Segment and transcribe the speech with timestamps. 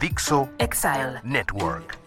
[0.00, 1.20] Dixo Exile.
[1.24, 1.98] Network.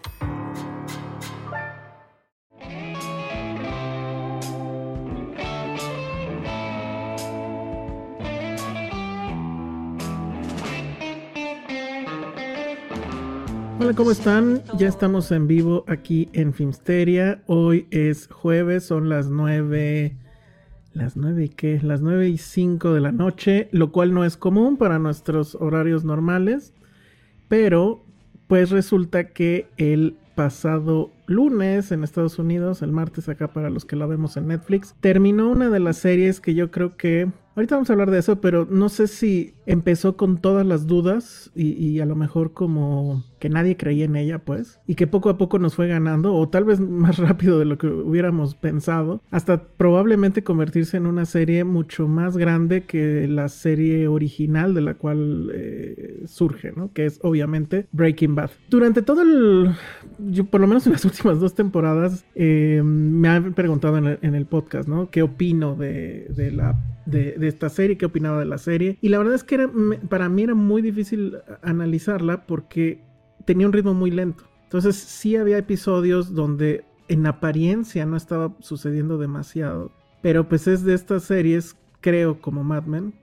[13.80, 14.62] Hola, ¿cómo están?
[14.76, 17.42] Ya estamos en vivo aquí en Filmsteria.
[17.46, 20.16] Hoy es jueves, son las 9.
[20.92, 21.80] ¿Las 9 y qué?
[21.82, 26.04] Las 9 y 5 de la noche, lo cual no es común para nuestros horarios
[26.04, 26.74] normales.
[27.48, 28.04] Pero,
[28.46, 33.96] pues resulta que el pasado lunes en Estados Unidos, el martes acá para los que
[33.96, 37.90] la vemos en Netflix, terminó una de las series que yo creo que Ahorita vamos
[37.90, 42.06] a hablar de eso, pero no sé si empezó con todas las dudas y, a
[42.06, 45.74] lo mejor como que nadie creía en ella, pues, y que poco a poco nos
[45.74, 50.96] fue ganando, o tal vez más rápido de lo que hubiéramos pensado, hasta probablemente convertirse
[50.96, 56.72] en una serie mucho más grande que la serie original de la cual eh, surge,
[56.74, 56.90] ¿no?
[56.94, 58.50] Que es obviamente Breaking Bad.
[58.70, 59.74] Durante todo el,
[60.50, 64.88] por lo menos en las últimas dos temporadas, eh, me han preguntado en el, podcast,
[64.88, 65.10] ¿no?
[65.10, 68.98] ¿Qué opino de, de la de, esta serie, qué opinaba de la serie.
[69.00, 69.54] Y la verdad es que
[70.08, 73.00] para mí era muy difícil analizarla porque
[73.44, 74.44] tenía un ritmo muy lento.
[74.64, 79.90] Entonces sí había episodios donde en apariencia no estaba sucediendo demasiado.
[80.20, 83.14] Pero pues es de estas series, creo, como Mad Men,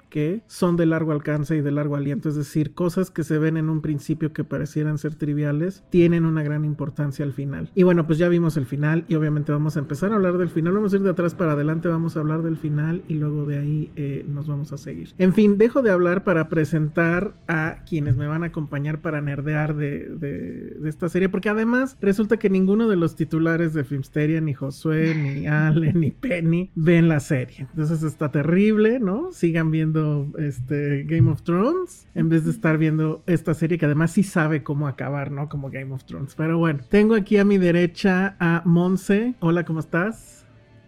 [0.47, 3.69] son de largo alcance y de largo aliento, es decir, cosas que se ven en
[3.69, 7.69] un principio que parecieran ser triviales, tienen una gran importancia al final.
[7.75, 10.49] Y bueno, pues ya vimos el final y obviamente vamos a empezar a hablar del
[10.49, 13.45] final, vamos a ir de atrás para adelante, vamos a hablar del final y luego
[13.45, 15.13] de ahí eh, nos vamos a seguir.
[15.17, 19.75] En fin, dejo de hablar para presentar a quienes me van a acompañar para nerdear
[19.75, 24.41] de, de, de esta serie, porque además resulta que ninguno de los titulares de Filmsteria,
[24.41, 27.67] ni Josué, ni Ale, ni Penny, ven la serie.
[27.71, 29.31] Entonces está terrible, ¿no?
[29.31, 30.04] Sigan viendo
[30.37, 34.63] este Game of Thrones en vez de estar viendo esta serie que además sí sabe
[34.63, 35.49] cómo acabar, ¿no?
[35.49, 36.35] Como Game of Thrones.
[36.35, 39.35] Pero bueno, tengo aquí a mi derecha a Monse.
[39.39, 40.44] Hola, ¿cómo estás?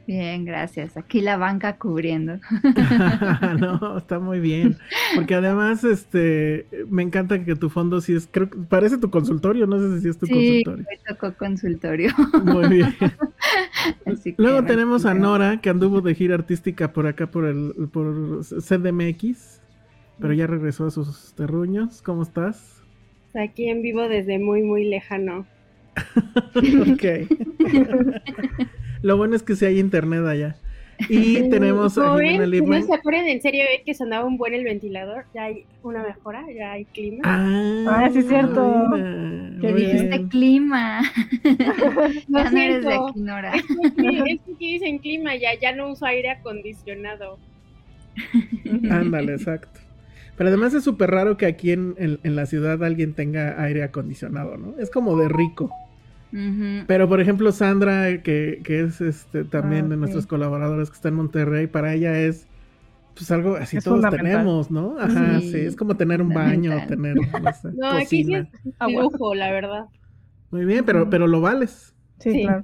[0.07, 0.95] Bien, gracias.
[0.95, 2.39] Aquí la banca cubriendo.
[3.59, 4.77] no, está muy bien.
[5.13, 9.67] Porque además, este, me encanta que tu fondo sí es, creo que parece tu consultorio,
[9.67, 10.85] no sé si es tu sí, consultorio.
[10.89, 12.11] me tocó consultorio.
[12.41, 12.95] Muy bien.
[14.37, 19.61] Luego tenemos a Nora, que anduvo de gira artística por acá, por el, por CDMX,
[20.21, 22.01] pero ya regresó a sus terruños.
[22.01, 22.81] ¿Cómo estás?
[23.35, 25.45] Aquí en vivo desde muy, muy lejano.
[26.55, 27.03] ok.
[29.01, 30.57] Lo bueno es que sí hay internet allá.
[31.09, 32.81] Y tenemos a Jimena Lipman.
[32.81, 35.25] ¿No se acuerdan en serio que sonaba un buen el ventilador?
[35.33, 37.21] Ya hay una mejora, ya hay clima.
[37.23, 38.85] Ah, ah sí es cierto.
[39.61, 41.01] Que dijiste clima.
[42.27, 43.55] no, ya no eres de aquí, Nora.
[43.55, 47.37] Es que, es que dicen clima, ya, ya no uso aire acondicionado.
[48.89, 49.79] Ándale, exacto.
[50.35, 53.83] Pero además es súper raro que aquí en, en, en, la ciudad alguien tenga aire
[53.83, 54.75] acondicionado, ¿no?
[54.77, 55.71] Es como de rico.
[56.31, 56.85] Uh -huh.
[56.87, 59.99] Pero por ejemplo, Sandra, que, que es este también Ah, de sí.
[59.99, 62.47] nuestros colaboradores que está en Monterrey, para ella es
[63.15, 64.97] pues algo así Es todos tenemos, ¿no?
[64.99, 65.51] Ajá, sí.
[65.51, 68.47] Sí, es como tener un baño, tener no sé, No, aquí sí es
[68.87, 69.85] lujo, la verdad.
[70.51, 71.95] Muy bien, pero, pero lo vales.
[72.19, 72.41] Sí, Sí.
[72.43, 72.61] claro.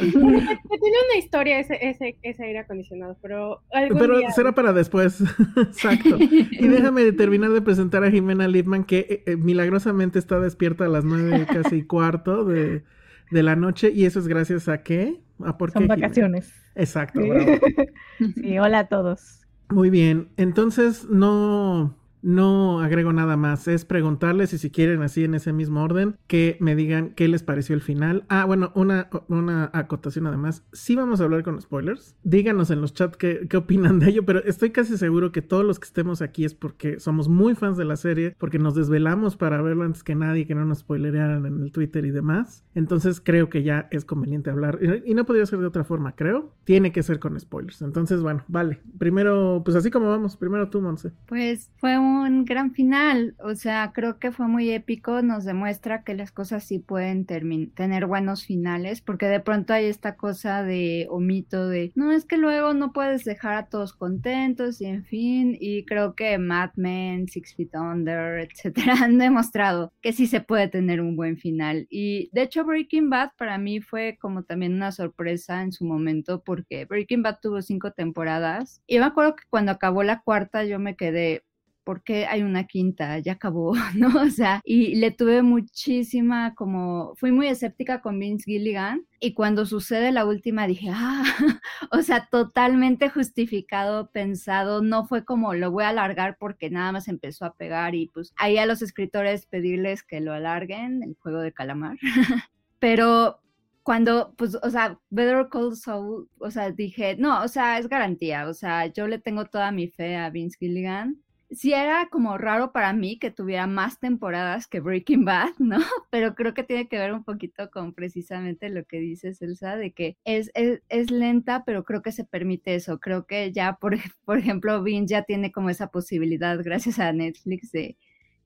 [0.00, 4.30] Tiene una historia ese, ese, ese aire acondicionado, pero algún Pero día...
[4.32, 5.20] será para después.
[5.56, 6.16] Exacto.
[6.18, 10.88] Y déjame terminar de presentar a Jimena Lipman, que eh, eh, milagrosamente está despierta a
[10.88, 12.84] las nueve casi cuarto de,
[13.30, 13.90] de la noche.
[13.94, 15.20] Y eso es gracias a qué?
[15.44, 15.72] ¿A por qué?
[15.72, 15.96] Son Jimena?
[16.02, 16.52] vacaciones.
[16.74, 17.28] Exacto, Sí.
[17.30, 17.58] bravo.
[18.34, 19.40] Sí, hola a todos.
[19.70, 20.28] Muy bien.
[20.36, 21.96] Entonces, no.
[22.22, 26.56] No agrego nada más, es preguntarles y si quieren así en ese mismo orden, que
[26.60, 28.24] me digan qué les pareció el final.
[28.28, 32.16] Ah, bueno, una, una acotación además, sí vamos a hablar con spoilers.
[32.24, 35.64] Díganos en los chats qué, qué opinan de ello, pero estoy casi seguro que todos
[35.64, 39.36] los que estemos aquí es porque somos muy fans de la serie, porque nos desvelamos
[39.36, 42.64] para verlo antes que nadie, que no nos spoilerearan en el Twitter y demás.
[42.74, 44.78] Entonces creo que ya es conveniente hablar.
[45.04, 46.52] Y no podría ser de otra forma, creo.
[46.64, 47.82] Tiene que ser con spoilers.
[47.82, 48.80] Entonces, bueno, vale.
[48.98, 51.12] Primero, pues así como vamos, primero tú, Monse.
[51.26, 52.05] Pues fue un
[52.46, 56.78] gran final, o sea, creo que fue muy épico, nos demuestra que las cosas sí
[56.78, 62.12] pueden tener buenos finales, porque de pronto hay esta cosa de o mito de, no,
[62.12, 66.38] es que luego no puedes dejar a todos contentos y en fin, y creo que
[66.38, 71.36] Mad Men, Six Feet Under, etcétera, han demostrado que sí se puede tener un buen
[71.36, 71.86] final.
[71.90, 76.42] Y de hecho Breaking Bad para mí fue como también una sorpresa en su momento,
[76.42, 80.78] porque Breaking Bad tuvo cinco temporadas, y me acuerdo que cuando acabó la cuarta yo
[80.78, 81.44] me quedé,
[81.86, 83.20] ¿por qué hay una quinta?
[83.20, 84.08] Ya acabó, ¿no?
[84.20, 89.64] O sea, y le tuve muchísima como, fui muy escéptica con Vince Gilligan y cuando
[89.64, 91.22] sucede la última dije, ah,
[91.92, 97.06] o sea, totalmente justificado, pensado, no fue como lo voy a alargar porque nada más
[97.06, 101.38] empezó a pegar y pues ahí a los escritores pedirles que lo alarguen, el juego
[101.38, 101.98] de calamar.
[102.80, 103.38] Pero
[103.84, 108.48] cuando, pues, o sea, Better Call Saul, o sea, dije, no, o sea, es garantía,
[108.48, 112.72] o sea, yo le tengo toda mi fe a Vince Gilligan sí era como raro
[112.72, 115.78] para mí que tuviera más temporadas que Breaking Bad, ¿no?
[116.10, 119.92] Pero creo que tiene que ver un poquito con precisamente lo que dices, Elsa, de
[119.92, 122.98] que es, es, lenta, pero creo que se permite eso.
[123.00, 127.72] Creo que ya, por, por ejemplo, Vince ya tiene como esa posibilidad, gracias a Netflix,
[127.72, 127.96] de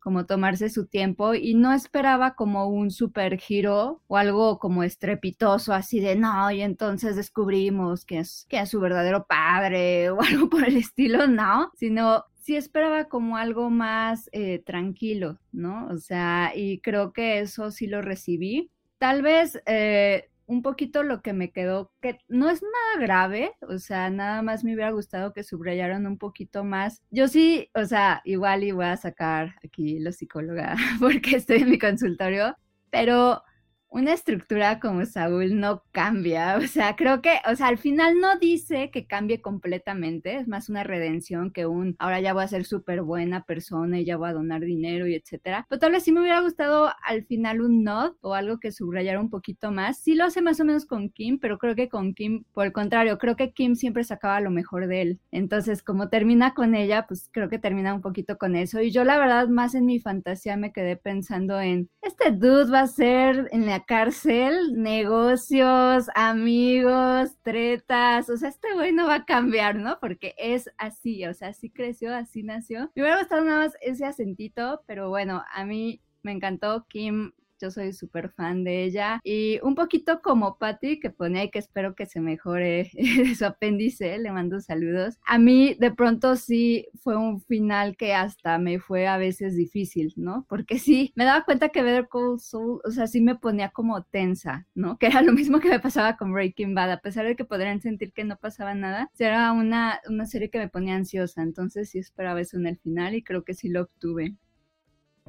[0.00, 5.75] como tomarse su tiempo y no esperaba como un super giro o algo como estrepitoso
[5.75, 10.49] así de no y entonces descubrimos que es, que es su verdadero padre o algo
[10.49, 15.87] por el estilo, no, sino sí esperaba como algo más eh, tranquilo, ¿no?
[15.87, 18.73] O sea, y creo que eso sí lo recibí.
[18.99, 23.79] Tal vez eh, un poquito lo que me quedó, que no es nada grave, o
[23.79, 27.05] sea, nada más me hubiera gustado que subrayaran un poquito más.
[27.11, 31.70] Yo sí, o sea, igual y voy a sacar aquí lo psicóloga porque estoy en
[31.70, 32.56] mi consultorio,
[32.91, 33.44] pero
[33.90, 36.56] una estructura como Saúl no cambia.
[36.70, 40.69] O sea, creo que, o sea, al final no dice que cambie completamente, es más
[40.69, 44.28] una redención que un ahora ya voy a ser súper buena persona y ya voy
[44.28, 45.66] a donar dinero y etcétera.
[45.69, 49.20] Pero tal vez sí me hubiera gustado al final un nod o algo que subrayara
[49.20, 49.98] un poquito más.
[49.98, 52.72] Sí lo hace más o menos con Kim, pero creo que con Kim, por el
[52.72, 55.20] contrario, creo que Kim siempre sacaba lo mejor de él.
[55.32, 58.81] Entonces, como termina con ella, pues creo que termina un poquito con eso.
[58.81, 62.81] Y yo la verdad, más en mi fantasía me quedé pensando en, este dude va
[62.81, 69.25] a ser en la cárcel, negocios, amigos, tretas, o sea, este güey no va a
[69.25, 69.99] cambiar, ¿no?
[70.00, 72.91] Porque es así, o sea, así creció, así nació.
[72.94, 77.70] Me hubiera gustado nada más ese acentito, pero bueno, a mí me encantó Kim yo
[77.70, 79.20] soy súper fan de ella.
[79.24, 82.90] Y un poquito como Patty, que pone ahí que espero que se mejore
[83.38, 85.18] su apéndice, le mando saludos.
[85.26, 90.12] A mí de pronto sí fue un final que hasta me fue a veces difícil,
[90.16, 90.46] ¿no?
[90.48, 94.02] Porque sí, me daba cuenta que Better Call Saul, o sea, sí me ponía como
[94.04, 94.98] tensa, ¿no?
[94.98, 97.80] Que era lo mismo que me pasaba con Breaking Bad, a pesar de que podrían
[97.80, 101.98] sentir que no pasaba nada, era una, una serie que me ponía ansiosa, entonces sí
[101.98, 104.34] esperaba eso en el final y creo que sí lo obtuve.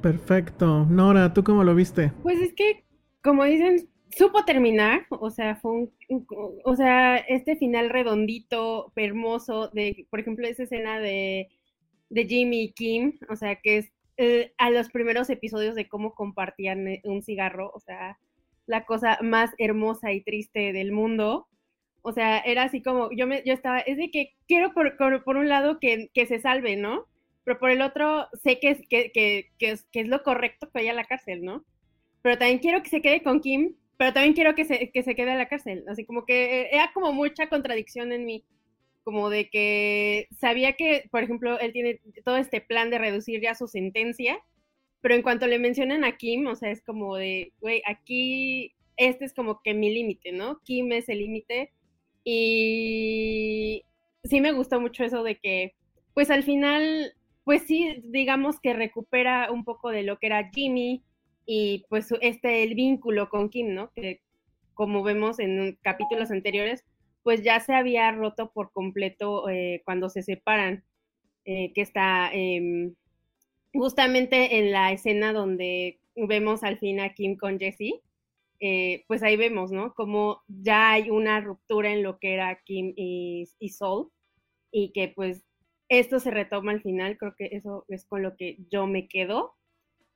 [0.02, 0.84] Perfecto.
[0.90, 2.12] Nora, ¿tú cómo lo viste?
[2.22, 2.84] Pues es que,
[3.22, 5.92] como dicen, supo terminar, o sea, fue un,
[6.64, 11.48] o sea, este final redondito, hermoso, de, por ejemplo, esa escena de,
[12.10, 16.14] de Jimmy y Kim, o sea, que es eh, a los primeros episodios de cómo
[16.14, 18.18] compartían eh, un cigarro, o sea,
[18.66, 21.48] la cosa más hermosa y triste del mundo.
[22.02, 25.36] O sea, era así como, yo me, yo estaba, es de que quiero por, por
[25.36, 27.06] un lado que, que se salve, ¿no?
[27.44, 30.92] Pero por el otro sé que es, que, que, que, es, lo correcto que vaya
[30.92, 31.64] a la cárcel, ¿no?
[32.22, 35.14] Pero también quiero que se quede con Kim, pero también quiero que se, que se
[35.14, 35.84] quede a la cárcel.
[35.88, 38.44] Así como que era como mucha contradicción en mí,
[39.04, 43.54] como de que sabía que, por ejemplo, él tiene todo este plan de reducir ya
[43.54, 44.38] su sentencia,
[45.00, 49.24] pero en cuanto le mencionan a Kim, o sea, es como de, güey, aquí este
[49.24, 50.60] es como que mi límite, ¿no?
[50.64, 51.72] Kim es el límite.
[52.24, 53.84] Y
[54.24, 55.74] sí me gustó mucho eso de que,
[56.14, 61.02] pues al final pues sí, digamos que recupera un poco de lo que era Jimmy
[61.46, 63.90] y pues este el vínculo con Kim, ¿no?
[63.92, 64.20] Que
[64.74, 66.84] como vemos en capítulos anteriores,
[67.22, 70.84] pues ya se había roto por completo eh, cuando se separan,
[71.44, 72.94] eh, que está em,
[73.72, 78.00] justamente en la escena donde vemos al fin a Kim con Jesse,
[78.60, 79.94] eh, pues ahí vemos, ¿no?
[79.94, 84.10] Como ya hay una ruptura en lo que era Kim y, y Sol,
[84.70, 85.44] y que pues
[85.98, 89.54] esto se retoma al final, creo que eso es con lo que yo me quedo.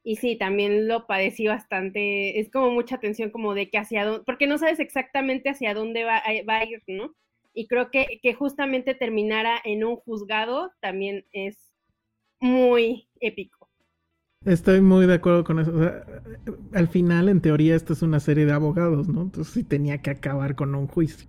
[0.03, 4.25] Y sí, también lo padecí bastante, es como mucha tensión como de que hacia dónde,
[4.25, 7.15] porque no sabes exactamente hacia dónde va, va a ir, ¿no?
[7.55, 11.59] Y creo que, que justamente terminara en un juzgado también es
[12.41, 13.56] muy épico.
[14.47, 15.73] Estoy muy de acuerdo con eso.
[16.73, 19.23] al final, en teoría, esto es una serie de abogados, ¿no?
[19.23, 21.29] Entonces sí tenía que acabar con un juicio.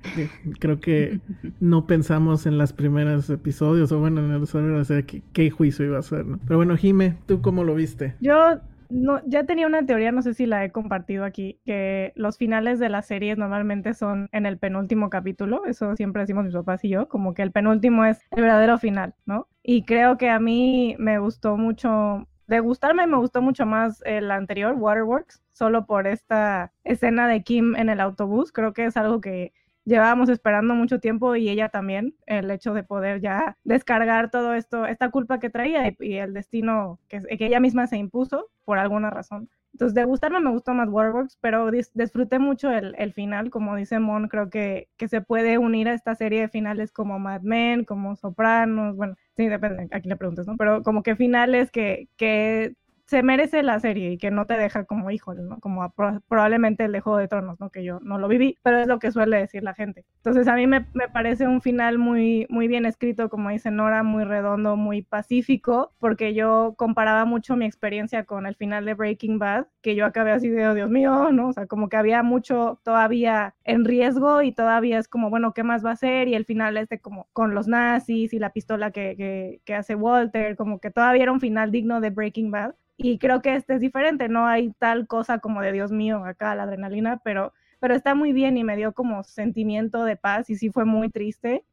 [0.60, 1.20] Creo que
[1.60, 5.86] no pensamos en los primeros episodios, o bueno, en el desarrollo de qué, qué juicio
[5.86, 6.40] iba a ser, ¿no?
[6.46, 8.16] Pero bueno, Jime, ¿tú cómo lo viste?
[8.22, 8.60] Yo
[8.90, 12.80] no, ya tenía una teoría, no sé si la he compartido aquí, que los finales
[12.80, 16.90] de las series normalmente son en el penúltimo capítulo, eso siempre decimos mis papás y
[16.90, 19.48] yo, como que el penúltimo es el verdadero final, ¿no?
[19.64, 24.32] Y creo que a mí me gustó mucho de gustarme me gustó mucho más el
[24.32, 28.52] anterior, Waterworks, solo por esta escena de Kim en el autobús.
[28.52, 29.54] Creo que es algo que
[29.88, 34.86] llevábamos esperando mucho tiempo y ella también, el hecho de poder ya descargar todo esto,
[34.86, 39.10] esta culpa que traía y, el destino que, que, ella misma se impuso por alguna
[39.10, 39.50] razón.
[39.74, 44.00] Entonces, de gustarme me gustó más Waterworks, pero disfruté mucho el, el, final, como dice
[44.00, 47.86] Mon, creo que, que se puede unir a esta serie de finales como Mad Men,
[47.86, 50.58] como Sopranos, bueno, sí, depende, aquí le preguntas, ¿no?
[50.58, 52.74] Pero como que finales que, que
[53.08, 55.60] se merece la serie y que no te deja como híjole, ¿no?
[55.62, 55.94] Como
[56.28, 57.70] probablemente el de Juego de Tronos, ¿no?
[57.70, 60.06] Que yo no lo viví, pero es lo que suele decir la gente.
[60.18, 64.04] Entonces a mí me, me, parece un final muy, muy bien escrito, como dice Nora,
[64.04, 69.40] muy redondo, muy pacífico, porque yo comparaba mucho mi experiencia con el final de Breaking
[69.40, 71.48] Bad, que yo acabé así de, oh, Dios mío, ¿no?
[71.48, 75.64] O sea, como que había mucho todavía en riesgo y todavía es como, bueno, ¿qué
[75.64, 76.28] más va a ser?
[76.28, 80.58] Y el final este como con los nazis y la pistola que, que hace Walter,
[80.58, 83.82] como que todavía era un final digno de Breaking Bad y creo que este es
[83.82, 88.16] diferente, no hay tal cosa como de Dios mío acá la adrenalina, pero, pero está
[88.16, 91.64] muy bien y me dio como sentimiento de paz y sí fue muy triste,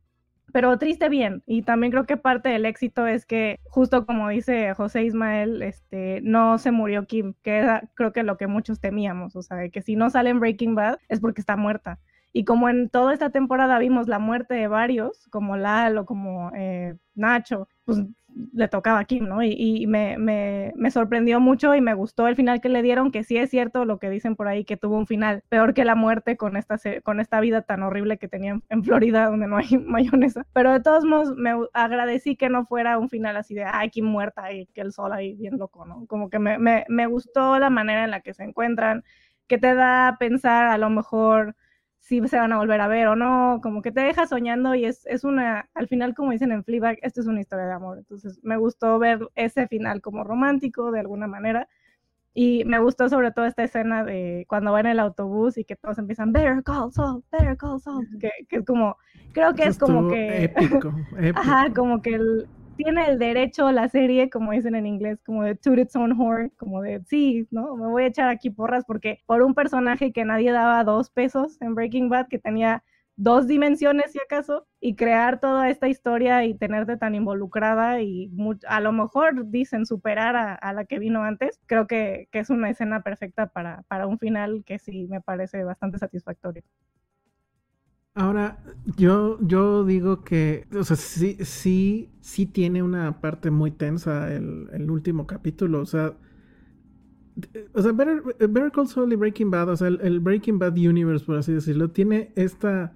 [0.52, 1.42] pero triste bien.
[1.46, 6.20] Y también creo que parte del éxito es que justo como dice José Ismael, este,
[6.22, 9.82] no se murió Kim, que era creo que lo que muchos temíamos, o sea, que
[9.82, 11.98] si no sale en Breaking Bad es porque está muerta.
[12.36, 16.96] Y como en toda esta temporada vimos la muerte de varios, como Lalo, como eh,
[17.14, 18.02] Nacho, pues
[18.52, 19.42] le tocaba a Kim, ¿no?
[19.42, 23.24] Y, me, me, me, sorprendió mucho y me gustó el final que le dieron, que
[23.24, 25.94] sí es cierto lo que dicen por ahí, que tuvo un final peor que la
[25.94, 29.68] muerte con esta, con esta vida tan horrible que tenía en Florida, donde no hay
[29.78, 30.46] mayonesa.
[30.52, 34.06] Pero de todos modos, me agradecí que no fuera un final así de, ay, Kim
[34.06, 36.06] muerta y que el sol ahí bien loco, ¿no?
[36.06, 39.04] Como que me, me, me gustó la manera en la que se encuentran,
[39.46, 41.54] que te da a pensar a lo mejor
[42.04, 44.84] si se van a volver a ver o no, como que te deja soñando y
[44.84, 47.96] es, es una, al final como dicen en Fleabag, esto es una historia de amor,
[47.96, 51.66] entonces me gustó ver ese final como romántico de alguna manera
[52.34, 55.76] y me gustó sobre todo esta escena de cuando va en el autobús y que
[55.76, 58.98] todos empiezan, Better Call Saul, Better Call Saul, que, que es como,
[59.32, 60.44] creo que es como que...
[60.44, 61.40] Épico, épico.
[61.40, 62.46] Ajá, como que el,
[62.76, 66.50] tiene el derecho la serie, como dicen en inglés, como de toot its own horn,
[66.56, 67.76] como de sí, ¿no?
[67.76, 71.60] Me voy a echar aquí porras porque por un personaje que nadie daba dos pesos
[71.60, 72.84] en Breaking Bad, que tenía
[73.16, 78.30] dos dimensiones si acaso, y crear toda esta historia y tenerte tan involucrada y
[78.68, 82.70] a lo mejor dicen superar a, la que vino antes, creo que, que es una
[82.70, 86.62] escena perfecta para, para un final que sí me parece bastante satisfactorio.
[88.14, 88.62] Ahora,
[88.96, 94.68] yo, yo digo que, o sea, sí, sí, sí tiene una parte muy tensa el,
[94.72, 96.16] el último capítulo, o sea,
[97.72, 101.36] o sea, Better, Call Saul y Breaking Bad, o sea, el, Breaking Bad Universe, por
[101.36, 102.94] así decirlo, tiene esta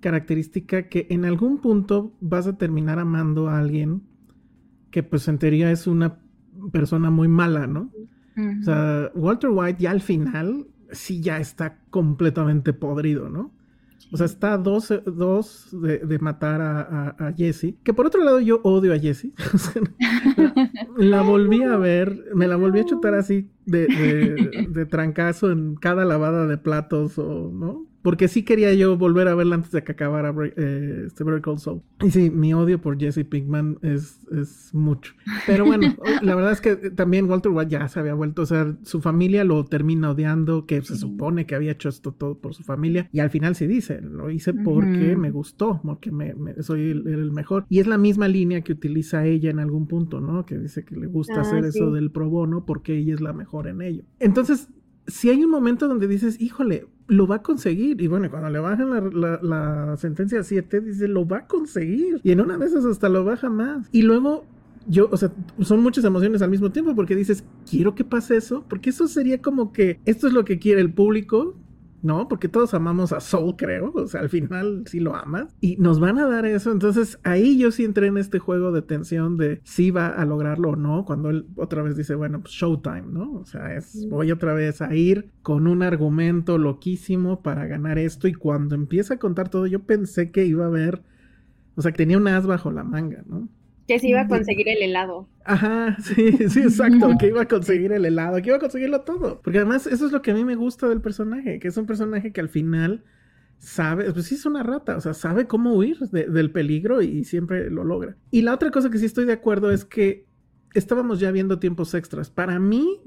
[0.00, 4.02] característica que en algún punto vas a terminar amando a alguien
[4.90, 6.18] que pues en teoría es una
[6.72, 7.90] persona muy mala, ¿no?
[8.60, 13.52] O sea, Walter White ya al final sí ya está completamente podrido, ¿no?
[14.12, 17.76] O sea, está dos, dos de, matar a, Jesse.
[17.82, 19.32] Que por otro lado yo odio a Jesse.
[20.96, 25.76] la volví a ver, me la volví a chutar así de, de, de, trancazo en
[25.76, 27.89] cada lavada de platos o, ¿no?
[28.02, 31.82] Porque sí quería yo volver a verla antes de que acabara eh, este Call Saul.
[32.02, 35.12] Y sí, mi odio por Jesse Pinkman es, es mucho.
[35.46, 38.74] Pero bueno, la verdad es que también Walter White ya se había vuelto, o sea,
[38.82, 42.62] su familia lo termina odiando, que se supone que había hecho esto todo por su
[42.62, 43.08] familia.
[43.12, 47.66] Y al final sí dice, lo hice porque me gustó, porque me, soy el, mejor.
[47.68, 50.46] Y es la misma línea que utiliza ella en algún punto, ¿no?
[50.46, 53.32] Que dice que le gusta ah, hacer eso del pro bono porque ella es la
[53.32, 54.04] mejor en ello.
[54.18, 54.68] Entonces,
[55.06, 58.00] si hay un momento donde dices, híjole, lo va a conseguir.
[58.00, 58.88] Y bueno, cuando le bajan
[59.42, 62.20] la, sentencia a 7, dice, lo va a conseguir.
[62.22, 63.88] Y en una de esas hasta lo baja más.
[63.92, 64.44] Y luego
[64.86, 68.64] yo, o sea, son muchas emociones al mismo tiempo, porque dices, quiero que pase eso,
[68.68, 71.56] porque eso sería como que esto es lo que quiere el público,
[72.02, 72.28] ¿no?
[72.28, 73.92] Porque todos amamos a Soul, creo.
[73.94, 75.54] O sea, al final sí lo amas.
[75.60, 76.72] Y nos van a dar eso.
[76.72, 80.70] Entonces ahí yo sí entré en este juego de tensión de si va a lograrlo
[80.70, 81.04] o no.
[81.04, 83.32] Cuando él otra vez dice, bueno, pues showtime, ¿no?
[83.32, 88.28] O sea, es, voy otra vez a ir con un argumento loquísimo para ganar esto.
[88.28, 91.02] Y cuando empieza a contar todo, yo pensé que iba a haber,
[91.76, 93.48] o sea, que tenía un as bajo la manga, ¿no?
[93.90, 95.28] Que se iba a conseguir el helado.
[95.44, 99.40] Ajá, sí, sí, exacto, que iba a conseguir el helado, que iba a conseguirlo todo.
[99.42, 101.86] Porque además eso es lo que a mí me gusta del personaje, que es un
[101.86, 103.02] personaje que al final
[103.58, 107.68] sabe, pues sí es una rata, o sea, sabe cómo huir del peligro y siempre
[107.68, 108.16] lo logra.
[108.30, 110.24] Y la otra cosa que sí estoy de acuerdo es que
[110.72, 112.30] estábamos ya viendo tiempos extras.
[112.30, 113.00] Para mí,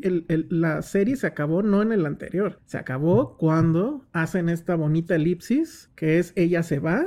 [0.49, 5.91] la serie se acabó no en el anterior, se acabó cuando hacen esta bonita elipsis,
[5.95, 7.05] que es ella se va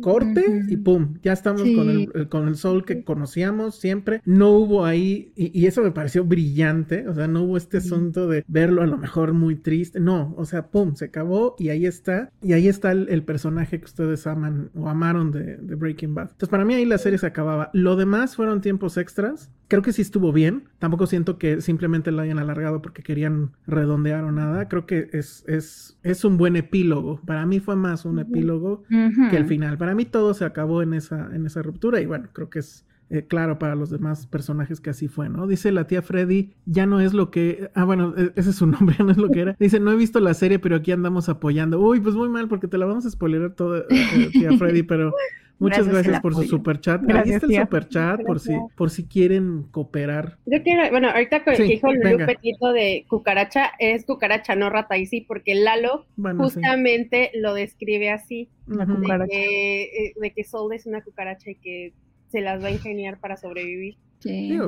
[0.00, 4.20] corte y pum, ya estamos con, el, con el sol que conocíamos siempre.
[4.24, 8.44] No hubo ahí, y, eso me pareció brillante, o sea, no hubo este asunto de
[8.48, 12.30] verlo a lo mejor muy triste, no, o sea, pum, se acabó y ahí está,
[12.42, 16.30] y ahí está el, personaje que ustedes aman o amaron de, de, Breaking Bad.
[16.32, 17.70] Entonces, para mí ahí la serie se acababa.
[17.72, 22.20] Lo demás fueron tiempos extras, creo que sí estuvo bien, tampoco siento que simplemente lo
[22.20, 27.20] hayan alargado porque querían redondear o nada, creo que es, es, es un buen epílogo,
[27.24, 30.92] para mí fue más un epílogo que el final para mí todo se acabó en
[30.92, 34.80] esa, en esa ruptura y bueno, creo que es eh, claro para los demás personajes
[34.80, 35.48] que así fue, ¿no?
[35.48, 37.68] Dice la tía Freddy, ya no es lo que...
[37.74, 39.56] Ah, bueno, e, ese es su nombre, ya no es lo que era.
[39.58, 41.80] Dice, no he visto la serie, pero aquí andamos apoyando.
[41.80, 44.84] Uy, pues muy mal, porque te la vamos a spoiler todo, eh, eh, tía Freddy,
[44.84, 45.12] pero
[45.60, 47.02] Muchas gracias, por su super chat.
[47.10, 50.38] Ahí está el super chat por si, por si quieren cooperar.
[50.46, 55.04] Yo quiero, bueno, ahorita que dijo el Petito de cucaracha, es cucaracha, no rata, y
[55.04, 56.06] sí, porque Lalo
[56.38, 58.48] justamente lo describe así.
[58.66, 61.92] de, que, eh, de que Sol es una cucaracha y que
[62.28, 63.96] se las va a ingeniar para sobrevivir.
[64.20, 64.58] Sí.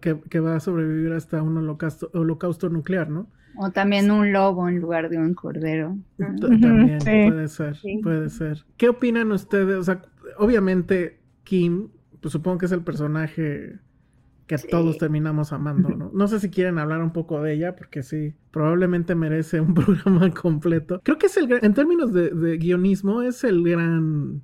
[0.00, 3.28] que, que, va a sobrevivir hasta un holocausto, holocausto nuclear, ¿no?
[3.56, 5.98] O también un lobo en lugar de un cordero.
[6.16, 8.64] También puede ser, puede ser.
[8.76, 9.76] ¿Qué opinan ustedes?
[9.76, 10.02] O sea,
[10.38, 11.88] obviamente Kim,
[12.20, 13.78] pues supongo que es el personaje
[14.46, 16.10] que todos terminamos amando, ¿no?
[16.12, 20.30] No sé si quieren hablar un poco de ella, porque sí, probablemente merece un programa
[20.30, 21.00] completo.
[21.02, 24.42] Creo que es el gran, en términos de, guionismo, es el gran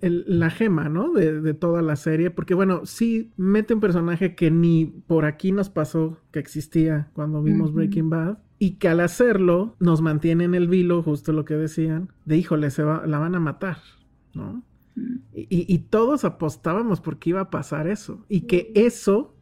[0.00, 1.12] la gema, ¿no?
[1.12, 5.52] De, de, toda la serie, porque bueno, sí mete un personaje que ni por aquí
[5.52, 8.38] nos pasó que existía cuando vimos Breaking Bad.
[8.58, 12.70] Y que al hacerlo nos mantiene en el vilo, justo lo que decían, de híjole,
[12.70, 13.76] se va, la van a matar,
[14.32, 14.64] ¿no?
[15.32, 18.24] Y, todos apostábamos porque iba a pasar eso.
[18.28, 19.34] Y que eso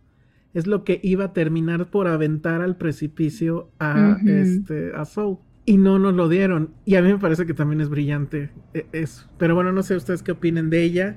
[0.52, 5.38] es lo que iba a terminar por aventar al precipicio a, este, a Soul.
[5.66, 6.74] Y no nos lo dieron.
[6.84, 9.30] Y a mí me parece que también es brillante e, eso.
[9.38, 11.16] Pero bueno, no sé ustedes qué opinen de ella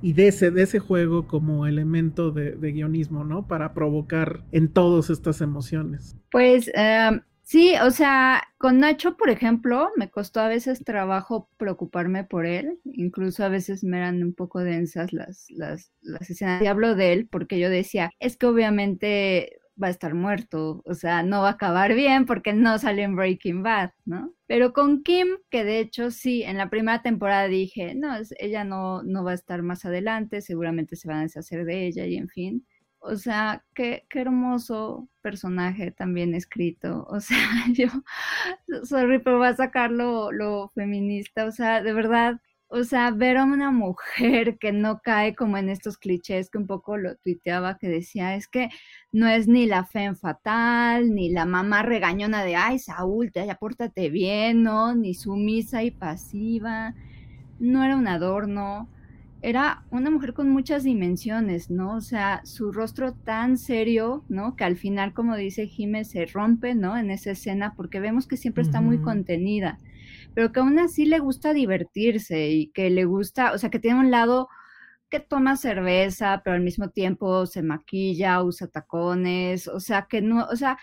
[0.00, 3.48] y de ese, de ese juego como elemento de, guionismo, ¿no?
[3.48, 6.16] Para provocar en todos estas emociones.
[6.30, 12.22] Pues em, Sí, o sea, con Nacho, por ejemplo, me costó a veces trabajo preocuparme
[12.24, 16.60] por él, incluso a veces me eran un poco densas las, las, las escenas.
[16.62, 20.92] Y hablo de él porque yo decía, es que obviamente va a estar muerto, o
[20.92, 24.34] sea, no va a acabar bien porque no sale en Breaking Bad, ¿no?
[24.46, 29.02] Pero con Kim, que de hecho sí, en la primera temporada dije, no, ella no,
[29.04, 32.28] no va a estar más adelante, seguramente se van a deshacer de ella y en
[32.28, 32.66] fin.
[33.00, 37.06] O sea, qué, qué hermoso personaje también escrito.
[37.08, 37.38] O sea,
[37.72, 37.88] yo,
[38.84, 41.44] sorry, pero voy a sacar lo, lo feminista.
[41.46, 45.70] O sea, de verdad, o sea, ver a una mujer que no cae como en
[45.70, 48.68] estos clichés que un poco lo tuiteaba, que decía, es que
[49.12, 53.54] no es ni la fe fatal, ni la mamá regañona de, ay, Saúl, te, ya
[53.56, 54.94] pórtate bien, ¿no?
[54.94, 56.94] Ni sumisa y pasiva.
[57.58, 58.88] No era un adorno
[59.40, 61.96] era una mujer con muchas dimensiones, ¿no?
[61.96, 64.56] O sea, su rostro tan serio, ¿no?
[64.56, 66.96] Que al final, como dice Jiménez, se rompe, ¿no?
[66.96, 69.78] En esa escena, porque vemos que siempre está muy contenida,
[70.34, 74.00] pero que aún así le gusta divertirse y que le gusta, o sea, que tiene
[74.00, 74.48] un lado
[75.08, 80.46] que toma cerveza, pero al mismo tiempo se maquilla, usa tacones, o sea, que no,
[80.46, 80.78] o sea,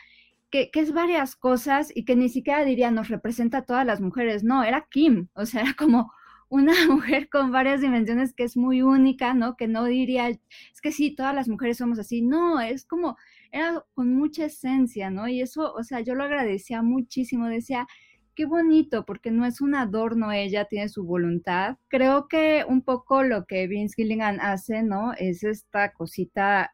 [0.49, 4.01] que, que, es varias cosas y que ni siquiera diría nos representa a todas las
[4.01, 6.11] mujeres, no, era Kim, o sea, era como
[6.49, 9.55] una mujer con varias dimensiones que es muy única, ¿no?
[9.57, 10.39] Que no diría, es
[10.81, 13.17] que sí, todas las mujeres somos así, no, es como,
[13.51, 15.27] era con mucha esencia, ¿no?
[15.27, 17.87] Y eso, o sea, yo lo agradecía muchísimo, decía,
[18.35, 21.77] qué bonito, porque no es un adorno, ella tiene su voluntad.
[21.87, 25.13] Creo que un poco lo que Vince Gilligan hace, ¿no?
[25.13, 26.73] Es esta cosita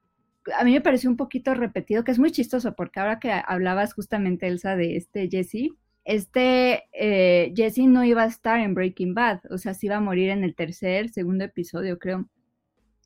[0.58, 3.94] a mí me pareció un poquito repetido, que es muy chistoso, porque ahora que hablabas
[3.94, 5.70] justamente, Elsa, de este Jesse,
[6.06, 10.02] este eh, Jesse no iba a estar en Breaking Bad, o sea, se iba a
[10.02, 12.28] morir en el tercer, segundo episodio, creo.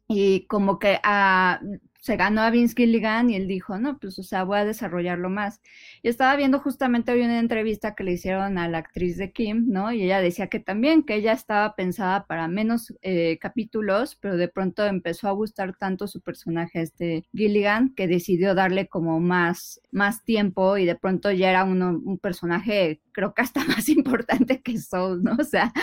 [0.08, 1.60] Y como que ah,
[2.06, 5.32] se ganó a Vince Gilligan y él dijo, no, pues, o sea, voy a desarrollarlo
[5.32, 5.60] más.
[6.04, 9.66] Y estaba viendo justamente hoy una entrevista que le hicieron a la actriz de Kim,
[9.70, 9.92] ¿no?
[9.92, 14.48] Y ella decía que también, que ella estaba pensada para menos eh, capítulos, pero de
[14.48, 20.24] pronto empezó a gustar tanto su personaje, este Gilligan, que decidió darle como más, más
[20.24, 24.78] tiempo y de pronto ya era uno, un personaje, creo que hasta más importante que
[24.78, 25.38] Soul, ¿no?
[25.40, 25.74] O sea,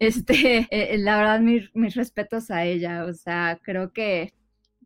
[0.00, 4.32] este, eh, la verdad, mis respetos a ella, o sea, creo que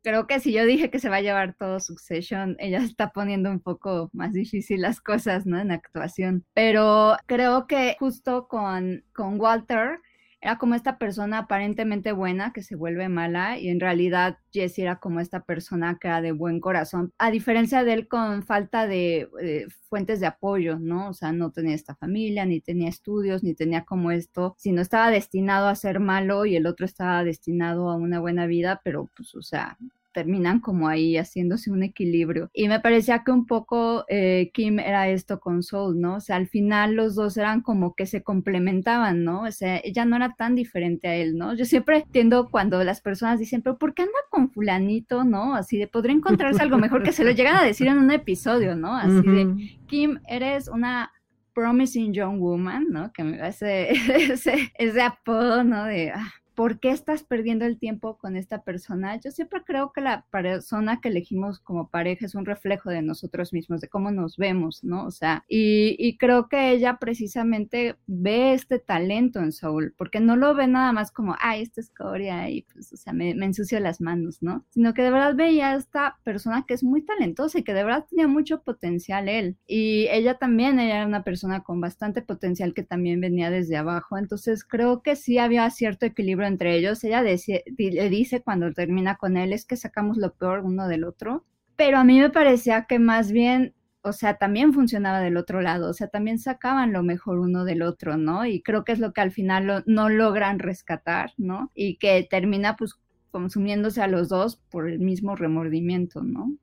[0.02, 3.50] creo que si yo dije que se va a llevar todo Succession, ella está poniendo
[3.50, 5.58] un poco más difícil las cosas, ¿no?
[5.58, 6.44] En actuación.
[6.54, 10.00] Pero creo que justo con, con Walter
[10.42, 14.96] era como esta persona aparentemente buena que se vuelve mala y en realidad Jesse era
[14.96, 19.28] como esta persona que era de buen corazón, a diferencia de él con falta de
[19.40, 21.10] eh, fuentes de apoyo, ¿no?
[21.10, 25.10] O sea, no tenía esta familia, ni tenía estudios, ni tenía como esto, sino estaba
[25.10, 29.36] destinado a ser malo y el otro estaba destinado a una buena vida, pero pues,
[29.36, 29.78] o sea,
[30.12, 32.50] terminan como ahí haciéndose un equilibrio.
[32.52, 36.16] Y me parecía que un poco eh, Kim era esto con Soul, ¿no?
[36.16, 39.42] O sea, al final los dos eran como que se complementaban, ¿no?
[39.42, 41.54] O sea, ella no era tan diferente a él, ¿no?
[41.54, 45.54] Yo siempre entiendo cuando las personas dicen, pero ¿por qué anda con fulanito, no?
[45.54, 48.76] Así de, podría encontrarse algo mejor que se lo llegan a decir en un episodio,
[48.76, 48.96] ¿no?
[48.96, 51.10] Así de, Kim, eres una
[51.54, 53.12] promising young woman, ¿no?
[53.12, 53.90] Que me hace
[54.32, 55.84] ese, ese apodo, ¿no?
[55.84, 59.16] De, ah, ¿por qué estás perdiendo el tiempo con esta persona?
[59.16, 63.52] Yo siempre creo que la persona que elegimos como pareja es un reflejo de nosotros
[63.52, 65.06] mismos, de cómo nos vemos, ¿no?
[65.06, 70.54] O sea, y, creo que ella precisamente ve este talento en Saúl, porque no lo
[70.54, 74.42] ve nada más como, ay, esta escoria y pues, o sea, me, ensucio las manos,
[74.42, 74.64] ¿no?
[74.70, 77.84] Sino que de verdad veía a esta persona que es muy talentosa y que de
[77.84, 79.56] verdad tenía mucho potencial él.
[79.66, 84.18] Y ella también, ella era una persona con bastante potencial que también venía desde abajo.
[84.18, 87.02] Entonces creo que sí había cierto equilibrio entre ellos.
[87.04, 91.44] Ella le dice cuando termina con él es que sacamos lo peor uno del otro,
[91.76, 95.90] pero a mí me parecía que más bien, o sea, también funcionaba del otro lado,
[95.90, 98.46] o sea, también sacaban lo mejor uno del otro, ¿no?
[98.46, 101.70] Y creo que es lo que al final no logran rescatar, ¿no?
[101.74, 103.00] Y que termina pues
[103.30, 106.54] consumiéndose a los dos por el mismo remordimiento, ¿no?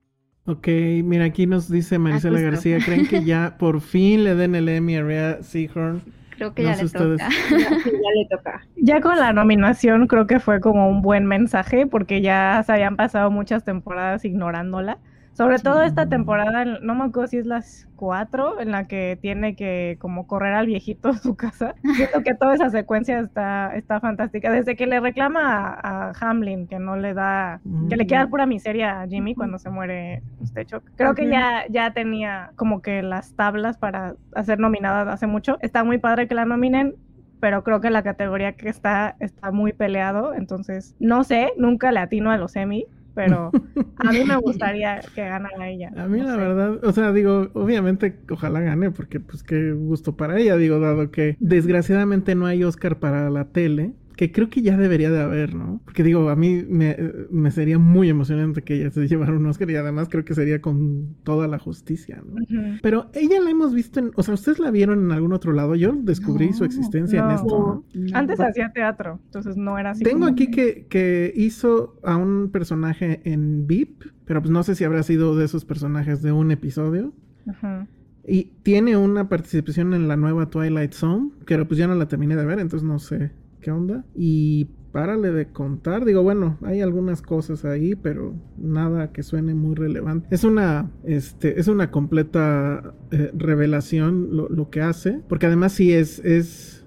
[0.45, 0.67] Ok,
[1.03, 4.95] mira, aquí nos dice Marisela García, ¿creen que ya por fin le den el Emmy
[4.95, 6.01] a Rhea Seahorn?
[6.39, 7.29] Creo que ya, le toca.
[7.51, 8.65] ya, le toca.
[8.77, 12.95] Ya con la nominación creo que fue como un buen mensaje porque ya se habían
[12.95, 14.99] pasado muchas temporadas ignorándola.
[15.33, 19.55] Sobre todo esta temporada, no me acuerdo si es las cuatro, en la que tiene
[19.55, 21.75] que como correr al viejito a su casa.
[21.95, 24.51] Siento que toda esa secuencia está, está fantástica.
[24.51, 29.01] Desde que le reclama a, Hamlin que no le da, que le queda pura miseria
[29.01, 30.83] a Jimmy cuando se muere este Chuck.
[30.95, 35.57] Creo que ya, ya tenía como que las tablas para ser nominada hace mucho.
[35.61, 36.95] Está muy padre que la nominen
[37.39, 41.99] pero creo que la categoría que está está muy peleado, entonces no sé, nunca le
[41.99, 42.85] atino a los Emmy,
[43.19, 43.51] pero
[43.97, 45.91] a mí me gustaría que ganara ella.
[45.97, 50.39] A mí la verdad, o sea, digo, obviamente ojalá gane porque pues qué gusto para
[50.39, 54.75] ella, digo, dado que desgraciadamente no hay Oscar para la tele que creo que ya
[54.75, 55.79] debería de haber, ¿no?
[55.85, 56.97] Porque digo, a mí me,
[57.31, 60.61] me, sería muy emocionante que ella se llevara un Oscar y además creo que sería
[60.61, 62.35] con toda la justicia, ¿no?
[62.81, 65.73] Pero ella la hemos visto en, o sea, ¿ustedes la vieron en algún otro lado?
[65.73, 68.13] Yo descubrí su existencia en esto, ¿no?
[68.13, 70.03] Antes hacía teatro, entonces no era así.
[70.03, 74.83] Tengo aquí que, que hizo a un personaje en VIP, pero pues no sé si
[74.83, 77.13] habrá sido de esos personajes de un episodio.
[77.47, 77.87] Ajá.
[78.27, 82.35] Y tiene una participación en la nueva Twilight Zone, pero pues ya no la terminé
[82.35, 84.05] de ver, entonces no sé qué onda.
[84.15, 86.05] Y párale de contar.
[86.05, 90.27] Digo, bueno, hay algunas cosas ahí, pero nada que suene muy relevante.
[90.31, 95.93] Es una, este, es una completa eh, revelación lo, lo, que hace, porque además sí
[95.93, 96.78] es, es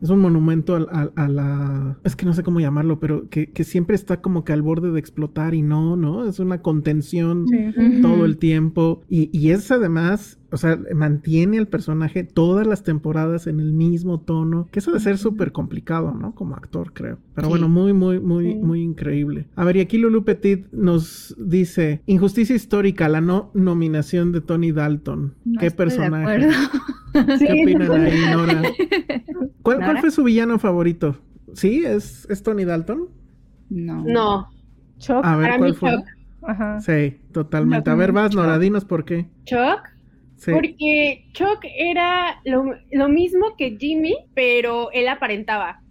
[0.00, 1.98] es un monumento a, la...
[2.04, 4.98] Es que no sé cómo llamarlo, pero que, siempre está como que al borde de
[4.98, 6.26] explotar y no, ¿no?
[6.26, 7.46] Es una contención
[8.02, 9.02] todo el tiempo.
[9.08, 14.20] Y, y es además, o sea, mantiene al personaje todas las temporadas en el mismo
[14.20, 16.34] tono, que eso de ser súper complicado, ¿no?
[16.34, 17.18] Como actor, creo.
[17.34, 19.46] Pero bueno, muy, muy, muy, muy increíble.
[19.54, 24.72] A ver, y aquí Lulu Petit nos dice, injusticia histórica, la no nominación de Tony
[24.72, 25.34] Dalton.
[25.58, 26.48] ¿Qué personaje?
[27.12, 28.62] ¿Qué opinan ahí, Nora?
[29.62, 31.18] ¿Cuál, fue su villano favorito?
[31.54, 31.84] ¿Sí?
[31.84, 33.08] ¿Es, es Tony Dalton?
[33.70, 34.04] No.
[34.04, 34.48] No.
[34.98, 35.24] Chuck.
[35.24, 35.96] A ver, ¿cuál fue?
[36.42, 36.80] Ajá.
[36.80, 37.90] Sí, totalmente.
[37.90, 39.26] A ver, vas, Nora, dinos por qué.
[39.44, 39.88] Chuck.
[40.36, 40.52] Sí.
[40.52, 45.82] Porque Chuck era lo, mismo que Jimmy, pero él aparentaba.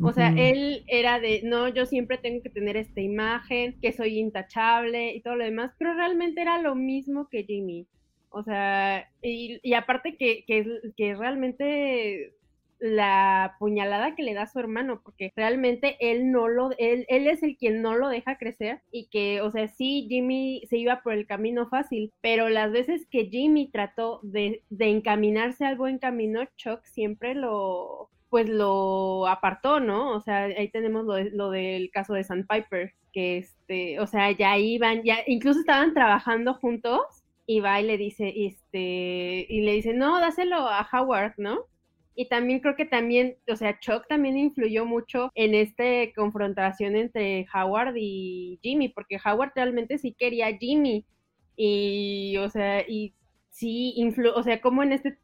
[0.00, 4.18] O sea, él era de, no, yo siempre tengo que tener esta imagen, que soy
[4.18, 7.86] intachable y todo lo demás, pero realmente era lo mismo que Jimmy.
[8.32, 10.66] O sea, y, aparte que, que,
[10.96, 12.34] que realmente
[12.82, 17.28] la puñalada que le da a su hermano, porque realmente él no lo, él, él
[17.28, 21.00] es el quien no lo deja crecer y que, o sea, sí, Jimmy se iba
[21.00, 25.98] por el camino fácil, pero las veces que Jimmy trató de, de encaminarse al buen
[25.98, 30.10] camino, Chuck siempre lo, pues lo apartó, ¿no?
[30.16, 34.58] O sea, ahí tenemos lo, lo del caso de Sandpiper, que este, o sea, ya
[34.58, 39.94] iban, ya incluso estaban trabajando juntos y va y le dice, este, y le dice,
[39.94, 41.66] no, dáselo a Howard, ¿no?
[42.14, 47.46] Y también creo que también, o sea, Chuck también influyó mucho en esta confrontación entre
[47.54, 51.06] Howard y Jimmy, porque Howard realmente sí quería a Jimmy.
[51.56, 53.14] Y, o sea, y
[53.50, 55.18] sí, influ o sea, como en este,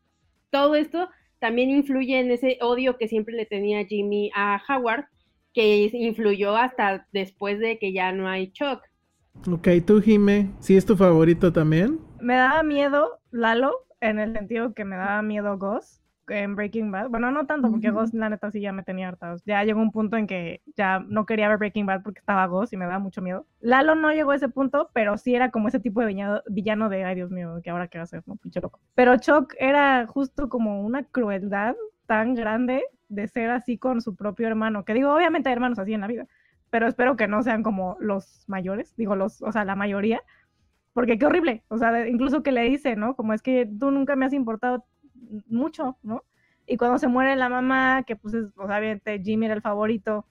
[0.51, 1.09] todo esto
[1.41, 5.07] también influye en ese odio que siempre le tenía Jimmy a Howard,
[5.53, 8.81] que influyó hasta después de que ya no hay Chuck.
[9.47, 12.01] Ok, tú, Jime, ¿sí es tu favorito también?
[12.21, 17.09] Me daba miedo Lalo, en el sentido que me daba miedo Ghost en Breaking Bad.
[17.09, 19.43] Bueno, no tanto, porque Ghost, la neta, sí ya me tenía hartados.
[19.45, 22.73] Ya llegó un punto en que ya no quería ver Breaking Bad porque estaba Ghost
[22.73, 23.47] y me daba mucho miedo.
[23.61, 26.89] Lalo no llegó a ese punto, pero sí era como ese tipo de villano, villano
[26.89, 28.37] de, ay Dios mío, que ahora qué va a hacer, ¿no?
[28.37, 28.81] Pinche loco.
[28.95, 31.75] Pero Chuck era justo como una crueldad
[32.07, 34.85] tan grande de ser así con su propio hermano.
[34.85, 36.27] Que digo, obviamente hay hermanos así en la vida,
[36.71, 40.23] pero espero que no sean como los mayores, digo, los, o sea, la mayoría.
[40.93, 43.15] Porque qué horrible, o sea, incluso que le dice, ¿no?
[43.15, 44.85] Como es que tú nunca me has importado
[45.47, 46.25] mucho, ¿no?
[46.67, 50.27] Y cuando se muere la mamá, que pues es, obviamente Jimmy era el favorito,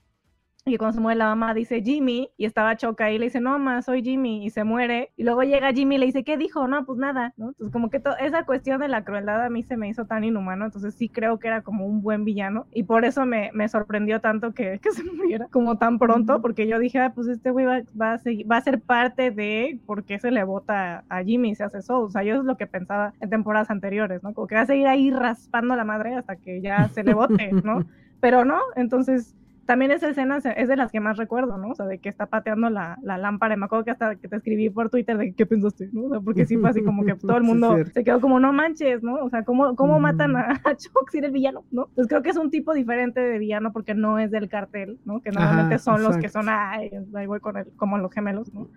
[0.68, 3.50] y cuando se muere la mamá dice Jimmy y estaba Choca y le dice, no,
[3.50, 5.12] mamá, soy Jimmy y se muere.
[5.16, 6.68] Y luego llega Jimmy y le dice, ¿qué dijo?
[6.68, 7.48] No, pues nada, ¿no?
[7.48, 10.66] Entonces como que esa cuestión de la crueldad a mí se me hizo tan inhumano,
[10.66, 14.20] entonces sí creo que era como un buen villano y por eso me, me sorprendió
[14.20, 17.66] tanto que, que, se muriera como tan pronto, porque yo dije, ah, pues este güey
[17.66, 21.50] va, va, a va a ser parte de por qué se le vota a Jimmy
[21.50, 22.06] y se hace Soul.
[22.06, 24.34] O sea, yo es lo que pensaba en temporadas anteriores, ¿no?
[24.34, 27.50] Como que va a seguir ahí raspando la madre hasta que ya se le vote,
[27.64, 27.84] ¿no?
[28.20, 29.36] Pero no, entonces
[29.68, 31.68] también esa escena es de las que más recuerdo, ¿no?
[31.68, 33.52] O sea, de que está pateando la, la lámpara.
[33.52, 36.04] Y me acuerdo que hasta que te escribí por Twitter de qué pensaste, ¿no?
[36.04, 38.50] O sea, porque sí fue así como que todo el mundo se quedó como, no
[38.54, 39.16] manches, ¿no?
[39.16, 41.90] O sea, ¿cómo, cómo matan a, Chuck si era el villano, ¿no?
[41.94, 45.20] Pues creo que es un tipo diferente de villano porque no es del cartel, ¿no?
[45.20, 48.68] Que normalmente son los que son, ay, ahí voy con él, como los gemelos, ¿no?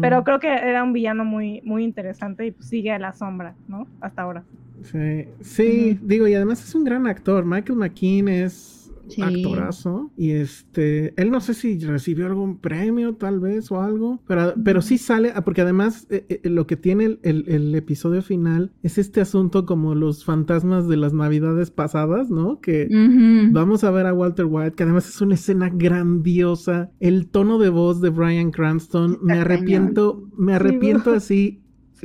[0.00, 3.54] Pero creo que era un villano muy, muy interesante y pues sigue a la sombra,
[3.68, 3.86] ¿no?
[4.00, 4.44] Hasta ahora.
[4.80, 7.44] Sí, sí, digo, y además es un gran actor.
[7.44, 8.77] Michael McKean es
[9.20, 10.10] actorazo.
[10.16, 14.82] Y este, él no sé si recibió algún premio tal vez o algo, pero, pero
[14.82, 19.20] sí sale, ah, porque además eh, eh, lo que tiene el, episodio final es este
[19.20, 22.60] asunto como los fantasmas de las navidades pasadas, ¿no?
[22.60, 22.88] Que
[23.52, 26.90] vamos a ver a Walter White, que además es una escena grandiosa.
[27.00, 31.62] El tono de voz de Brian Cranston, me arrepiento, me arrepiento así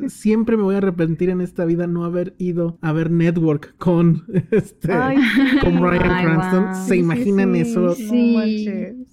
[0.07, 4.23] siempre me voy a arrepentir en esta vida no haber ido a ver Network con
[4.51, 4.89] este
[5.61, 6.75] con Brian Cranston.
[6.87, 7.95] ¿Se imaginan eso?
[7.95, 8.37] Sí.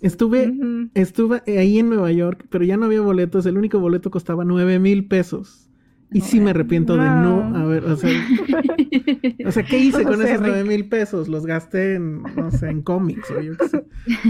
[0.00, 0.52] Estuve,
[0.94, 3.46] estuve ahí en Nueva York, pero ya no había boletos.
[3.46, 5.70] El único boleto costaba nueve mil pesos.
[6.12, 8.10] Y sí me arrepiento de no haber, o sea,
[9.46, 11.28] o sea, ¿qué hice con esos nueve mil pesos?
[11.28, 13.84] Los gasté en, no sé, en cómics o yo qué sé.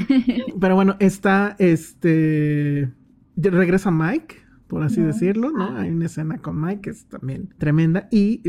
[0.61, 2.91] Pero bueno, está, este,
[3.37, 4.37] regresa Mike,
[4.71, 5.77] por así decirlo, ¿no?
[5.77, 8.41] Hay una escena con Mike que es también tremenda y,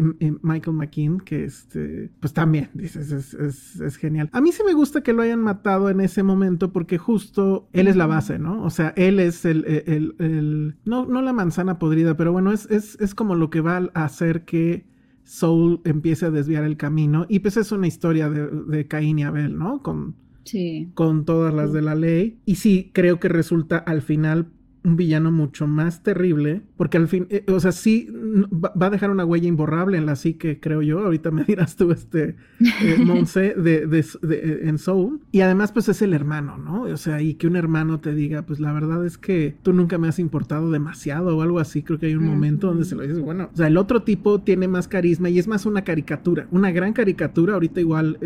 [0.44, 4.30] Michael McKean que este, pues también, dices, es, genial.
[4.32, 7.88] A mí sí me gusta que lo hayan matado en ese momento porque justo él
[7.88, 8.64] es la base, ¿no?
[8.64, 13.16] O sea, él es el, el, no, no la manzana podrida, pero bueno, es, es,
[13.16, 14.86] como lo que va a hacer que
[15.24, 19.24] Soul empiece a desviar el camino y pues es una historia de, de Caín y
[19.24, 19.82] Abel, ¿no?
[19.82, 20.92] Con, sí.
[20.94, 22.38] con todas las de la ley.
[22.46, 24.52] Y sí, creo que resulta al final
[24.84, 29.12] un villano mucho más terrible, porque al fin, eh, o sea, sí va, a dejar
[29.12, 31.00] una huella imborrable en la psique, creo yo.
[31.00, 35.22] Ahorita me dirás tú, este, eh, Monse, de, de, eh, en Soul.
[35.32, 36.84] Y además, pues es el hermano, ¿no?
[36.84, 39.98] O sea, y que un hermano te diga, pues la verdad es que tú nunca
[39.98, 41.84] me has importado demasiado o algo así.
[41.84, 44.41] Creo que hay un momento donde se lo dices, bueno, o sea, el otro tipo
[44.41, 47.54] tiene más carisma y es más una caricatura, una gran caricatura.
[47.54, 48.17] Ahorita igual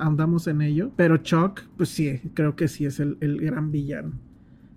[0.00, 4.27] andamos en ello, pero Chuck, pues sí, creo que sí es el, el gran villano.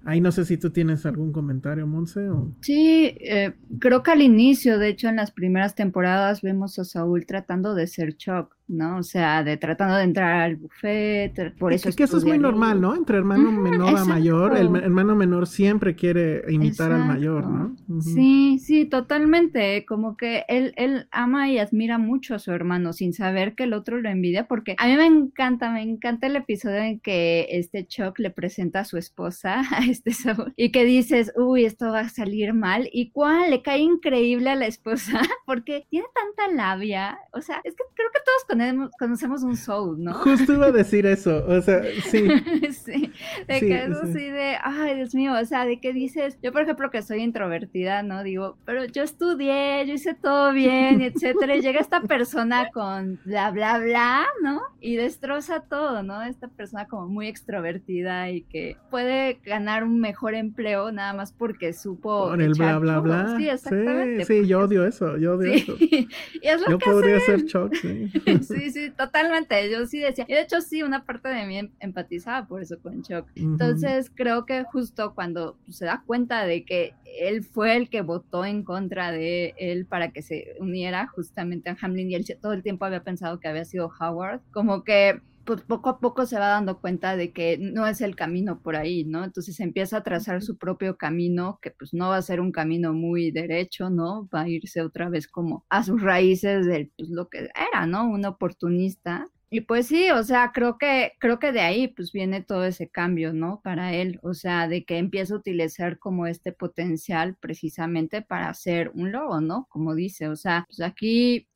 [0.04, 2.28] Ahí no sé si tú tienes algún comentario, Monse.
[2.30, 2.52] O...
[2.62, 7.26] Sí, eh, creo que al inicio, de hecho, en las primeras temporadas vemos a Saúl
[7.26, 8.56] tratando de ser Chuck.
[8.68, 8.98] ¿No?
[8.98, 11.90] O sea, de tratando de entrar al buffet, por eso...
[11.90, 12.96] Es que eso es muy normal, ¿no?
[12.96, 17.76] Entre hermano menor a mayor, el hermano menor siempre quiere imitar al mayor, ¿no?
[18.02, 23.14] Sí, sí, totalmente, como que él, él ama y admira mucho a su hermano sin
[23.14, 26.78] saber que el otro lo envidia, porque a mí me encanta, me encanta el episodio
[26.78, 31.34] en que este Chuck le presenta a su esposa, a este Saúl, y que dices,
[31.36, 35.86] uy, esto va a salir mal, y cuál, le cae increíble a la esposa, porque
[35.90, 38.61] tiene tanta labia, o sea, es que creo que todos con
[38.98, 40.14] conocemos un soul, ¿no?
[40.14, 42.28] Justo iba a decir eso, o sea, sí.
[42.72, 43.12] sí,
[43.48, 46.64] de que es así de, ay, Dios mío, o sea, de que dices, yo por
[46.64, 48.24] ejemplo que soy introvertida, ¿no?
[48.24, 53.52] Digo, pero yo estudié, yo hice todo bien, etcétera, y llega esta persona con bla,
[53.52, 54.62] bla, bla, ¿no?
[54.80, 56.22] Y destroza todo, ¿no?
[56.24, 61.74] Esta persona como muy extrovertida y que puede ganar un mejor empleo nada más porque
[61.74, 62.30] supo...
[62.30, 63.38] Con el bla, bla, bla.
[63.38, 64.26] Sí, exactamente.
[64.26, 65.76] Sí, yo odio eso, yo odio eso.
[65.80, 66.08] y
[66.42, 67.40] es lo Yo que podría hacen.
[67.40, 68.12] ser Chuck, sí.
[68.48, 69.70] sí, sí, totalmente.
[69.72, 70.26] Yo sí decía.
[70.28, 73.28] Y de hecho, sí, una parte de mí em- empatizaba por eso con Chuck.
[73.36, 78.46] Entonces, creo que justo cuando se da cuenta de que él fue el que votó
[78.46, 82.64] en contra de él para que se uniera justamente a Hamlin y él todo el
[82.64, 85.22] tiempo había pensado que había sido Howard, como que
[85.52, 88.78] pues poco a poco se va dando cuenta de que no es el camino por
[88.78, 89.26] ahí, ¿no?
[89.26, 92.94] Entonces empieza a trazar su propio camino, que pues no va a ser un camino
[92.94, 94.30] muy derecho, ¿no?
[94.34, 98.10] Va a irse otra vez como a sus raíces de pues, lo que era, ¿no?
[98.10, 99.28] Un oportunista.
[99.50, 102.88] Y pues sí, o sea, creo que, creo que de ahí pues viene todo ese
[102.88, 103.60] cambio, ¿no?
[103.62, 108.92] Para él, o sea, de que empieza a utilizar como este potencial precisamente para ser
[108.94, 109.68] un lobo, ¿no?
[109.70, 111.50] Como dice, o sea, pues aquí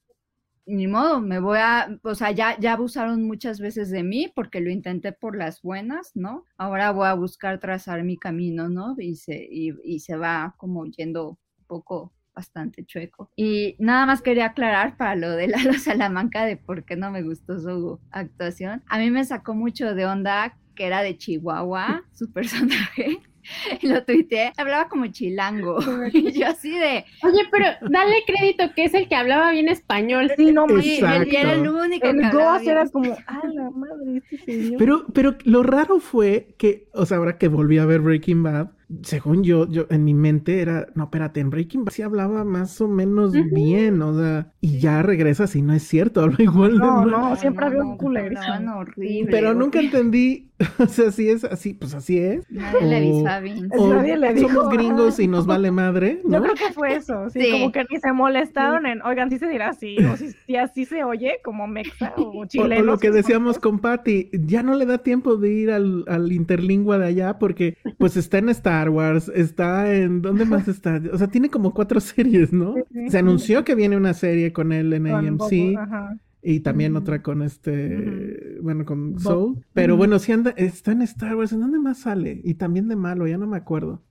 [0.65, 4.61] ni modo, me voy a, o sea, ya, ya abusaron muchas veces de mí porque
[4.61, 6.45] lo intenté por las buenas, ¿no?
[6.57, 8.95] Ahora voy a buscar trazar mi camino, ¿no?
[8.97, 13.31] Y se, y, y se va como yendo un poco bastante chueco.
[13.35, 17.23] Y nada más quería aclarar para lo de Lalo Salamanca de por qué no me
[17.23, 18.83] gustó su actuación.
[18.87, 23.19] A mí me sacó mucho de onda que era de Chihuahua, su personaje.
[23.81, 25.77] Y lo tuiteé, hablaba como chilango.
[26.13, 30.31] Y yo así de, Oye, pero dale crédito que es el que hablaba bien español.
[30.37, 31.29] Sí, no, sí, Exacto.
[31.29, 34.77] él era el único el que hablaba bien era como, ah, la madre, este señor.
[34.77, 38.69] Pero, pero lo raro fue que, o sea, ahora que volví a ver Breaking Bad,
[39.03, 42.79] según yo, yo en mi mente era, no, espérate, en Breaking Bad sí hablaba más
[42.81, 46.77] o menos bien, o sea, y ya regresas y no es cierto, habla igual de
[46.79, 48.77] No, no, siempre había un culerísimo.
[48.77, 49.31] horrible.
[49.31, 52.45] Pero nunca entendí, o sea, si es así, pues así es.
[52.49, 53.77] Nadie le o- avisó a Vince.
[53.77, 57.29] O nadie le dijo, somos gringos y nos vale madre, Yo creo que fue eso,
[57.29, 57.51] sí, Sí.
[57.51, 60.85] como que ni se molestaron en, oigan, sí se dirá así, o si, si así
[60.85, 62.83] se oye, como mexa o O, o chileno.
[62.83, 66.97] lo que decíamos con Patty, ya no le da tiempo de ir al, al interlingua
[66.99, 70.21] de allá porque pues está en Star Wars, está en...
[70.21, 71.01] ¿Dónde más está?
[71.13, 72.75] O sea, tiene como cuatro series, ¿no?
[73.09, 76.17] Se anunció que viene una serie con él en con AMC ajá.
[76.41, 79.21] y también otra con este, bueno, con Bob.
[79.21, 79.65] Soul.
[79.73, 82.41] Pero bueno, sí anda, está en Star Wars, ¿en dónde más sale?
[82.43, 84.01] Y también de malo, ya no me acuerdo.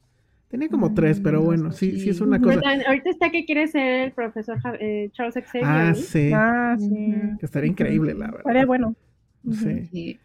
[0.48, 2.60] Tenía como tres, pero Mm, bueno, no sí, sí es una cosa.
[2.64, 5.64] Ahorita, ahorita está que quiere ser el profesor Ja- eh, Charles Xavier.
[5.64, 7.14] Ah, sí, Ah, sí.
[7.40, 8.40] Que estaría increíble, la verdad.
[8.40, 8.94] Estaría bueno.
[9.50, 10.18] Sí.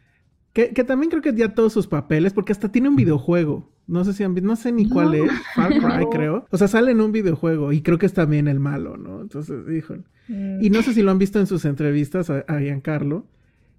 [0.53, 3.71] Que, que también creo que ya todos sus papeles, porque hasta tiene un videojuego.
[3.89, 6.09] No sé si han visto, no sé ni cuál es, Far Cry No.
[6.09, 6.45] creo.
[6.51, 9.21] O sea, sale en un videojuego y creo que es también el malo, ¿no?
[9.21, 10.03] Entonces, híjole.
[10.27, 10.63] Mm.
[10.63, 13.25] Y no sé si lo han visto en sus entrevistas a, a Giancarlo.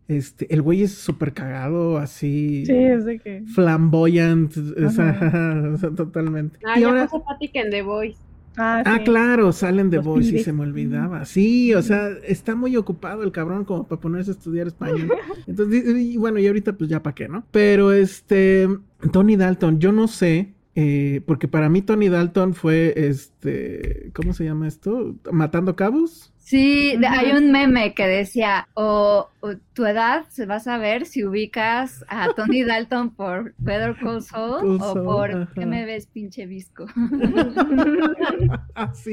[0.08, 2.64] Este, el güey es súper cagado, así.
[2.66, 3.44] Sí, es de que.
[3.54, 5.70] Flamboyant, o sea, Ajá.
[5.74, 6.58] o sea, totalmente.
[6.66, 8.18] Ah, y ya ahora, puso Patrick en The Voice.
[8.56, 9.04] Ah, ah, sí.
[9.04, 11.24] claro, salen de Voice y se me olvidaba.
[11.24, 15.10] Sí, o sea, está muy ocupado el cabrón como para ponerse a estudiar español.
[15.46, 17.44] Entonces, y, y bueno, y ahorita pues ya para qué, ¿no?
[17.50, 18.68] Pero este,
[19.12, 24.44] Tony Dalton, yo no sé, eh, porque para mí Tony Dalton fue, este, ¿cómo se
[24.44, 25.14] llama esto?
[25.30, 26.32] Matando cabos.
[26.50, 27.16] Sí, de- Ujú.
[27.16, 32.04] hay un meme que decía, o, o tu edad se va a saber si ubicas
[32.08, 35.48] a Tony Dalton por Better Call Saul o por ajá.
[35.54, 36.86] ¿qué me ves, pinche visco?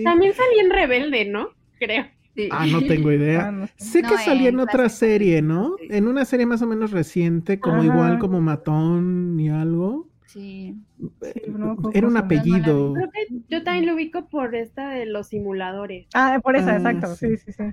[0.03, 1.49] También salía en Rebelde, ¿no?
[1.79, 2.05] Creo.
[2.35, 2.49] Sí.
[2.51, 3.51] Ah, no tengo Ah, idea.
[3.51, 4.01] no sé.
[4.01, 5.75] No, que salía en en otra serie, ¿no?
[5.79, 5.87] Sí.
[5.89, 7.85] En una serie más o menos reciente, como Ajá.
[7.85, 10.07] igual como Matón y algo.
[10.27, 10.75] Sí.
[10.99, 12.93] Sí, no me acuerdo Era un apellido.
[12.93, 16.07] Creo que yo también lo ubico por esta de los simuladores.
[16.13, 17.15] Ah, por esa, Ah, exacto.
[17.15, 17.37] sí.
[17.37, 17.63] Sí, sí.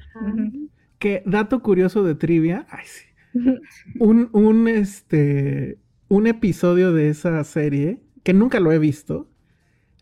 [0.98, 2.66] Que dato curioso de trivia.
[2.70, 3.04] Ay, sí.
[3.98, 9.28] un, un, este, un episodio de esa serie, que nunca lo he visto,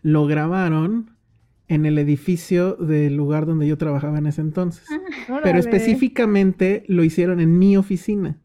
[0.03, 1.11] lo grabaron
[1.69, 4.85] en el edificio del lugar donde yo trabajaba en ese entonces.
[5.27, 5.59] Pero Órale.
[5.59, 8.39] específicamente lo hicieron en mi oficina.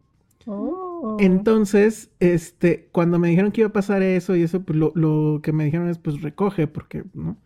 [0.46, 0.77] Oh.
[1.20, 5.42] Entonces, este, cuando me dijeron que iba a pasar eso y eso, pues lo, lo
[5.42, 7.38] que me dijeron es, pues recoge, porque, ¿no?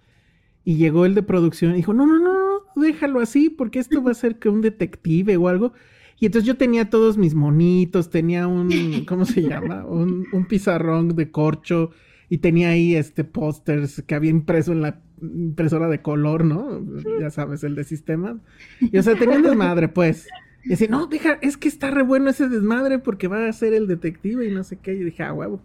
[0.64, 4.04] Y llegó el de producción y dijo, no, no, no, no, déjalo así, porque esto
[4.04, 5.74] va a ser que un detective o algo.
[6.20, 9.86] Y entonces yo tenía todos mis monitos, tenía un, ¿cómo se llama?
[9.86, 11.92] Un, pizarrón de corcho
[12.30, 16.80] y tenía ahí este pósters que había impreso en la impresora de color, ¿no?
[17.20, 18.38] Ya sabes, el de sistemas.
[18.80, 20.28] Y o sea, tenía desmadre, pues.
[20.63, 23.73] Y decía, no, deja, es que está re bueno ese desmadre porque va a ser
[23.73, 24.94] el detective y no sé qué.
[24.94, 25.62] Y dije, ah, huevo.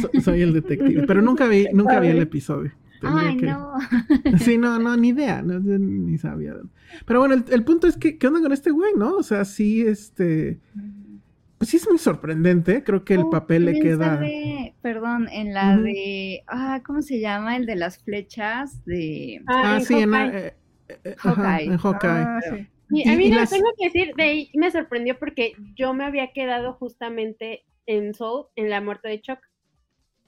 [0.00, 1.04] So- soy el detective.
[1.06, 2.72] Pero nunca vi, nunca vi el episodio.
[3.00, 3.74] tendría Ay, que- no.
[4.38, 6.54] Sí, no, no, ni idea, no, ni sabía.
[7.06, 9.14] Pero bueno, el, el punto es que, ¿qué onda con este güey, no?
[9.16, 10.58] O sea, sí, este,
[11.58, 14.16] pues sí es muy sorprendente, creo que el Oh, papel le queda...
[14.16, 17.56] sale, perdón, en la de, ah, ¿cómo se llama?
[17.56, 20.54] El de las flechas de Ah, Ah, sí, en, eh,
[21.04, 21.66] eh, ajá, Hawkeye.
[21.72, 22.10] en Hawkeye.
[22.10, 22.66] Ah, sí.
[22.92, 25.94] Y a mí y no, las- tengo que decir, de ahí me sorprendió porque yo
[25.94, 29.38] me había quedado justamente en Soul, en la muerte de Chuck.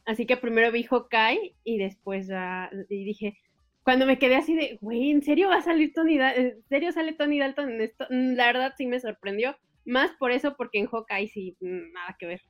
[0.05, 3.39] Así que primero vi Hawkeye y después ya, y dije,
[3.85, 6.45] cuando me quedé así de, güey, ¿en serio va a salir Tony Dalton?
[6.47, 8.07] ¿En serio sale Tony Dalton en esto?
[8.11, 9.57] Mm, La verdad sí me sorprendió.
[9.85, 12.43] Más por eso, porque en Hawkeye sí, mm, nada que ver.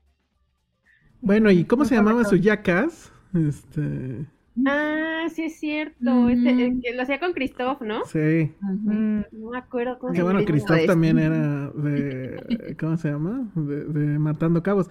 [1.21, 2.37] Bueno, ¿y cómo se llamaba su.
[2.37, 3.13] Jackass?
[3.35, 4.27] Este,
[4.67, 6.29] Ah, sí es cierto.
[6.29, 6.59] este, Ujú.
[6.67, 8.03] eh, que lo hacía con Christoph, ¿no?
[8.03, 8.53] sí.
[8.61, 10.45] Mm, No me acuerdo cómo Que se bueno.
[10.45, 13.51] Christoph Pues, también era de, ¿cómo se llama?
[13.55, 14.91] De, de Matando Cabos.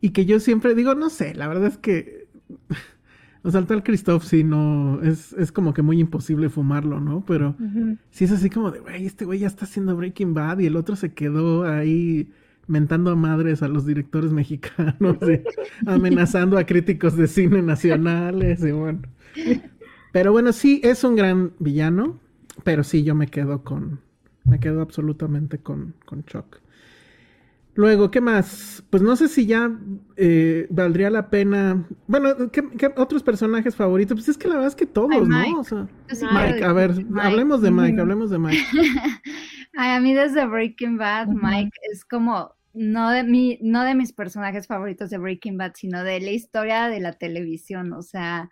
[0.00, 2.28] Y que yo siempre digo, no sé, la verdad es que,
[3.42, 7.24] o sea, el tal Christoph sí no, es, es como que muy imposible fumarlo, ¿no?
[7.26, 7.96] Pero ujú.
[8.10, 10.76] sí es así como de, güey, este güey ya está haciendo Breaking Bad y el
[10.76, 12.30] otro se quedó ahí
[12.72, 15.42] mentando a madres a los directores mexicanos y
[15.86, 19.02] amenazando a críticos de cine nacionales y bueno.
[20.10, 22.18] Pero bueno, sí, es un gran villano,
[22.64, 24.00] pero sí, yo me quedo con,
[24.44, 26.60] me quedo absolutamente con, con Chuck.
[27.74, 28.82] Luego, ¿qué más?
[28.90, 29.70] Pues no sé si ya
[30.16, 31.86] eh, valdría la pena.
[32.06, 34.14] Bueno, ¿qué, qué otros personajes favoritos?
[34.16, 35.52] Pues es que la verdad es que todos, Ay.
[35.52, 35.60] ¿no?
[35.60, 37.26] O sea, Yo sí Mike, a ver, Mike.
[37.26, 38.62] hablemos de Mike, hablemos de Mike.
[39.74, 41.28] Ay, a mí desde Breaking Bad.
[41.28, 46.04] Mike es como no de mi, no de mis personajes favoritos de Breaking Bad, sino
[46.04, 47.92] de la historia de la televisión.
[47.92, 48.50] O sea,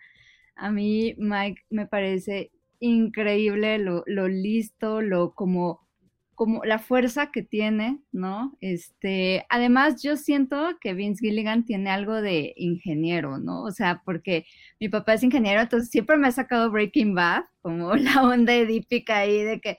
[0.55, 5.87] a mí Mike me parece increíble lo, lo listo, lo como,
[6.35, 8.57] como la fuerza que tiene, ¿no?
[8.61, 13.63] Este, además, yo siento que Vince Gilligan tiene algo de ingeniero, ¿no?
[13.63, 14.45] O sea, porque
[14.79, 19.19] mi papá es ingeniero, entonces siempre me ha sacado Breaking Bad, como la onda edípica
[19.19, 19.77] ahí de que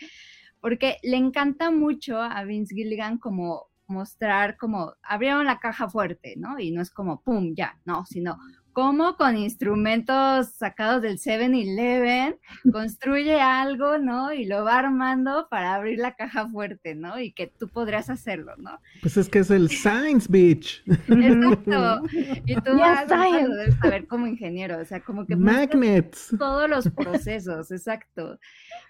[0.62, 6.59] porque le encanta mucho a Vince Gilligan como mostrar como abrieron la caja fuerte, ¿no?
[6.59, 8.38] Y no es como pum, ya, no, sino
[8.72, 12.38] como con instrumentos sacados del 7-Eleven
[12.72, 14.32] construye algo, ¿no?
[14.32, 17.20] Y lo va armando para abrir la caja fuerte, ¿no?
[17.20, 18.78] Y que tú podrías hacerlo, ¿no?
[19.03, 20.82] Pues es que es el Science Beach.
[20.86, 22.03] Exacto.
[22.47, 26.34] Y tú Ya vas debes saber como ingeniero, o sea, como que Magnets.
[26.38, 28.38] todos los procesos, exacto.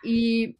[0.04, 0.56] Y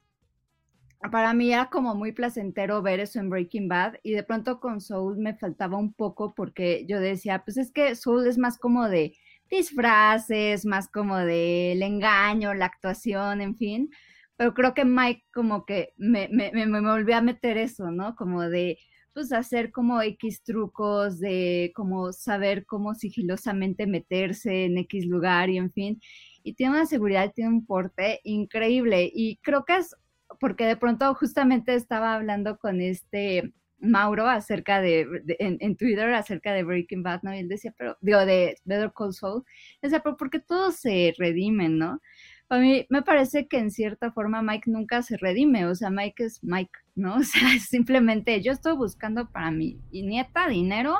[1.11, 4.80] para mí era como muy placentero ver eso en Breaking Bad y de pronto con
[4.80, 8.88] Soul me faltaba un poco porque yo decía, pues es que Soul es más como
[8.88, 9.14] de
[9.50, 13.90] disfraces, más como del engaño, la actuación, en fin.
[14.36, 18.16] Pero creo que Mike como que me, me, me, me volvió a meter eso, ¿no?
[18.16, 18.78] Como de,
[19.12, 25.59] pues hacer como X trucos, de como saber cómo sigilosamente meterse en X lugar y
[25.59, 26.00] en fin.
[26.42, 29.11] Y tiene una seguridad, tiene un porte increíble.
[29.12, 29.94] Y creo que es
[30.43, 35.07] porque de pronto justamente estaba hablando con este Mauro acerca de,
[35.38, 37.32] en, Twitter acerca de Breaking Bad, ¿no?
[37.32, 39.45] Y él decía, pero, digo, de Better Call Saul,
[39.80, 42.01] decía, pero porque todos se redimen, ¿no?
[42.49, 46.24] A mí me parece que en cierta forma Mike nunca se redime, o sea, Mike
[46.24, 47.14] es Mike, ¿no?
[47.20, 50.99] O sea, simplemente yo estoy buscando para mi nieta dinero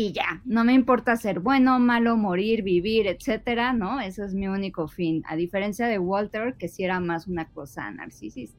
[0.00, 4.00] y ya, no me importa ser bueno, malo, morir, vivir, etcétera, ¿no?
[4.00, 7.90] Ese es mi único fin, a diferencia de Walter, que sí era más una cosa
[7.90, 8.56] narcisista.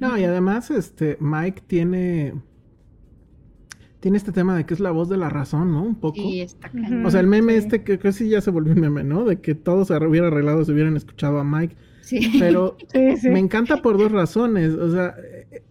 [0.00, 2.34] No, y además, este, Mike tiene.
[4.00, 5.82] Tiene este tema de que es la voz de la razón, ¿no?
[5.82, 6.18] Un poco.
[6.18, 6.72] Y está.
[7.04, 7.58] O sea, el meme Sí.
[7.58, 9.24] este que casi ya se volvió un meme, ¿no?
[9.24, 11.76] De que todo se hubiera arreglado si hubieran escuchado a Mike.
[12.00, 12.36] Sí.
[12.38, 13.28] Pero Sí, sí.
[13.28, 14.72] me encanta por dos razones.
[14.72, 15.14] O sea,
[15.52, 15.62] eh,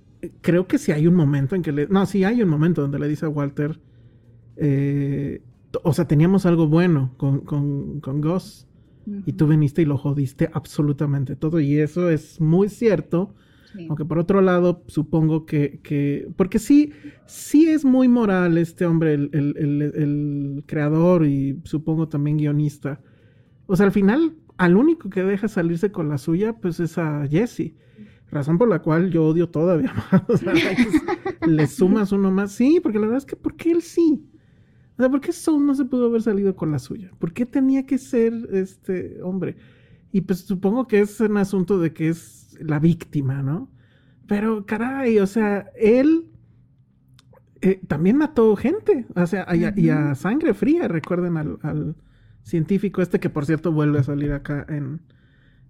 [0.41, 1.87] creo que sí hay un momento en que le.
[1.87, 3.79] No, sí hay un momento donde le dice a Walter.
[4.61, 5.41] Eh,
[5.83, 8.67] o sea, teníamos algo bueno con, con, con Gus.
[9.25, 11.59] Y tú viniste y lo jodiste absolutamente todo.
[11.59, 13.33] Y eso es muy cierto.
[13.73, 13.87] Sí.
[13.89, 16.91] Aunque por otro lado, supongo que, que porque sí,
[17.25, 23.01] sí es muy moral este hombre, el, el- el- el creador y supongo también guionista.
[23.65, 27.25] O sea, al final, al único que deja salirse con la suya, pues es a
[27.27, 27.73] Jesse.
[28.29, 30.23] Razón por la cual yo odio todavía más.
[30.29, 32.51] O sea, le- le sumas uno más.
[32.51, 34.23] Sí, porque la verdad es que, ¿por qué él sí?
[35.01, 37.09] O sea, ¿por qué Soul no se pudo haber salido con la suya?
[37.17, 39.55] ¿Por qué tenía que ser este hombre?
[40.11, 43.69] Y pues supongo que es un asunto de que es la víctima, ¿no?
[44.27, 46.27] Pero caray, o sea, él
[47.61, 51.95] eh, también mató gente, o sea, y a, y a sangre fría, recuerden al, al
[52.43, 55.01] científico este que por cierto vuelve a salir acá en,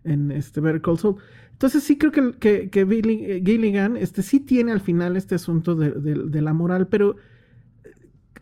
[0.03, 1.17] en este Better Call Saul.
[1.51, 5.35] Entonces sí creo que, que, que Billy- eh, Gilligan este, sí tiene al final este
[5.35, 7.17] asunto de, de- de la moral, pero,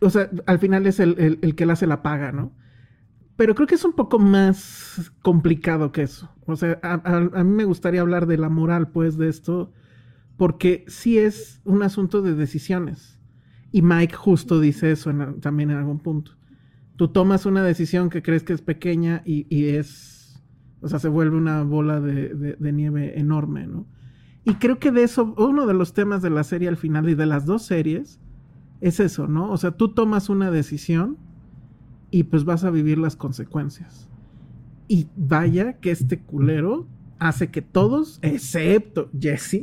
[0.00, 2.52] o sea, al final es el, el- el que le hace la paga, ¿no?
[3.36, 6.30] pero creo que es un poco más complicado que eso.
[6.46, 9.72] O sea, a, a, mí me gustaría hablar de la moral, pues, de esto,
[10.36, 13.18] porque sí es un asunto de decisiones.
[13.72, 16.32] Y Mike justo dice eso también en algún punto.
[16.96, 20.42] Tú tomas una decisión que crees que es pequeña y, y es,
[20.80, 23.86] o sea, se vuelve una bola de, de, de, nieve enorme, ¿no?
[24.44, 27.14] Y creo que de eso, uno de los temas de la serie al final y
[27.14, 28.20] de las dos series,
[28.80, 29.50] es eso, ¿no?
[29.50, 31.18] O sea, tú tomas una decisión
[32.10, 34.08] y pues vas a vivir las consecuencias.
[34.88, 36.86] Y vaya que este culero
[37.18, 39.62] hace que todos, excepto Jesse,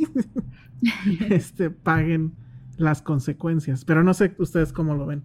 [1.30, 2.34] este, paguen
[2.78, 3.84] las consecuencias.
[3.84, 5.24] Pero no sé ustedes cómo lo ven.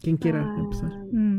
[0.00, 0.90] ¿Quién quiera ah, empezar?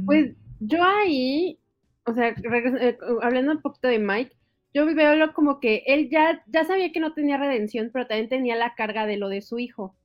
[0.06, 1.60] Pues yo ahí,
[2.06, 4.36] o sea, eh, hablando un poquito de Mike,
[4.74, 8.56] yo veo como que él ya, ya sabía que no tenía redención, pero también tenía
[8.56, 9.96] la carga de lo de su hijo.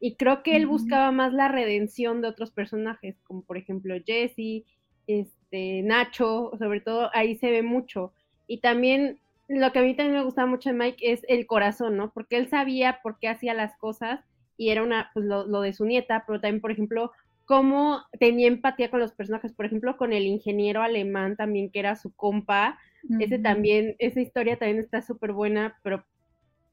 [0.00, 4.64] Y creo que él buscaba más la redención de otros personajes, como por ejemplo Jesse,
[5.06, 8.12] este, Nacho, sobre todo ahí se ve mucho.
[8.46, 9.18] Y también
[9.48, 12.12] lo que a mí también me gustaba mucho de Mike es el corazón, ¿no?
[12.12, 14.20] Porque él sabía por qué hacía las cosas
[14.56, 17.12] y era una, pues lo, lo de su nieta, pero también, por ejemplo,
[17.48, 21.96] cómo tenía empatía con los personajes, por ejemplo, con el ingeniero alemán también, que era
[21.96, 22.78] su compa.
[23.20, 26.04] Ese también, esa historia también está súper buena, pero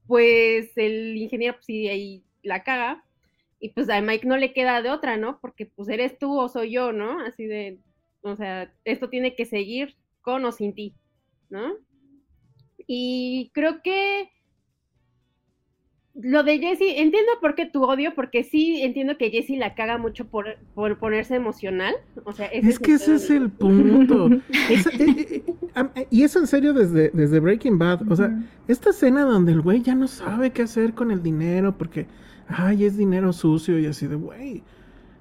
[0.05, 3.05] pues el ingeniero, pues sí, ahí la caga
[3.66, 5.39] y pues a Mike no le queda de otra, ¿no?
[5.41, 7.20] Porque pues eres tú o soy yo, ¿no?
[7.22, 7.80] Así de,
[8.22, 10.93] o sea, esto tiene que seguir con o sin ti,
[11.49, 11.74] ¿no?
[12.86, 14.30] Y creo que
[16.13, 19.97] lo de Jessie, entiendo por qué tu odio, porque sí entiendo que Jessie la caga
[19.97, 21.95] mucho por, por ponerse emocional.
[22.24, 24.28] O sea, es que ese es el punto.
[24.28, 25.43] Eh, eh,
[25.76, 28.11] eh, y eso en serio desde, desde Breaking Bad.
[28.11, 28.32] O sea,
[28.68, 32.05] esta escena donde el güey ya no sabe qué hacer con el dinero porque
[32.47, 34.63] ay, es dinero sucio y así de, güey.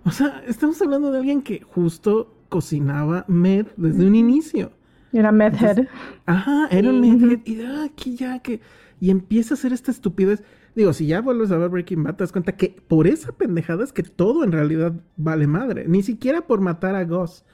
[0.05, 4.73] O sea, estamos hablando de alguien que justo cocinaba med desde un inicio.
[5.13, 5.87] Era medhead.
[6.27, 7.41] Ajá, era un medhead.
[7.45, 8.61] Y ah, aquí ya que...
[9.01, 10.43] Y empieza a hacer esta estupidez.
[10.75, 13.85] Digo, si ya vuelves a ver Breaking Bad, te das cuenta que por esa pendejada
[13.85, 15.87] es que todo en realidad vale madre.
[15.89, 17.45] Ni siquiera por matar a Goss.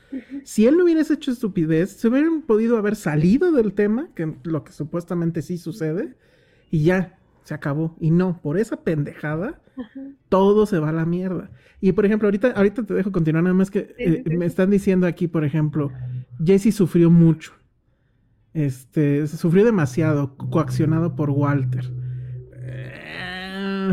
[0.44, 4.64] Si él no hubiese hecho estupidez, se hubieran podido haber salido del tema, que lo
[4.64, 6.16] que supuestamente sí sucede,
[6.70, 7.96] y ya, se acabó.
[8.00, 9.60] Y no, por esa pendejada,
[10.28, 11.50] todo se va a la mierda.
[11.80, 15.06] Y por ejemplo, ahorita, ahorita te dejo continuar, nada más que eh, me están diciendo
[15.06, 15.90] aquí, por ejemplo,
[16.44, 17.52] Jesse sufrió mucho.
[18.52, 21.90] Este, sufrió demasiado, coaccionado por Walter.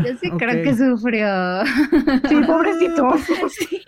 [0.04, 1.64] Yo sí creo que sufrió.
[2.28, 3.08] Sí, pobrecito.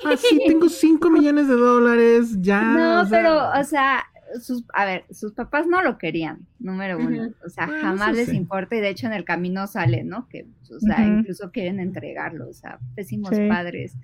[0.03, 2.63] Ah, sí, tengo 5 millones de dólares, ya.
[2.63, 4.03] No, pero, o sea,
[4.41, 7.31] sus, a ver, sus papás no lo querían, número uno.
[7.45, 10.28] O sea, jamás les importa y de hecho en el camino sale, ¿no?
[10.28, 13.97] Que, o sea, incluso quieren entregarlo, o sea, pésimos padres.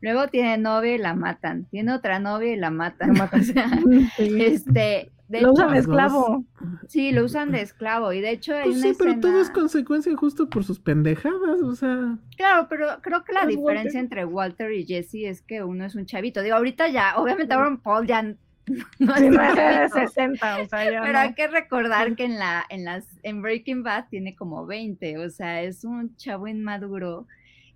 [0.00, 1.66] Luego tiene novia y la matan.
[1.66, 3.10] Tiene otra novia y la matan.
[3.32, 3.70] O sea,
[4.18, 6.44] este, de lo usan de esclavo.
[6.88, 8.12] Sí, lo usan de esclavo.
[8.12, 11.74] Y de hecho hay pues sí, pero todo es consecuencia justo por sus pendejadas, o
[11.76, 12.18] sea.
[12.36, 16.06] Claro, pero creo que la diferencia entre Walter y Jesse es que uno es un
[16.06, 16.42] chavito.
[16.42, 18.34] Digo, ahorita ya, obviamente Aaron Paul ya
[18.98, 23.42] no 60, o sea, ya Pero hay que recordar que en la, en las, en
[23.42, 27.26] Breaking Bad tiene como 20, o sea, es un chavo inmaduro.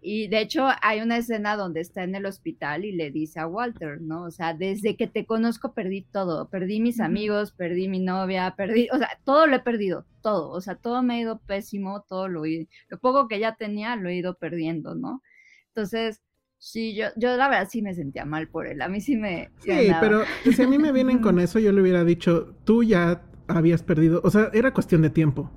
[0.07, 3.47] Y de hecho hay una escena donde está en el hospital y le dice a
[3.47, 4.25] Walter, ¿no?
[4.25, 8.89] O sea, desde que te conozco perdí todo, perdí mis amigos, perdí mi novia, perdí,
[8.93, 12.29] o sea, todo lo he perdido, todo, o sea, todo me ha ido pésimo, todo
[12.29, 12.43] lo,
[12.89, 15.23] lo poco que ya tenía lo he ido perdiendo, ¿no?
[15.69, 16.23] Entonces,
[16.65, 18.81] Sí, yo, yo la verdad sí me sentía mal por él.
[18.81, 19.51] A mí sí me.
[19.59, 23.21] Sí, pero si a mí me vienen con eso, yo le hubiera dicho, tú ya
[23.49, 24.23] habías perdido.
[24.25, 25.51] O sea, era cuestión de tiempo.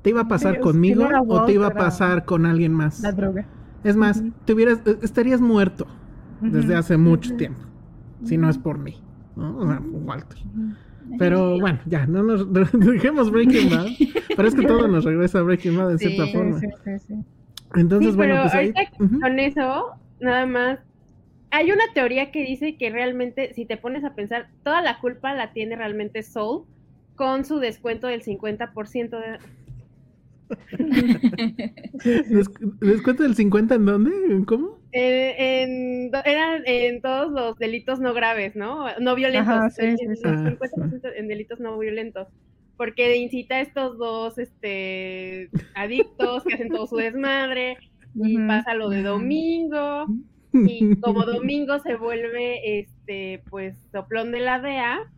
[0.00, 3.00] ¿Te iba a pasar conmigo o te iba a pasar con alguien más?
[3.00, 3.46] La droga.
[3.84, 5.86] Es más, te hubieras, e, estarías muerto
[6.40, 7.60] desde hace mucho tiempo.
[8.24, 9.02] Si no es por mí.
[9.36, 9.54] ¿no?
[9.58, 10.38] O sea, Walter.
[11.18, 13.86] Pero bueno, ya, no nos dejemos Breaking Bad.
[14.34, 16.58] pero es que todo nos regresa a Breaking Bad de cierta forma.
[16.58, 17.14] Sí, sí, sí.
[17.74, 18.72] Entonces, bueno, pues ahí.
[19.20, 20.80] Con eso, nada más.
[21.50, 25.34] Hay una teoría que dice que realmente, si te pones a pensar, toda la culpa
[25.34, 26.64] la tiene realmente Soul
[27.16, 29.38] con su descuento del 50% de...
[32.80, 34.10] ¿Descuento del 50 en dónde?
[34.30, 34.78] ¿En cómo?
[34.92, 38.86] en, eran en todos los delitos no graves, ¿no?
[39.00, 39.78] No violentos.
[39.78, 42.28] en, 50% ah, en delitos no violentos.
[42.76, 47.76] Porque incita a estos dos este, adictos que hacen todo su desmadre
[48.14, 50.06] y pasa lo de domingo
[50.52, 55.10] y como domingo se vuelve este pues soplón de la DEA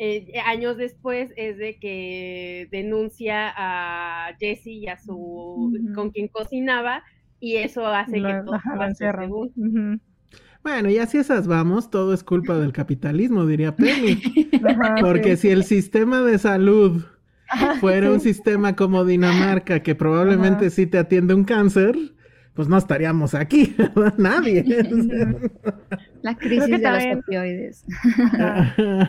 [0.00, 7.02] eh, años después es de que denuncia a Jesse y a su con quien cocinaba
[7.40, 8.58] y eso hace que todo
[9.56, 9.98] uh
[10.62, 14.20] Bueno, y así esas vamos, todo es culpa del capitalismo, diría Penny.
[15.00, 17.02] Porque si el sistema de salud
[17.80, 21.96] fuera un sistema como Dinamarca, que probablemente sí te atiende un cáncer,
[22.58, 23.76] pues no estaríamos aquí,
[24.18, 24.64] Nadie.
[26.22, 27.84] La crisis de los opioides.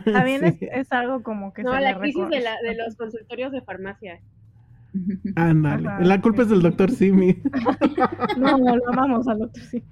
[0.05, 1.63] También es, algo como que...
[1.63, 4.19] No, la crisis de, de los consultorios de farmacia.
[5.35, 5.89] Ándale.
[6.01, 7.41] La culpa es del doctor Simi.
[8.37, 9.83] No, no, lo amamos al doctor Simi.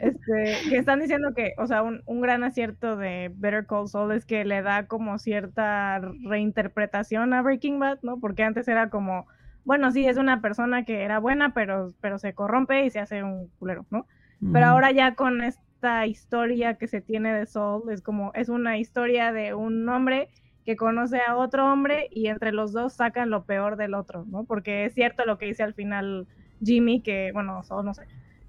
[0.00, 4.12] Este, que están diciendo que, o sea, un, un, gran acierto de Better Call Saul
[4.12, 8.20] es que le da como cierta reinterpretación a Breaking Bad, ¿no?
[8.20, 9.26] Porque antes era como,
[9.68, 13.22] bueno, sí, es una persona que era buena, pero, pero se corrompe y se hace
[13.22, 14.06] un culero, ¿no?
[14.50, 18.78] Pero ahora ya con esta historia que se tiene de Saul, es como, es una
[18.78, 20.30] historia de un hombre
[20.64, 24.44] que conoce a otro hombre y entre los dos sacan lo peor del otro, ¿no?
[24.44, 26.26] Porque es cierto lo que dice al final
[26.62, 28.04] Jimmy, que, bueno, no sé,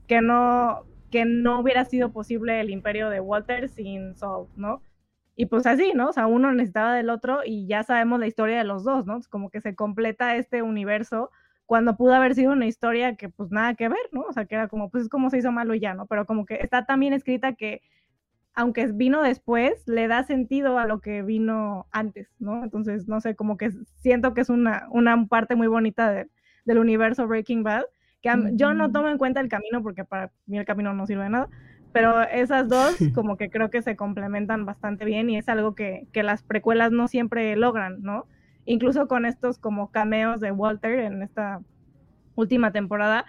[0.08, 4.84] que no, que no hubiera sido posible el imperio de Walter sin Saul, ¿no?
[5.40, 6.10] Y pues así, ¿no?
[6.10, 9.22] O sea, uno necesitaba del otro y ya sabemos la historia de los dos, ¿no?
[9.30, 11.32] Como que se completa este universo
[11.66, 14.24] cuando pudo haber sido una historia que pues nada que ver, ¿no?
[14.24, 16.08] O sea, que era como, pues es como se hizo malo y ya, ¿no?
[16.08, 17.82] Pero como que está tan bien escrita que
[18.54, 22.62] aunque vino después, le da sentido a lo que vino antes, ¿no?
[22.62, 26.12] Entonces, no sé, como que siento que es una, una parte muy bonita
[26.66, 27.86] del universo Breaking Bad,
[28.22, 31.24] que yo no tomo en cuenta el camino porque para mí el camino no sirve
[31.24, 31.50] de nada,
[31.92, 36.08] pero esas dos como que creo que se complementan bastante bien y es algo que,
[36.12, 38.28] que las precuelas no siempre logran, ¿no?
[38.66, 41.62] Incluso con estos como cameos de Walter en esta
[42.36, 43.26] última temporada,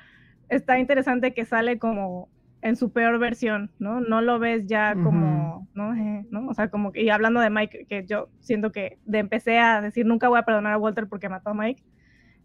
[0.48, 2.28] está interesante que sale como
[2.62, 4.00] en su peor versión, ¿no?
[4.00, 5.94] No lo ves ya como, ¿no?
[5.94, 6.46] Eh, ¿no?
[6.48, 9.80] O sea, como que, y hablando de Mike, que yo siento que de empecé a
[9.80, 11.82] decir, nunca voy a perdonar a Walter porque mató a Mike,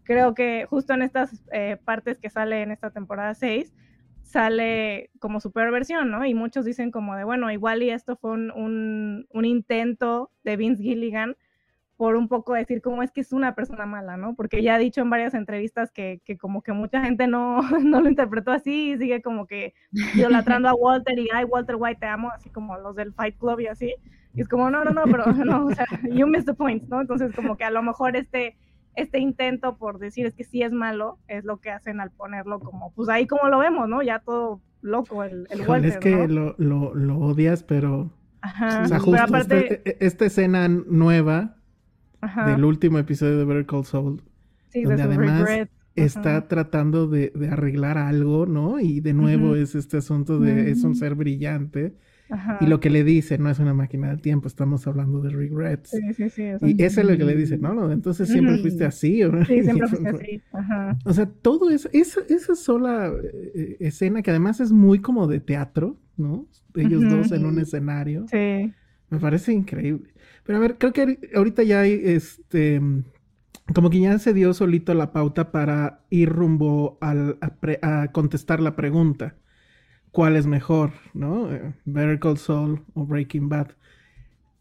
[0.04, 3.74] creo que justo en estas eh, partes que sale en esta temporada 6,
[4.26, 6.26] sale como su peor versión, ¿no?
[6.26, 10.56] Y muchos dicen como de, bueno, igual y esto fue un, un, un intento de
[10.56, 11.36] Vince Gilligan
[11.96, 14.34] por un poco decir cómo es que es una persona mala, ¿no?
[14.34, 18.00] Porque ya ha dicho en varias entrevistas que, que como que mucha gente no, no,
[18.00, 19.74] lo interpretó así y sigue como que
[20.14, 23.60] idolatrando a Walter y, ay, Walter White, te amo, así como los del Fight Club
[23.60, 23.94] y así.
[24.34, 27.00] Y es como, no, no, no, pero no, o sea, you missed the point, ¿no?
[27.00, 28.56] Entonces como que a lo mejor este,
[28.96, 32.60] este intento por decir es que sí es malo es lo que hacen al ponerlo
[32.60, 34.02] como, pues ahí como lo vemos, ¿no?
[34.02, 38.10] Ya todo loco el, el Walter, Es que lo, lo, lo, odias, pero...
[38.40, 38.82] Ajá.
[38.84, 39.74] O sea, justo aparte...
[39.74, 41.56] esta, e, esta escena nueva
[42.46, 44.22] del último episodio de Better Call Saul,
[44.74, 48.80] donde además está tratando de, arreglar algo, ¿no?
[48.80, 51.94] Y de nuevo es este asunto de es un ser brillante.
[52.60, 55.90] Y lo que le dice no es una máquina del tiempo, estamos hablando de regrets.
[55.90, 57.74] Sí, sí, sí, y eso es lo que le dice, ¿no?
[57.74, 59.22] no entonces siempre fuiste así.
[59.22, 59.44] ¿o?
[59.44, 60.42] Sí, siempre fuiste así.
[60.52, 60.98] Ajá.
[61.04, 63.12] O sea, todo eso, esa, esa sola
[63.54, 66.46] eh, escena que además es muy como de teatro, ¿no?
[66.74, 68.26] Ellos dos en un escenario.
[68.28, 68.72] Sí.
[69.08, 70.12] Me parece increíble.
[70.44, 72.80] Pero a ver, creo que ahorita ya hay este.
[73.74, 77.38] Como que ya se dio solito la pauta para ir rumbo al,
[77.82, 79.36] a, contestar la pregunta.
[80.16, 81.52] ¿Cuál es mejor, no?
[81.52, 83.72] Eh, Better Call Saul o Breaking Bad.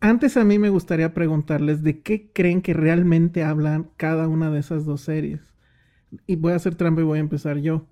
[0.01, 4.59] Antes a mí me gustaría preguntarles de qué creen que realmente hablan cada una de
[4.59, 5.53] esas dos series.
[6.27, 7.87] Y voy a hacer trampa y voy a empezar yo.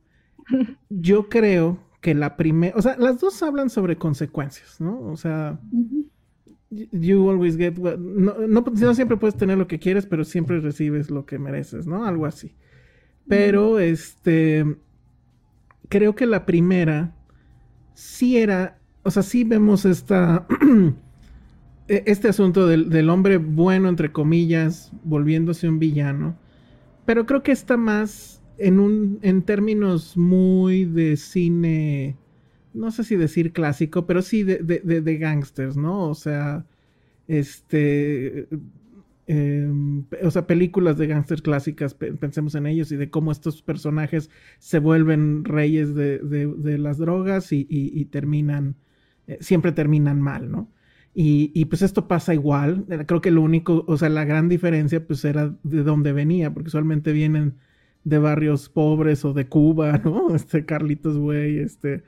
[0.90, 5.00] Yo creo que la primera, o sea, las dos hablan sobre consecuencias, ¿no?
[5.00, 5.58] O sea,
[6.70, 7.98] You always get what...
[7.98, 12.04] No, no, siempre puedes tener lo que quieres, pero siempre recibes lo que mereces, ¿no?
[12.04, 12.58] Algo así.
[13.26, 14.66] Pero, este...
[15.88, 17.16] Creo que la primera
[17.94, 18.80] sí era...
[19.04, 20.48] O sea, sí vemos esta...
[21.90, 26.38] E, este asunto del, del, hombre bueno, entre comillas, volviéndose un villano.
[27.06, 29.20] Pero creo que está más en un...
[29.22, 32.16] En términos muy de cine
[32.74, 36.10] no sé si decir clásico, pero sí de, de, de, gangsters, ¿no?
[36.10, 36.66] O sea,
[37.28, 38.48] este,
[39.28, 44.30] em, o sea, películas de gangsters clásicas, pensemos en ellos y de cómo estos personajes
[44.60, 48.76] se vuelven reyes de, de las drogas y, y, terminan,
[49.28, 50.70] eh, siempre terminan mal, ¿no?
[51.16, 55.06] Y, y, pues esto pasa igual, creo que lo único, o sea, la gran diferencia
[55.06, 57.56] pues era de dónde venía, porque usualmente vienen
[58.04, 60.36] de barrios pobres o de Cuba, ¿no?
[60.36, 62.04] Este Carlitos Way, este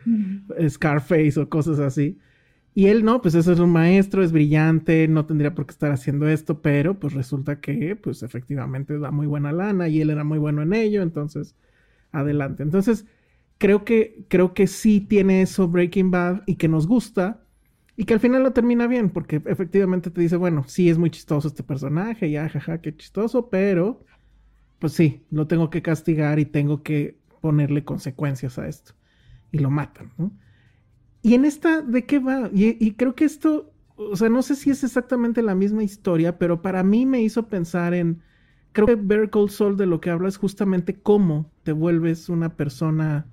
[0.68, 2.18] Scarface o cosas así.
[2.76, 5.92] Y él no, pues eso es un maestro, es brillante, no tendría por qué estar
[5.94, 10.26] haciendo esto, pero pues resulta que pues efectivamente da muy buena lana y él era
[10.26, 11.56] muy bueno en ello, entonces
[12.12, 12.64] adelante.
[12.64, 13.06] Entonces,
[13.60, 17.46] creo que creo que sí tiene eso Breaking Bad y que nos gusta
[17.98, 21.10] y que al final lo termina bien, porque efectivamente te dice, bueno, sí es muy
[21.12, 24.04] chistoso este personaje, ya jaja, qué chistoso, pero
[24.80, 28.94] pues sí, lo tengo que castigar y tengo que ponerle consecuencias a esto.
[29.52, 30.32] Y lo matan, ¿no?
[31.26, 32.52] ¿Y en esta de qué va?
[32.54, 36.62] Y, creo que esto, o sea, no sé si es exactamente la misma historia, pero
[36.62, 38.22] para mí me hizo pensar en,
[38.74, 42.56] creo que Better Call Saul de lo que habla es justamente cómo te vuelves una
[42.56, 43.26] persona,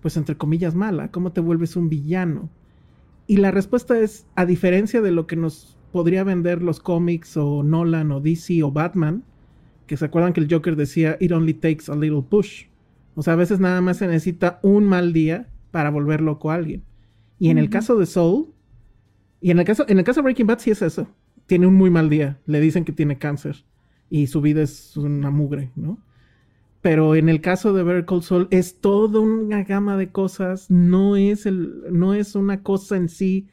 [0.00, 2.50] pues entre comillas, mala, cómo te vuelves un villano.
[3.28, 7.62] Y la respuesta es, a diferencia de lo que nos podría vender los cómics o
[7.62, 9.22] Nolan o DC o Batman,
[9.86, 12.64] que se acuerdan que el Joker decía, it only takes a little push.
[13.14, 16.56] O sea, a veces nada más se necesita un mal día para volver loco a
[16.56, 16.89] alguien.
[17.40, 18.52] Y en el caso de Soul,
[19.40, 21.08] y en el caso, en el caso de Breaking Bad sí es eso.
[21.46, 22.38] Tiene un muy mal día.
[22.44, 23.64] Le dicen que tiene cáncer.
[24.10, 25.98] Y su vida es una mugre, ¿no?
[26.82, 31.16] Pero en el caso de Better Call Saul es toda una gama de cosas, no
[31.16, 33.48] es, el, no es una cosa en sí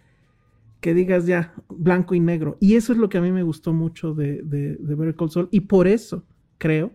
[0.81, 2.57] que digas ya blanco y negro.
[2.59, 5.31] Y eso es lo que a mí me gustó mucho de, de, de Better Call
[5.31, 6.25] Saul y por eso
[6.57, 6.91] creo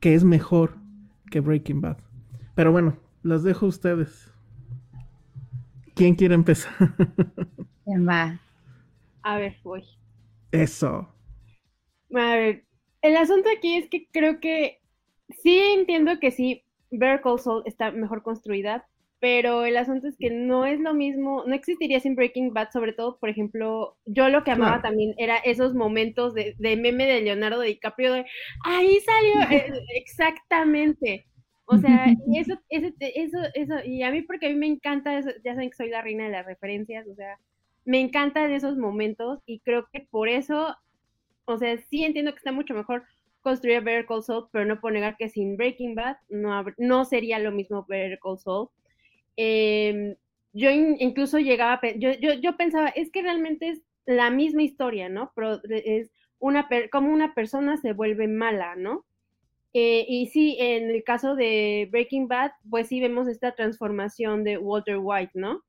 [0.00, 0.74] que es mejor
[1.30, 1.98] que Breaking Bad.
[2.54, 4.27] Pero bueno, los dejo a ustedes.
[5.98, 6.72] ¿Quién quiere empezar?
[7.84, 8.40] ¿Quién va?
[9.22, 9.84] A ver, voy.
[10.52, 11.08] Eso.
[12.14, 12.64] A ver,
[13.02, 14.80] el asunto aquí es que creo que
[15.42, 18.88] sí entiendo que sí, Better Call Saul está mejor construida,
[19.20, 22.92] pero el asunto es que no es lo mismo, no existiría sin Breaking Bad, sobre
[22.94, 24.82] todo, por ejemplo, yo lo que amaba Claro.
[24.82, 28.26] también era esos momentos de, de meme de Leonardo DiCaprio de
[28.64, 31.26] ahí salió, eh, exactamente.
[31.70, 35.30] O sea, eso, eso, eso, eso, y a mí porque a mí me encanta eso,
[35.44, 37.38] ya saben que soy la reina de las referencias, o sea,
[37.84, 40.76] me encantan esos momentos y creo que por eso,
[41.46, 43.04] o sea, sí entiendo que está mucho mejor
[43.40, 47.38] construir Better Call Saul, pero no puedo negar que sin Breaking Bad no, no sería
[47.38, 48.68] lo mismo Better Call Saul.
[49.36, 50.16] Eh,
[50.52, 55.08] yo in- incluso llegaba, yo, yo, yo pensaba, es que realmente es la misma historia,
[55.08, 55.32] ¿no?
[55.34, 59.04] Pero es una, per- como una persona se vuelve mala, ¿no?
[59.74, 64.58] Eh, y sí, en el caso de Breaking Bad, pues sí vemos esta transformación de
[64.58, 65.62] Walter White, ¿no?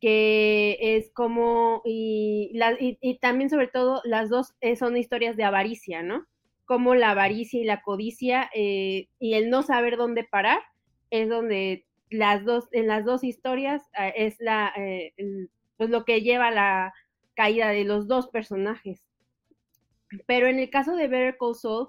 [0.00, 2.76] Que es como, y, la-
[3.20, 6.26] también sobre todo las dos eh, son historias de avaricia, ¿no?
[6.66, 10.60] Como la avaricia y la codicia eh, y el no saber dónde parar
[11.10, 13.82] es donde las dos, en las dos historias
[14.16, 14.72] es la,
[15.76, 16.94] pues lo que lleva a la
[17.34, 19.06] caída de los dos personajes.
[20.26, 21.88] Pero en el caso de Better Call Saul,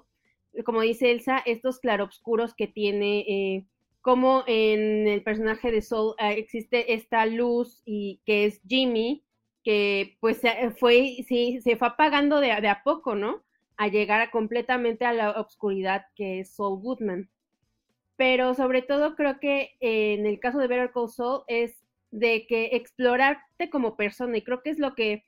[0.64, 3.66] como dice Elsa, estos claroscuros que tiene, eh,
[4.00, 9.24] como en el personaje de Saul eh, existe esta luz y que es Jimmy,
[9.64, 13.44] que pues se fue, sí, se fue apagando de, a poco, ¿no?
[13.76, 17.30] A llegar completamente a la oscuridad que es Saul Goodman.
[18.16, 21.76] Pero sobre todo creo que eh, en el caso de Better Call Saul es
[22.10, 25.24] de que explorarte como persona y creo que es lo que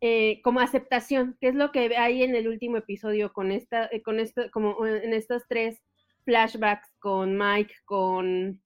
[0.00, 4.02] eh, como aceptación, que es lo que hay en el último episodio con esta, eh,
[4.02, 5.82] con esto, como en estos tres
[6.24, 8.60] flashbacks con Mike, con,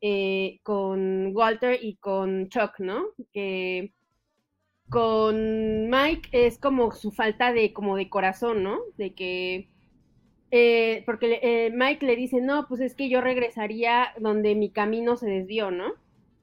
[0.00, 3.06] eh, con Walter y con Chuck, ¿no?
[3.32, 3.92] Que
[4.88, 8.78] con Mike es como su falta de, como de corazón, ¿no?
[8.96, 9.68] De que,
[10.50, 15.16] eh, porque eh, Mike le dice, no, pues es que yo regresaría donde mi camino
[15.16, 15.94] se desvió, ¿no?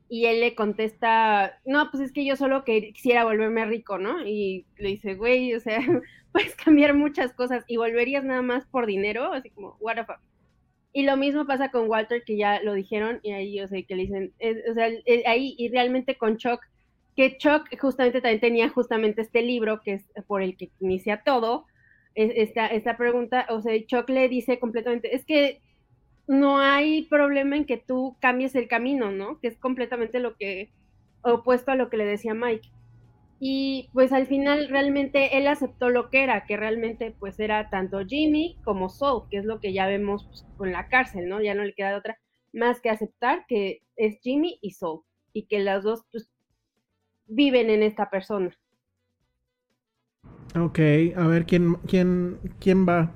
[0.10, 4.26] Y él le contesta, no, pues es que yo solo quisiera volverme rico, ¿no?
[4.26, 5.80] Y le dice, güey, o sea,
[6.32, 10.20] puedes cambiar muchas cosas y volverías nada más por dinero, así como, what the fuck.
[10.93, 13.95] Y lo mismo pasa con Walter, que ya lo dijeron, y ahí, o sea, que
[13.95, 16.62] le dicen, es, o sea, eh, ahí, y realmente con Chuck,
[17.16, 21.66] que Chuck justamente también tenía justamente este libro, que es por el que inicia todo,
[22.16, 25.62] es, esta, esta pregunta, o sea, Chuck le dice completamente, es que
[26.28, 29.39] no hay problema en que tú cambies el camino, ¿no?
[29.39, 30.69] Que es completamente lo que,
[31.21, 32.69] opuesto a lo que le decía Mike.
[33.39, 38.05] Y pues al final realmente él aceptó lo que era, que realmente pues era tanto
[38.05, 41.41] Jimmy como Saul, que es lo que ya vemos pues, con la cárcel, ¿no?
[41.41, 42.17] Ya no le queda otra
[42.53, 45.01] más que aceptar que es Jimmy y Saul,
[45.34, 46.30] y que las dos pues
[47.28, 48.57] viven en esta persona.
[50.59, 50.80] Ok,
[51.15, 53.13] a ver, ¿quién, quién, quién va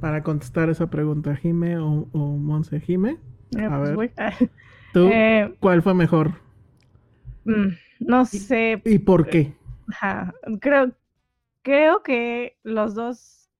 [0.00, 1.36] para contestar esa pregunta?
[1.36, 2.80] ¿Jime o, o Monse?
[2.80, 3.18] ¿Jime?
[3.56, 4.00] Eh, A pues ver.
[4.92, 6.32] ¿Tú Eh, cuál fue mejor?
[7.44, 7.68] mm,
[8.00, 9.54] no sé, ¿Y por qué?
[9.88, 10.92] Ajá, Creo,
[11.62, 13.50] creo que los dos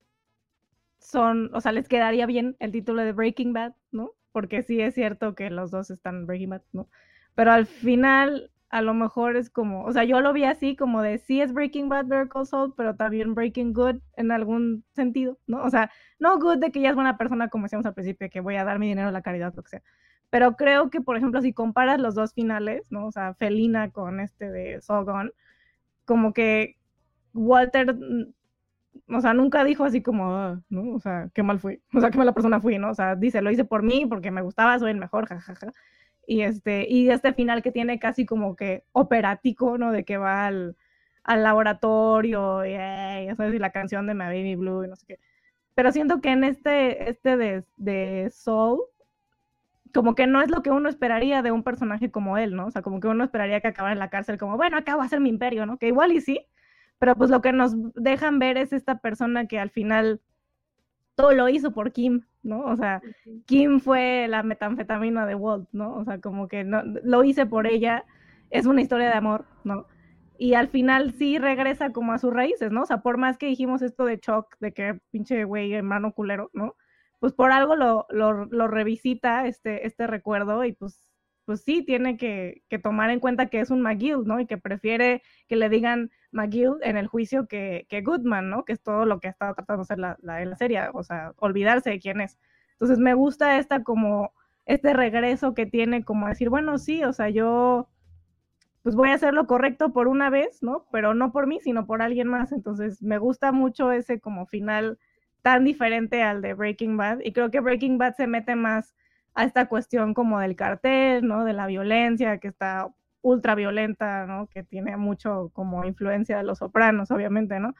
[0.98, 4.12] son, o sea, les quedaría bien el título de Breaking Bad, ¿no?
[4.32, 6.88] Porque sí es cierto que los dos están en Breaking Bad, ¿no?
[7.34, 11.00] Pero al final, a lo mejor es como, o sea, yo lo vi así como
[11.00, 12.28] de sí es Breaking Bad, Better
[12.76, 15.62] pero también Breaking Good en algún sentido, ¿no?
[15.62, 18.40] O sea, no good de que ya es buena persona, como decíamos al principio, que
[18.40, 19.82] voy a dar mi dinero a la caridad, lo que sea.
[20.28, 23.06] Pero creo que, por ejemplo, si comparas los dos finales, ¿no?
[23.06, 25.30] O sea, Felina con este de Saul Gone,
[26.04, 26.76] como que
[27.34, 28.34] Walter, mm,
[29.16, 30.94] o sea, nunca dijo así como, "Ah", ¿no?
[30.94, 32.90] O sea, qué mal fui, o sea, qué mala persona fui, ¿no?
[32.90, 35.72] O sea, dice, lo hice por mí, porque me gustaba, soy el mejor, jajaja.
[36.26, 39.92] Y este, y este final que tiene casi como que operático, ¿no?
[39.92, 40.76] De que va al,
[41.24, 45.18] al laboratorio y, ya la canción de My Baby Blue y no sé qué.
[45.74, 48.80] Pero siento que en este, este de, de Soul,
[49.92, 52.66] como que no es lo que uno esperaría de un personaje como él, ¿no?
[52.66, 55.04] O sea, como que uno esperaría que acabara en la cárcel como, bueno, acá va
[55.04, 55.78] a ser mi imperio, ¿no?
[55.78, 56.46] Que igual y sí,
[56.98, 60.20] pero pues lo que nos dejan ver es esta persona que al final
[61.14, 62.64] todo lo hizo por Kim, ¿no?
[62.64, 63.02] O sea,
[63.46, 65.96] Kim fue la metanfetamina de Walt, ¿no?
[65.96, 68.04] O sea, como que no, lo hice por ella,
[68.50, 69.86] es una historia de amor, ¿no?
[70.38, 72.82] Y al final sí regresa como a sus raíces, ¿no?
[72.82, 76.50] O sea, por más que dijimos esto de Chuck, de que pinche güey hermano culero,
[76.52, 76.76] ¿no?
[77.20, 81.00] Pues por algo lo, lo, lo revisita este, este recuerdo y pues
[81.44, 84.40] pues sí tiene que, tomar en cuenta que es un McGill, ¿no?
[84.40, 88.64] Y que prefiere que le digan McGill en el juicio que, que Goodman, ¿no?
[88.64, 91.32] Que es todo lo que ha estado tratando de hacer la, la, serie, o sea,
[91.36, 92.38] olvidarse de quién es.
[92.72, 94.32] Entonces me gusta esta como,
[94.66, 97.88] este regreso que tiene como decir, bueno, sí, o sea, yo
[98.82, 100.86] pues voy a hacer lo correcto por una vez, ¿no?
[100.92, 102.52] Pero no por mí, sino por alguien más.
[102.52, 104.98] Entonces me gusta mucho ese como final
[105.40, 108.94] tan diferente al de Breaking Bad y creo que Breaking Bad se mete más
[109.34, 111.44] a esta cuestión como del cartel, ¿no?
[111.44, 112.88] De la violencia que está
[113.22, 114.46] ultra violenta, ¿no?
[114.46, 117.74] Que tiene mucho como influencia de los sopranos, obviamente, ¿no?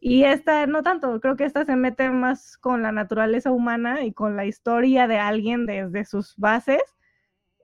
[0.00, 4.12] Y esta no tanto, creo que esta se mete más con la naturaleza humana y
[4.12, 6.82] con la historia de alguien desde sus bases.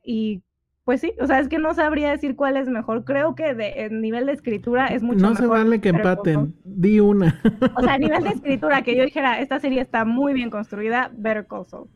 [0.02, 0.42] Y
[0.84, 3.04] pues sí, o sea, es que no sabría decir cuál es mejor.
[3.04, 5.30] Creo que de en nivel de escritura es mucho mejor.
[5.30, 7.40] No se vale que empaten, di una.
[7.76, 11.10] O sea, a nivel de escritura, que yo dijera, esta serie está muy bien construida,
[11.14, 11.88] Better Call Saul.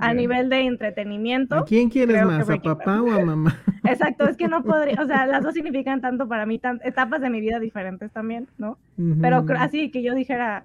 [0.00, 1.56] A nivel de entretenimiento.
[1.56, 3.56] ¿A quién quieres más, a papá o a mamá?
[3.84, 7.30] Exacto, es que no podría, o sea, las dos significan tanto para mí, etapas de
[7.30, 8.78] mi vida diferentes también, ¿no?
[9.20, 10.64] Pero así que yo dijera,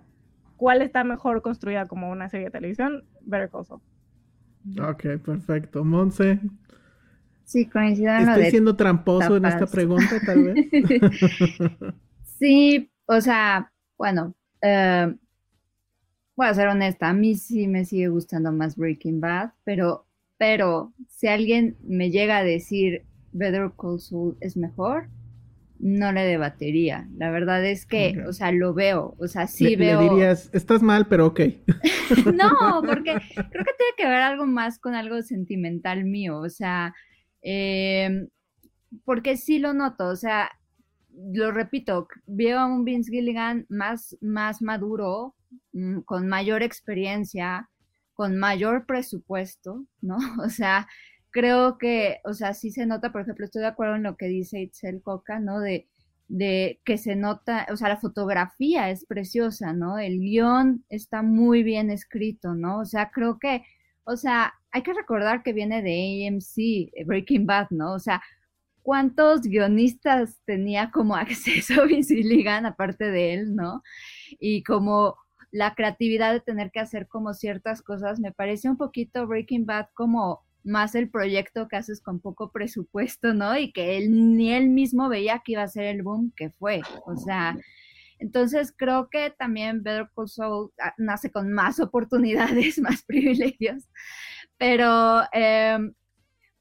[0.57, 3.03] ¿cuál está mejor construida como una serie de televisión?
[3.22, 3.82] Better Call Saul.
[4.82, 5.84] Ok, perfecto.
[5.84, 6.39] Monse.
[7.43, 10.68] Sí, coincido en Estoy siendo tramposo en esta pregunta, tal vez.
[12.39, 15.16] sí, o sea, bueno, eh,
[16.36, 20.06] voy a ser honesta, a mí sí me sigue gustando más Breaking Bad, pero,
[20.38, 25.10] pero si alguien me llega a decir Better Call Saul es mejor,
[25.80, 27.08] no le debatería.
[27.18, 30.02] La verdad es que, o sea, lo veo, o sea, sí veo.
[30.02, 31.42] Le dirías, estás mal, pero ok.
[32.34, 36.94] no, porque creo que tiene que ver algo más con algo sentimental mío, o sea,
[37.42, 38.30] em,
[39.04, 40.50] porque sí lo noto, o sea,
[41.34, 45.36] lo repito, veo a un Vince Gilligan más, más maduro,
[46.06, 47.70] con mayor experiencia,
[48.14, 50.18] con mayor presupuesto, ¿no?
[50.45, 50.88] O sea,
[51.32, 54.28] creo que, o sea, sí se nota, por ejemplo, estoy de acuerdo en lo que
[54.28, 55.60] dice Itzel Coca, ¿no?
[55.60, 55.88] De,
[56.28, 59.99] de que se nota, o sea, la fotografía es preciosa, ¿no?
[59.99, 62.80] El guion está muy bien escrito, ¿no?
[62.80, 63.64] O sea, creo que,
[64.06, 67.93] o sea, hay que recordar que viene de AMC, Breaking Bad, ¿no?
[67.93, 68.22] O sea,
[68.82, 73.84] ¿cuántos guionistas tenía como acceso Vince Gilligan aparte de él, ¿no?
[74.39, 75.18] Y como
[75.56, 79.88] la creatividad de tener que hacer como ciertas cosas, me parece un poquito Breaking Bad
[79.93, 83.58] como más el proyecto que haces con poco presupuesto, ¿no?
[83.58, 86.82] Y que él ni él mismo veía que iba a ser el boom que fue.
[87.06, 87.58] O sea,
[88.20, 93.88] entonces creo que también Better Call Saul ah, nace con más oportunidades, más privilegios,
[94.58, 95.93] pero, em,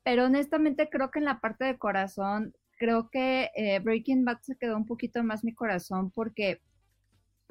[0.05, 4.57] pero honestamente creo que en la parte de corazón, creo que eh, Breaking Bad se
[4.57, 6.61] quedó un poquito más mi corazón porque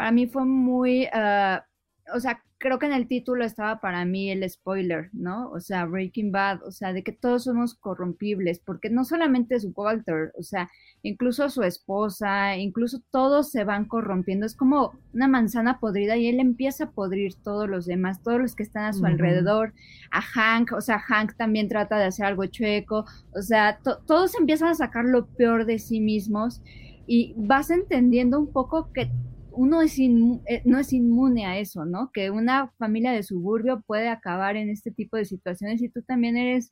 [0.03, 1.65] para mí fue muy, ah,
[2.13, 5.49] o sea, creo que en el título estaba para mí el spoiler, ¿no?
[5.51, 9.65] O sea, Breaking Bad, o sea, de que todos somos corrompibles, porque no solamente es
[9.73, 10.69] Walter, o sea,
[11.03, 16.41] incluso su esposa, incluso todos se van corrompiendo, es como una manzana podrida y él
[16.41, 19.73] empieza a podrir todos los demás, todos los que están a su alrededor,
[20.11, 24.67] a Hank, o sea, Hank también trata de hacer algo chueco, o sea, todos empiezan
[24.67, 26.61] a sacar lo peor de sí mismos
[27.07, 29.09] y vas entendiendo un poco que
[29.55, 32.11] uno es eh, no es inmune a eso, ¿no?
[32.13, 36.37] Que una familia de suburbio puede acabar en este tipo de situaciones y tú también
[36.37, 36.71] eres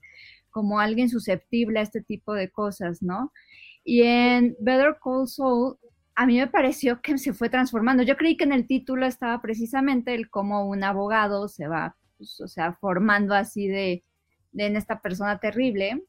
[0.49, 3.31] como alguien susceptible a este tipo de cosas, ¿no?
[3.83, 5.77] Y en Better Call Saul,
[6.15, 8.03] a mí me pareció que se fue transformando.
[8.03, 12.39] Yo creí que en el título estaba precisamente el cómo un abogado se va, pues,
[12.41, 14.03] o sea, formando así de,
[14.51, 16.03] de en esta persona terrible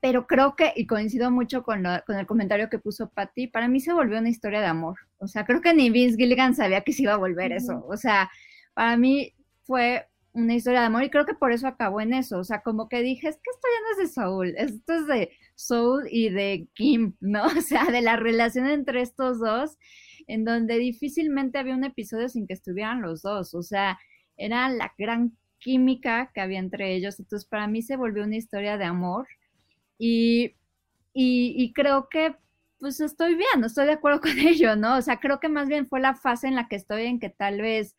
[0.00, 3.80] pero creo que, y coincido mucho con, con el comentario que puso Patty, para mí
[3.80, 4.96] se volvió una historia de amor.
[5.18, 7.84] O sea, creo que ni Vince Gilligan sabía que se iba a volver eso.
[7.86, 8.30] O sea,
[8.74, 9.34] para mí
[9.64, 12.38] fue una historia de amor y creo que por eso acabó en eso.
[12.38, 15.06] O sea, como que dije, es que esto ya no es de Saul, esto es
[15.06, 17.44] de Saul y de Kim, ¿no?
[17.58, 19.76] O sea, de la relación entre estos dos,
[20.26, 23.54] en donde difícilmente había un episodio sin que estuvieran los dos.
[23.54, 23.98] O sea,
[24.36, 27.18] era la gran química que había entre ellos.
[27.20, 29.26] Entonces, para mí se volvió una historia de amor
[30.00, 30.56] y,
[31.12, 32.34] y, creo que
[32.78, 34.96] pues estoy bien, estoy de acuerdo con ello, ¿no?
[34.96, 37.28] O sea, creo que más bien fue la fase en la que estoy en que
[37.28, 37.96] tal vez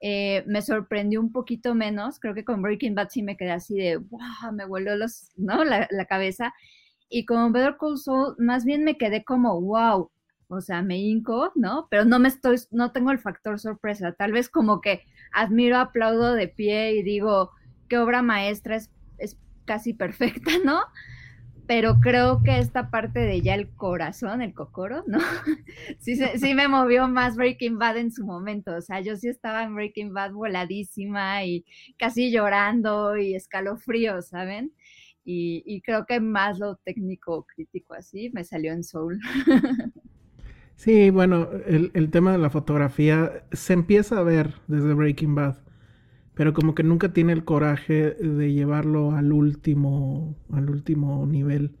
[0.00, 2.20] eh, me sorprendió un poquito menos.
[2.20, 5.64] Creo que con Breaking Bad sí me quedé así de, wow, me voló los, ¿no?
[5.64, 6.54] la, la cabeza.
[7.08, 10.08] Y con Better Call Saul, más bien me quedé como, wow,
[10.48, 11.88] o sea, me hinco, ¿no?
[11.90, 14.12] Pero no me estoy, no tengo el factor sorpresa.
[14.12, 17.50] Tal vez como que admiro, aplaudo de pie y digo,
[17.88, 20.82] qué obra maestra es, es casi perfecta, ¿no?
[21.70, 25.20] Pero creo que esta parte de ya el corazón, el cocoro, ¿no?
[26.00, 28.74] sí, sí me movió más Breaking Bad en su momento.
[28.74, 31.64] O sea, yo sí estaba en Breaking Bad voladísima y
[31.96, 34.72] casi llorando y escalofrío, ¿saben?
[35.24, 39.20] Y, creo que más lo técnico crítico así me salió en Soul.
[40.74, 45.62] sí, bueno, el, tema de la fotografía se empieza a ver desde Breaking Bad,
[46.40, 51.72] pero como que nunca tiene el coraje de llevarlo al último, al último nivel.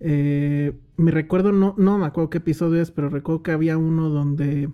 [0.00, 4.08] Eh, me recuerdo, no, no me acuerdo qué episodio es, pero recuerdo que había uno
[4.08, 4.68] donde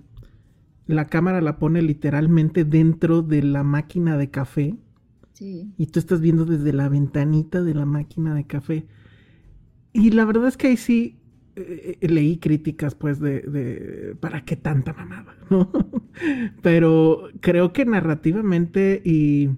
[0.86, 4.78] la cámara la pone literalmente dentro de la máquina de café
[5.38, 8.86] y tú estás viendo desde la ventanita de la máquina de café.
[9.92, 11.19] Y la verdad es que ahí sí
[11.60, 15.36] eh, eh, leí críticas, pues, de, ¿para qué tanta mamada?
[15.50, 15.70] ¿no?
[16.62, 19.50] Pero creo que narrativamente y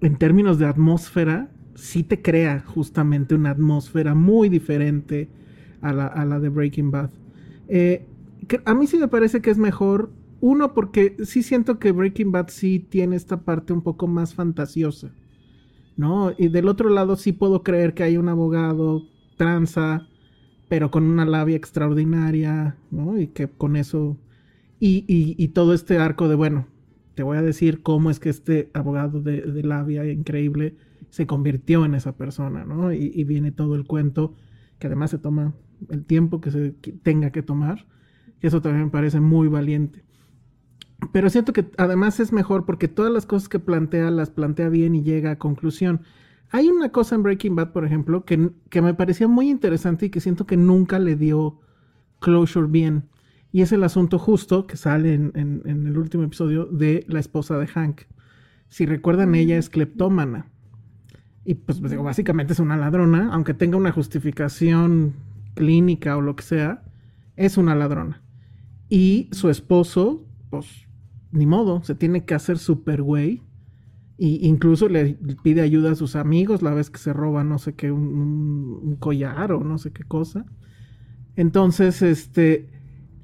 [0.00, 5.28] en términos de atmósfera, sí te crea justamente una atmósfera muy diferente
[5.80, 7.10] a la, a la de Breaking Bad.
[7.68, 8.06] Eh,
[8.64, 12.48] a mí sí me parece que es mejor uno, porque sí siento que Breaking Bad
[12.48, 15.12] sí tiene esta parte un poco más fantasiosa,
[15.96, 16.32] ¿no?
[16.36, 20.08] Y del otro lado sí puedo creer que hay un abogado tranza,
[20.70, 23.18] pero con una labia extraordinaria, ¿no?
[23.18, 24.16] Y que con eso...
[24.78, 26.68] Y, y, todo este arco de, bueno,
[27.14, 30.76] te voy a decir cómo es que este abogado de, labia increíble
[31.10, 32.92] se convirtió en esa persona, ¿no?
[32.92, 34.36] Y, y, viene todo el cuento,
[34.78, 35.54] que además se toma
[35.90, 36.70] el tiempo que se
[37.02, 37.86] tenga que tomar.
[38.40, 40.04] Y eso también me parece muy valiente.
[41.12, 44.94] Pero siento que además es mejor porque todas las cosas que plantea las plantea bien
[44.94, 46.02] y llega a conclusión.
[46.50, 50.10] Hay una cosa en Breaking Bad, por ejemplo, que, que me parecía muy interesante y
[50.10, 51.60] que siento que nunca le dio
[52.18, 53.08] closure bien.
[53.52, 57.58] Y es el asunto justo que sale en, en, el último episodio de la esposa
[57.58, 58.02] de Hank.
[58.68, 60.46] Si recuerdan, ella es cleptómana.
[61.44, 65.14] Y pues, pues básicamente es una ladrona, aunque tenga una justificación
[65.54, 66.84] clínica o lo que sea,
[67.36, 68.22] es una ladrona.
[68.88, 70.66] Y su esposo, pues
[71.32, 73.42] ni modo, se tiene que hacer super güey.
[74.22, 77.72] Y incluso le pide ayuda a sus amigos la vez que se roba no sé
[77.72, 80.44] qué, un, collar o no sé qué cosa.
[81.36, 82.68] Entonces, este,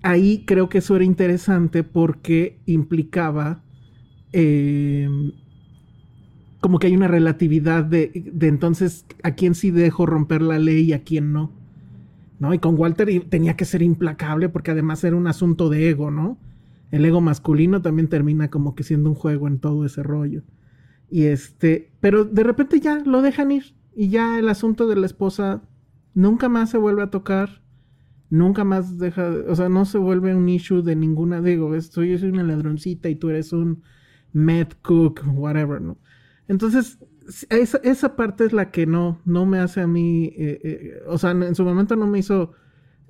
[0.03, 3.62] ahí creo que eso era interesante porque implicaba
[4.32, 5.32] em,
[6.61, 10.84] como que hay una relatividad de, de, entonces a quién sí dejo romper la ley
[10.84, 11.53] y a quién no.
[12.38, 12.55] ¿No?
[12.55, 16.38] Y con Walter tenía que ser implacable porque además era un asunto de ego, ¿no?
[16.90, 20.42] el ego masculino también termina como que siendo un juego en todo ese rollo.
[21.11, 25.07] Y este, pero de repente ya lo dejan ir y ya el asunto de la
[25.07, 25.63] esposa
[26.15, 27.63] nunca más se vuelve a tocar,
[28.31, 32.19] nunca más deja, o sea, no se vuelve un issue de ninguna, digo, estoy, yo
[32.19, 33.83] soy una ladroncita y tú eres un
[34.33, 35.99] med cook, whatever, ¿no?
[36.49, 36.99] Entonces,
[37.49, 41.19] esa, esa parte es la que no, no me hace a mí, eh, eh, o
[41.19, 42.53] sea, en su momento no me hizo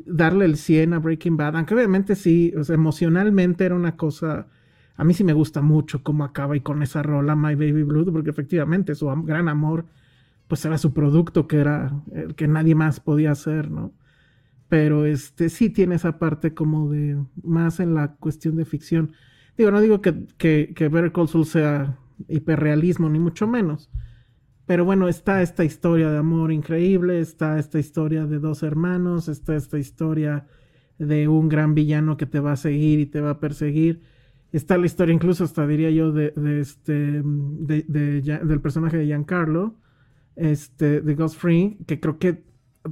[0.05, 4.49] darle el 100 a Breaking Bad, aunque obviamente sí, o sea, emocionalmente era una cosa,
[4.97, 8.11] a mí sí me gusta mucho cómo acaba y con esa rola My Baby Blue,
[8.13, 9.87] porque efectivamente su gran amor,
[10.49, 13.93] pues era su producto que era el que nadie más podía hacer, ¿no?
[14.69, 19.13] Pero este sí tiene esa parte como de más en la cuestión de ficción.
[19.57, 23.91] Digo, no digo que, que, que Better Call Saul sea hiperrealismo, ni mucho menos
[24.67, 29.55] pero bueno, está esta historia de amor increíble, está esta historia de dos hermanos, está
[29.55, 30.49] esta historia
[30.99, 34.03] de un gran villano que te va a seguir y te va a perseguir.
[34.53, 39.77] Está la historia incluso hasta diría yo de, este del personaje de Giancarlo,
[40.37, 42.45] este de Ghost Free, que creo que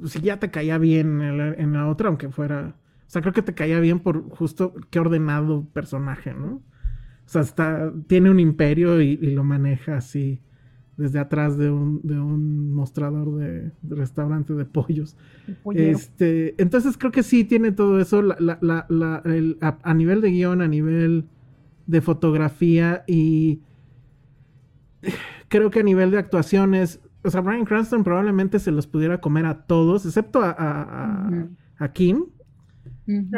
[0.05, 2.77] si ya te caía bien en la, otra, aunque fuera,
[3.07, 6.57] o sea, creo que te caía bien por justo qué ordenado personaje, ¿no?
[6.57, 10.41] O sea, está, tiene un imperio y lo maneja así
[10.97, 15.17] desde atrás de un, de un mostrador de, restaurante de pollos.
[15.75, 21.25] Este, entonces creo que sí tiene todo eso a, nivel de guion, a nivel
[21.87, 23.61] de fotografía y
[25.49, 29.47] creo que a nivel de actuaciones, o sea, Brian Cranston probablemente se los pudiera comer
[29.47, 31.29] a todos, excepto a,
[31.79, 32.27] a, Kim,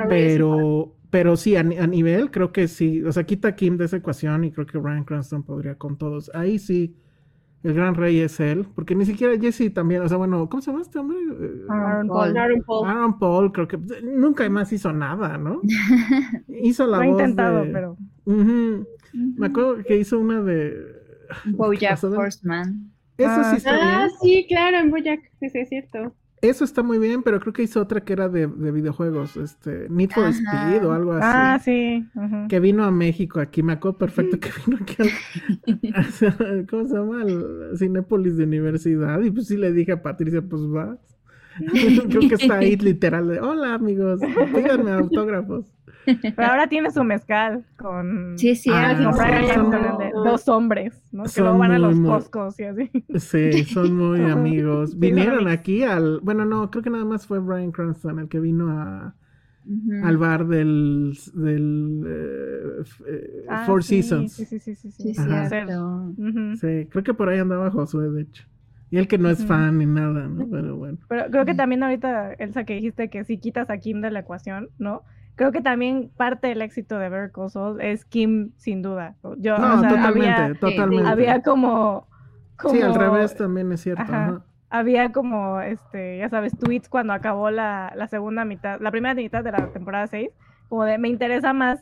[0.08, 3.02] pero, pero sí, a, a, nivel, creo que sí.
[3.02, 5.96] O sea, quita a Kim de esa ecuación y creo que Brian Cranston podría con
[5.98, 6.30] todos.
[6.34, 6.94] Ahí sí,
[7.66, 8.66] el gran rey es él.
[8.74, 11.18] Porque ni siquiera Jesse también, o sea, bueno, ¿cómo se llama este hombre?
[11.68, 12.36] Aaron Paul.
[12.36, 12.88] Aaron Paul.
[12.88, 15.60] Aaron Paul, creo que nunca más hizo nada, ¿no?
[16.48, 17.70] hizo la Lo ha voz intentado, de...
[17.72, 17.96] pero.
[18.26, 20.74] Me acuerdo que hizo una de...
[21.46, 22.90] Bojack Horseman.
[23.18, 24.10] Eso Ah, sí está Ah, bien.
[24.20, 26.14] sí, claro, en Bojack, sí, sí, es cierto.
[26.42, 29.88] Eso está muy bien, pero creo que hizo otra que era de, de videojuegos, este,
[29.88, 30.28] Need for.
[30.28, 31.24] Speed o algo así.
[31.24, 32.06] Ah, sí.
[32.14, 32.48] ujú.
[32.48, 37.22] Que vino a México aquí, me acuerdo perfecto que vino aquí al, ¿cómo se llama?
[37.22, 39.20] Al Cinépolis de Universidad.
[39.22, 41.15] Y pues sí le dije a Patricia, pues vas.
[42.08, 44.20] Creo que está ahí literal de, hola amigos,
[44.54, 45.66] pídanme autógrafos.
[46.04, 48.38] Pero ahora tiene su mezcal con.
[48.38, 49.72] Sí, sí, Ah, sí, Brian son-
[50.24, 51.24] dos hombres, ¿no?
[51.24, 52.90] Que luego van a los Costcos y así.
[53.18, 54.96] Sí, son muy amigos.
[54.98, 58.70] Vinieron aquí al, bueno, no, creo que nada más fue Brian Cranston el que vino
[58.70, 59.16] a,
[60.04, 64.32] al bar del, del eh, Ah, Four sí, Seasons.
[64.32, 64.90] Sí, sí, sí, sí.
[64.92, 65.12] Sí.
[65.18, 65.48] Ajá.
[66.60, 68.44] Sí, creo que por ahí andaba Josué, de hecho.
[68.90, 70.46] Y él que no es fan ni nada, ¿no?
[70.48, 70.98] Pero bueno.
[71.08, 74.20] Pero creo que también ahorita, Elsa, que dijiste que si quitas a Kim de la
[74.20, 75.02] ecuación, ¿no?
[75.34, 79.16] Creo que también parte del éxito de Saul es Kim, sin duda.
[79.38, 81.08] Yo, No, o sea, totalmente, había, totalmente.
[81.08, 82.06] había como,
[82.56, 82.74] como...
[82.74, 84.02] Sí, al revés también es cierto.
[84.02, 84.24] Ajá.
[84.24, 84.44] ajá.
[84.70, 89.44] había como, este, ya sabes, tweets cuando acabó la, la segunda mitad, la primera mitad
[89.44, 90.30] de la temporada 6,
[90.68, 91.80] como de, me interesa más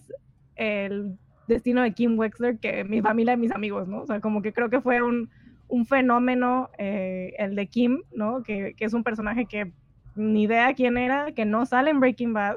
[0.56, 4.02] el destino de Kim Wexler que mi familia y mis amigos, ¿no?
[4.02, 5.30] O sea, como que creo que fue un,
[5.68, 8.42] un fenómeno eh, el de Kim, ¿no?
[8.42, 9.72] Que, que es un personaje que
[10.16, 12.56] ni idea quién era, que no sale en Breaking Bad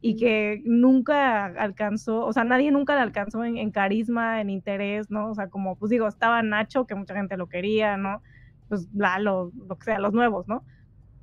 [0.00, 5.10] y que nunca alcanzó, o sea, nadie nunca le alcanzó en, en carisma, en interés,
[5.10, 5.30] ¿no?
[5.30, 8.22] O sea, como, pues digo, estaba Nacho, que mucha gente lo quería, ¿no?
[8.68, 10.62] Pues Lalo, lo que sea, los nuevos, ¿no?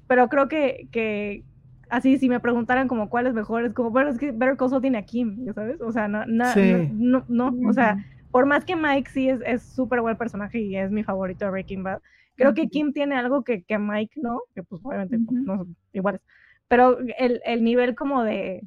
[0.07, 1.45] Pero creo que, que
[1.89, 4.69] así, si me preguntaran como cuál es mejor, es como, bueno, es que Better Call
[4.69, 5.80] Saul tiene a Kim, ¿ya sabes?
[5.80, 6.74] O sea, no, na- Sí.
[6.91, 10.59] no, no, no, o sea, por más que Mike sí es es súper buen personaje
[10.59, 12.01] y es mi favorito de Breaking Bad,
[12.36, 12.67] creo que.
[12.69, 15.45] Kim tiene algo que, que Mike no, que pues obviamente pues, Ujú.
[15.47, 16.21] no son iguales,
[16.67, 18.63] pero el, el nivel como de,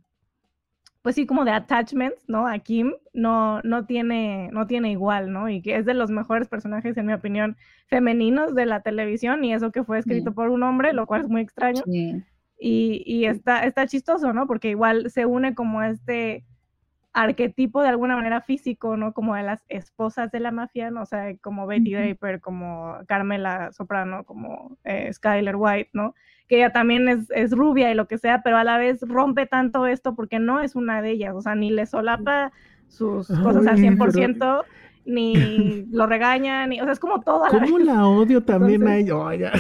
[1.03, 2.47] pues sí, como de attachments, ¿no?
[2.47, 5.49] A Kim no, no, tiene, no tiene igual, ¿no?
[5.51, 7.57] Y que es de los mejores personajes, en mi opinión,
[7.89, 10.35] femeninos de la televisión y eso que fue escrito Sí.
[10.35, 11.83] por un hombre, lo cual es muy extraño.
[11.85, 12.23] Sí.
[12.59, 14.47] Y, y está, está chistoso, ¿no?
[14.47, 16.45] Porque igual se une como a este
[17.15, 19.13] arquetipo de alguna manera físico, ¿no?
[19.15, 21.03] Como de las esposas de la mafia, ¿no?
[21.03, 21.93] O sea, como Betty.
[21.95, 26.15] Draper, como Carmela Soprano, como eh, Skyler White, ¿no?
[26.49, 29.47] Que ella también es, es rubia y lo que sea, pero a la vez rompe
[29.47, 32.53] tanto esto porque no es una de ellas, o sea, ni le solapa
[32.89, 34.65] sus cosas al Ay, 100%,
[35.07, 38.87] ni lo regaña, ni, o sea, es como todo a la ¿Cómo la odio también
[38.89, 39.17] a ella?
[39.17, 39.53] Oiga.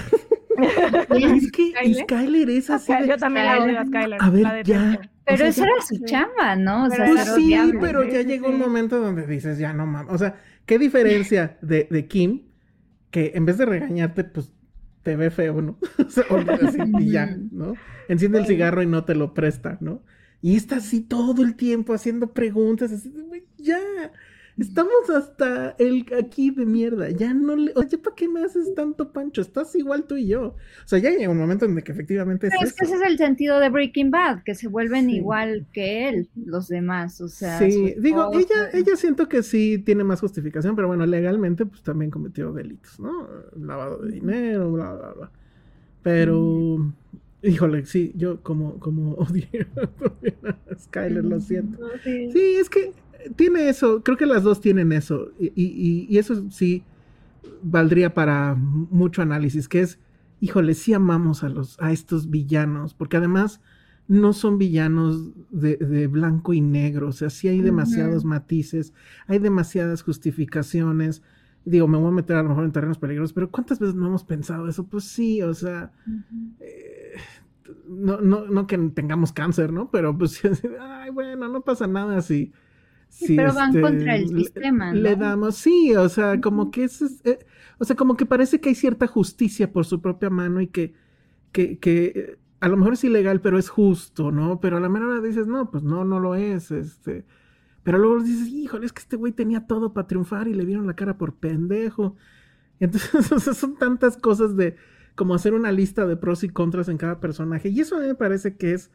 [1.10, 2.50] es que ¿Skyler?
[2.50, 2.92] Es así.
[2.92, 4.18] de- Yo también la odio a Skyler.
[4.20, 4.98] A ver, ya.
[5.24, 6.84] Pero O sea, ya- era su chamba, ¿no?
[6.86, 10.12] O sea, Pues sí, pero Sí, ya llegó un momento donde dices, ya no mames.
[10.12, 12.42] O sea, qué diferencia de, de Kim,
[13.10, 14.52] que en vez de regañarte, pues
[15.02, 15.78] te ve feo, ¿no?
[16.06, 17.74] O sea, o así, y ya, ¿no?
[18.08, 20.02] Enciende el cigarro y no te lo presta, ¿no?
[20.42, 23.78] Y está así todo el tiempo haciendo preguntas, así, de, "Güey, ya.
[24.56, 27.10] Estamos hasta el aquí de mierda.
[27.10, 27.72] Ya no le.
[27.74, 29.40] Oye, ¿para qué me haces tanto pancho?
[29.40, 30.42] Estás igual tú y yo.
[30.44, 32.94] O sea, ya llega un momento en el que efectivamente es Pero es que ese
[32.94, 35.16] es el sentido de Breaking Bad, que se vuelven Sí.
[35.16, 37.58] igual que él, los demás, o sea.
[37.58, 42.12] Sí, digo, ella, ella siento que sí tiene más justificación, pero bueno, legalmente pues también
[42.12, 43.26] cometió delitos, ¿no?
[43.60, 45.30] Lavado de dinero, bla, bla, bla.
[46.02, 46.92] Pero,
[47.42, 51.80] híjole, sí, yo como, como odié a Skyler, lo siento.
[51.80, 52.30] No, sí.
[52.30, 52.92] Sí, es que
[53.36, 56.86] tiene eso, creo que las dos tienen eso, y, y- y eso sí
[57.62, 60.00] valdría para mucho análisis, que es,
[60.40, 63.60] híjole, sí amamos a los, a estos villanos, porque además
[64.06, 68.92] no son villanos de, de blanco y negro, o sea, sí hay demasiados matices,
[69.26, 71.22] hay demasiadas justificaciones.
[71.64, 74.06] Digo, me voy a meter a lo mejor en terrenos peligrosos, pero ¿cuántas veces no
[74.08, 74.86] hemos pensado eso?
[74.88, 75.92] Pues sí, o sea,
[76.60, 77.14] eh,
[77.88, 79.90] no, no, no que tengamos cáncer, ¿no?
[79.90, 80.40] Pero pues,
[80.80, 82.52] ay, bueno, no pasa nada si...
[83.18, 85.16] si, pero van este, contra el le- sistema, Le ¿no?
[85.16, 87.38] damos, sí, o sea, como que es, eh,
[87.78, 90.94] o sea, como que parece que hay cierta justicia por su propia mano y que,
[91.52, 94.60] que, que eh, a lo mejor es ilegal, pero es justo, ¿no?
[94.60, 97.26] Pero a la menor hora dices, no, pues no, no lo es, este...
[97.82, 100.86] Pero luego dices, híjole, es que este güey tenía todo para triunfar y le vieron
[100.86, 102.16] la cara por pendejo.
[102.80, 104.76] Entonces, o sea, son tantas cosas de
[105.14, 107.68] como hacer una lista de pros y contras en cada personaje.
[107.68, 108.90] Y eso a mí me parece que es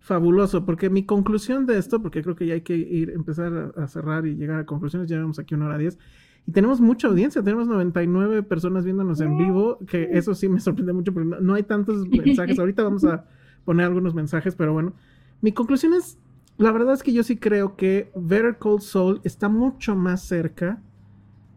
[0.00, 3.82] fabuloso, porque mi conclusión de esto, porque creo que ya hay que ir, empezar a,
[3.82, 5.98] a cerrar y llegar a conclusiones, ya vamos aquí una hora diez.
[6.46, 10.92] Y tenemos mucha audiencia, tenemos 99 personas viéndonos en vivo, que eso sí me sorprende
[10.92, 12.58] mucho, porque no, no hay tantos mensajes.
[12.58, 13.26] Ahorita vamos a
[13.64, 14.94] poner algunos mensajes, pero bueno,
[15.42, 16.18] mi conclusión es,
[16.56, 20.82] la verdad es que yo sí creo que Better Call Saul está mucho más cerca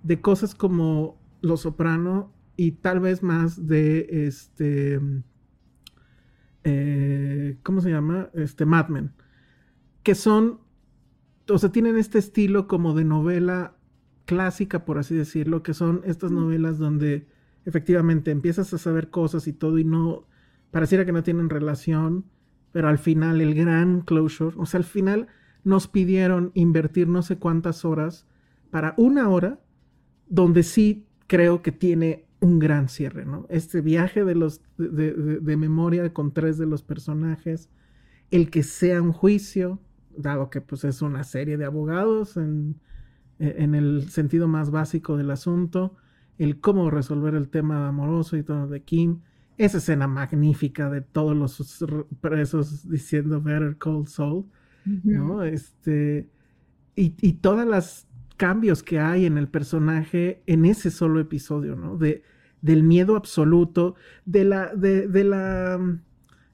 [0.03, 4.99] de cosas como Los Soprano y tal vez más de este.
[6.63, 8.29] Eh, ¿Cómo se llama?
[8.33, 9.13] Este Mad Men.
[10.03, 10.59] Que son.
[11.49, 13.75] O sea, tienen este estilo como de novela
[14.25, 17.27] clásica, por así decirlo, que son estas novelas donde
[17.65, 20.27] efectivamente empiezas a saber cosas y todo y no.
[20.71, 22.25] Pareciera que no tienen relación,
[22.71, 24.55] pero al final el gran closure.
[24.57, 25.27] O sea, al final
[25.63, 28.25] nos pidieron invertir no sé cuántas horas
[28.71, 29.59] para una hora
[30.27, 33.45] donde sí creo que tiene un gran cierre, ¿no?
[33.49, 37.69] Este viaje de los de, de- de memoria con tres de los personajes,
[38.31, 39.79] el que sea un juicio,
[40.17, 42.79] dado que pues es una serie de abogados en,
[43.39, 45.95] en el sentido más básico del asunto,
[46.37, 49.21] el cómo resolver el tema amoroso y todo de Kim,
[49.57, 51.85] esa escena magnífica de todos los
[52.21, 54.45] presos diciendo Better Call Saul,
[55.03, 55.43] ¿no?
[55.43, 56.29] Este,
[56.95, 58.07] y, y todas las
[58.37, 61.97] cambios que hay en el personaje en ese solo episodio, ¿no?
[61.97, 62.23] De,
[62.63, 63.95] del miedo absoluto,
[64.25, 65.99] de la, de, de la,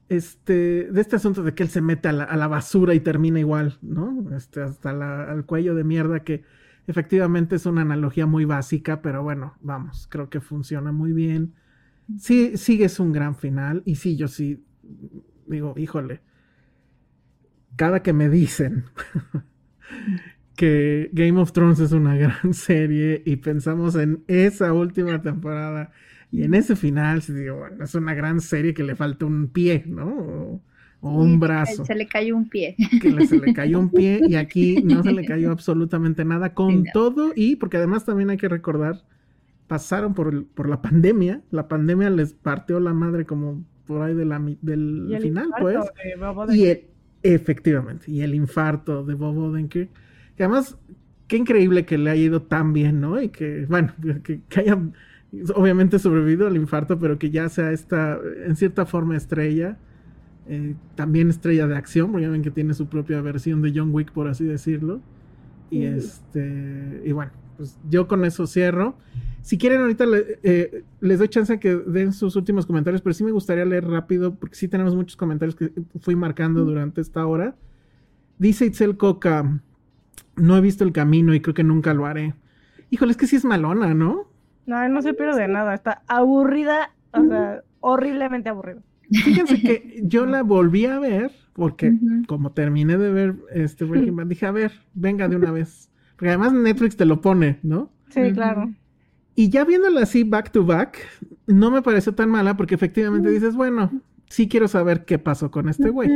[0.10, 3.00] este, de este asunto de que él se mete a la, a la basura y
[3.00, 4.36] termina igual, ¿no?
[4.36, 6.44] Este, hasta la, al cuello de mierda que
[6.88, 11.54] efectivamente es una analogía muy básica, pero bueno, vamos, creo que funciona muy bien.
[12.18, 14.66] Sí, sí es un gran final y sí, yo sí
[15.46, 16.22] digo, híjole,
[17.76, 18.86] cada que me dicen
[20.60, 25.92] que Game of Thrones es una gran serie y pensamos en esa última temporada
[26.34, 29.48] y en ese final, sí digo, bueno, es una gran serie que le falta un
[29.48, 30.06] pie, ¿no?
[30.06, 30.62] O,
[31.00, 32.76] o un brazo, Se le cayó un pie.
[33.02, 36.54] que le- se le cayó un pie y aquí no se le cayó absolutamente nada
[36.54, 36.92] con No.
[36.94, 39.02] todo y porque además también hay que recordar,
[39.68, 44.14] pasaron por, el- por la pandemia, la pandemia les partió la madre como por ahí
[44.14, 45.78] de la, mi- del final, pues.
[46.50, 46.82] de Y el-
[47.24, 49.90] efectivamente, y el infarto de Bob Odenkirk.
[50.40, 50.80] Que además,
[51.28, 53.22] qué increíble que le haya ido tan bien, ¿no?
[53.22, 53.94] Y que, bueno,
[54.24, 54.80] que, que haya
[55.56, 58.18] obviamente sobrevivido al infarto, pero que ya sea esta,
[58.48, 59.78] en cierta forma, estrella.
[60.48, 63.92] eh, también estrella de acción, porque ya ven que tiene su propia versión de John
[63.94, 65.04] Wick, por así decirlo.
[65.70, 68.98] Y este, y bueno, pues yo con eso cierro.
[69.42, 73.14] Si quieren, ahorita le- eh, les doy chance a que den sus últimos comentarios, pero
[73.14, 75.72] sí me gustaría leer rápido, porque sí tenemos muchos comentarios que
[76.02, 77.56] fui marcando durante esta hora.
[78.38, 79.62] Dice Itzel Coca,
[80.40, 82.34] no he visto el camino y creo que nunca lo haré.
[82.90, 84.28] Híjole, es que sí es malona, ¿no?
[84.66, 85.74] No, no se pierde nada.
[85.74, 88.82] Está aburrida, o sea, horriblemente aburrida.
[89.12, 91.94] Fíjense que yo la volví a ver, porque
[92.28, 95.92] como terminé de ver este Breaking Bad, dije, a ver, venga de una vez.
[96.16, 97.92] Porque además Netflix te lo pone, ¿no?
[98.10, 98.74] Sí, claro.
[99.36, 100.98] Y ya viéndola así back to back,
[101.48, 105.70] no me pareció tan mala porque efectivamente dices, bueno, sí quiero saber qué pasó con
[105.70, 106.10] este güey.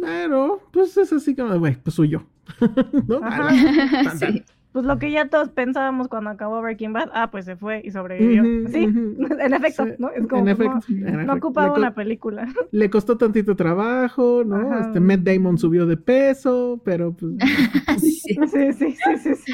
[0.00, 2.26] Pero, pues es así como, güey, pues suyo.
[3.08, 3.20] ¿No?
[4.18, 4.44] Sí.
[4.72, 7.90] Pues lo que ya todos pensábamos cuando acabó Breaking Bad, ah, pues se fue y
[7.90, 8.42] sobrevivió.
[8.70, 8.84] Sí,
[9.40, 10.10] en efecto, Sí, ¿no?
[10.10, 12.48] Es como, en no- efecto, en no, ocupaba una película.
[12.72, 14.56] Le costó tantito trabajo, ¿no?
[14.56, 14.86] Ajá.
[14.86, 17.32] Este Matt Damon subió de peso, pero pues
[18.00, 18.10] Sí.
[18.10, 19.52] Sí, sí, sí, sí, sí.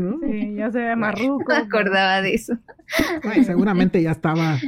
[0.00, 0.18] ¿no?
[0.20, 1.44] Sí, ya se ve marruco.
[1.48, 2.58] No me acordaba de eso.
[3.22, 4.58] Ay, seguramente ya estaba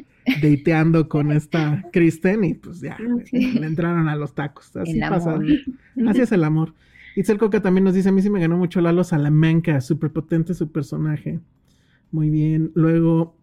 [0.41, 3.59] dateando con esta Kristen y pues ya Sí.
[3.59, 4.75] le entraron a los tacos.
[4.77, 5.33] Así El pasa.
[5.33, 5.47] amor.
[6.09, 6.73] Así es el amor.
[7.17, 10.55] Itzel Coca también nos dice, a mí sí me ganó mucho Lalo Salamanca, súper potente
[10.55, 11.41] su personaje.
[12.11, 12.73] Muy bien.
[12.75, 13.37] Luego,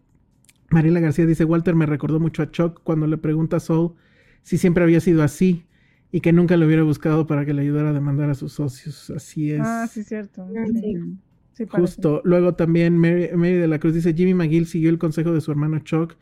[0.70, 3.94] Mariela García dice, Walter me recordó mucho a Chuck cuando le pregunta a Saul
[4.42, 5.64] si siempre había sido así
[6.10, 9.10] y que nunca lo hubiera buscado para que le ayudara a demandar a sus socios.
[9.10, 9.60] Así es.
[9.62, 10.46] Ah, sí, cierto.
[10.74, 10.96] Sí.
[11.54, 11.80] Sí, parece.
[11.80, 12.22] Justo.
[12.24, 15.50] Luego también Mary, Mary de la Cruz dice, Jimmy McGill siguió el consejo de su
[15.50, 16.16] hermano Chuck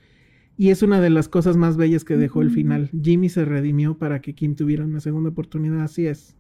[0.57, 2.91] y es una de las cosas más bellas que dejó el final.
[3.03, 5.83] Jimmy se redimió para que Kim tuviera una segunda oportunidad.
[5.83, 6.37] Así es.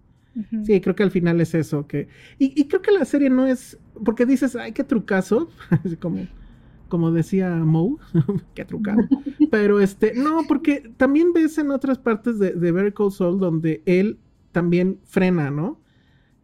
[0.65, 1.87] Sí, creo que al final es eso.
[1.87, 2.09] que
[2.39, 3.79] Y, y creo que la serie no es...
[4.05, 5.49] Porque dices, ay, qué trucazo.
[6.01, 6.27] Como,
[6.89, 7.97] como decía Moe,
[8.55, 9.03] qué trucado.
[9.51, 13.83] Pero este, no, porque también ves en otras partes de, de Better Call Saul donde
[13.87, 14.19] él
[14.53, 15.81] también frena, ¿no?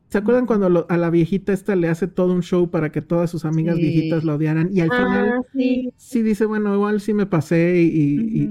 [0.09, 3.03] ¿Se acuerdan cuando lo- a la viejita esta le hace todo un show para que
[3.03, 3.83] todas sus amigas Sí.
[3.83, 4.71] viejitas la odiaran?
[4.73, 5.93] Y al final Ah, sí.
[5.97, 7.89] sí dice, bueno, igual sí me pasé y,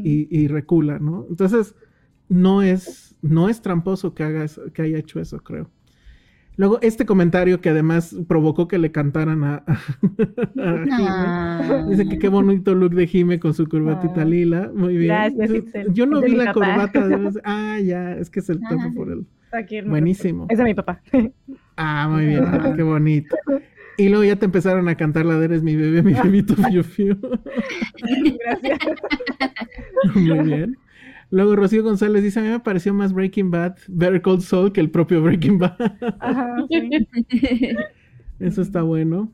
[0.04, 1.26] y- y recula, ¿no?
[1.30, 1.76] Entonces,
[2.28, 5.70] no es, no es tramposo que, haga eso- que haya hecho eso, creo.
[6.58, 9.76] Luego, este comentario que además provocó que le cantaran a, a
[10.56, 11.08] Jime.
[11.10, 11.86] Ah.
[11.90, 14.26] Dice que qué bonito look de Jime con su corbatita Ah.
[14.26, 14.72] lila.
[14.74, 15.10] Muy bien.
[15.36, 15.52] Gracias,
[15.94, 16.54] Yo- no Es vi la papá.
[16.92, 17.08] corbata.
[17.10, 18.92] de- Ah, ya, es que es el topo Ah.
[18.96, 19.26] por el.
[19.52, 20.48] En mi Buenísimo.
[20.50, 21.02] Es de mi papá.
[21.78, 23.36] Ah, muy bien, ah, qué bonito.
[23.98, 26.84] Y luego ya te empezaron a cantar la de Eres mi bebé, mi bebito fiu
[26.84, 27.18] fiu.
[28.40, 28.80] Gracias.
[30.16, 30.78] Muy bien.
[31.32, 34.82] Luego Rocío González dice, a mí me pareció más Breaking Bad, Better Cold Soul que
[34.82, 35.76] el propio Breaking Bad.
[36.20, 36.90] Ajá, sí.
[38.40, 39.32] Eso está bueno.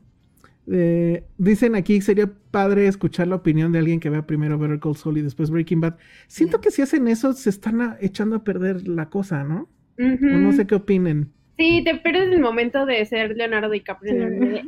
[0.70, 4.94] Eh, dicen aquí sería padre escuchar la opinión de alguien que vea primero Better Call
[4.96, 5.96] Saul y después Breaking Bad.
[6.28, 9.68] Siento que si hacen eso se están a- echando a perder la cosa, ¿no?
[9.98, 11.30] No sé qué opinen.
[11.58, 14.12] Sí, te pierdes el momento de ser Leonardo DiCaprio.
[14.12, 14.48] en el Sí.
[14.48, 14.62] de,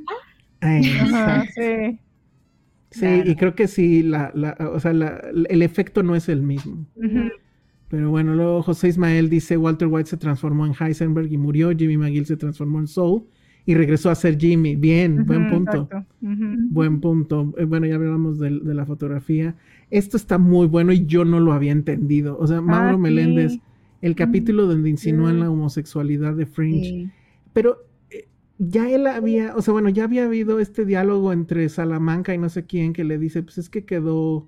[0.60, 1.98] Ay, Ajá, exacto.
[2.94, 3.22] Sí.
[3.30, 6.86] y creo que sí, la, la- o sea, la- el efecto no es el mismo.
[7.88, 11.96] Pero bueno, luego José Ismael dice Walter White se transformó en Heisenberg y murió, Jimmy
[11.96, 13.22] McGill se transformó en Soul
[13.66, 14.74] y regresó a ser Jimmy.
[14.74, 15.88] Bien, buen punto.
[16.20, 17.54] Buen punto.
[17.56, 19.54] Eh, Bueno, ya hablamos del- de, la fotografía.
[19.90, 22.36] Esto está muy bueno y yo no lo había entendido.
[22.38, 23.58] O sea, Mauro Ah, Meléndez,
[24.02, 25.40] el capítulo donde insinúan Mm.
[25.40, 26.84] la homosexualidad de Fringe.
[26.84, 27.08] Sí.
[27.52, 27.78] Pero
[28.58, 32.48] ya él había, o sea, bueno, ya había habido este diálogo entre Salamanca y no
[32.48, 34.46] sé quién que le dice, pues es que quedó,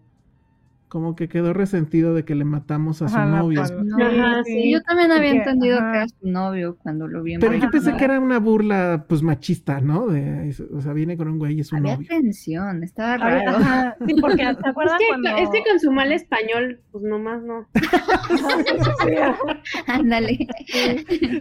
[0.88, 3.62] como que quedó resentido de que le matamos a su Ajá, novio.
[3.84, 5.90] No, Ajá, sí, yo también había Porque, entendido ajá.
[5.92, 9.20] que era su novio cuando lo vi Pero yo pensé que era una burla, pues,
[9.22, 10.06] machista, ¿no?
[10.06, 12.06] De, o sea, viene con un güey y es su Había novio.
[12.08, 13.50] tensión, estaba raro.
[13.56, 15.28] ajá, Sí, porque ¿te Es acuerdas que, cuando...
[15.36, 17.66] es que con su mal español, pues nomás no.
[19.88, 20.46] Ándale.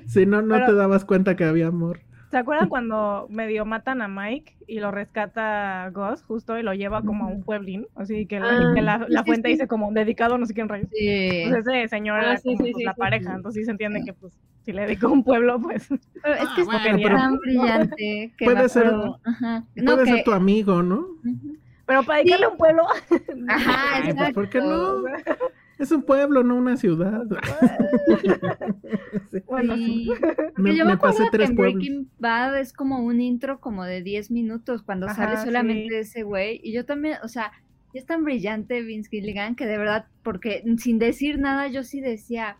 [0.08, 2.00] Sí, no, no Pero- te dabas cuenta que había amor.
[2.36, 7.02] ¿Se acuerdan cuando medio matan a Mike y lo rescata Gus justo y lo lleva
[7.02, 7.88] como a un pueblín?
[7.95, 9.53] Así que la, Ah, que la, la sí, fuente sí.
[9.53, 10.90] dice como dedicado a no sé quién rayos.
[10.91, 11.45] Sí.
[11.48, 13.36] Pues ese señor Ah, era sí, como, sí, pues, sí, la sí, pareja, sí.
[13.38, 14.34] entonces sí se entiende que pues
[14.66, 15.88] si le dedicó un pueblo, pues...
[15.88, 18.91] Pero es Ah, que es bueno, pero- tan brillante que Puede ser-.
[19.24, 19.64] Ajá.
[19.76, 20.12] No, Puede que...
[20.12, 21.06] ser tu amigo, ¿no?
[21.86, 22.84] Pero para dedicarle a un pueblo...
[23.48, 24.34] Ajá, Ay, pues, exacto.
[24.34, 25.03] ¿por qué no?
[25.78, 27.24] Es un pueblo, no una ciudad.
[29.32, 29.40] Sí.
[29.48, 30.08] Bueno, sí.
[30.58, 31.76] Me, Yo me me pasé acuerdo que tres en pueblos.
[31.76, 36.10] Breaking Bad es como un intro como de 10 minutos cuando Ajá, sale solamente sí.
[36.10, 36.60] ese güey.
[36.64, 37.52] Y yo también, o sea,
[37.94, 42.58] es tan brillante Vince Gilligan que de verdad, porque sin decir nada yo sí decía,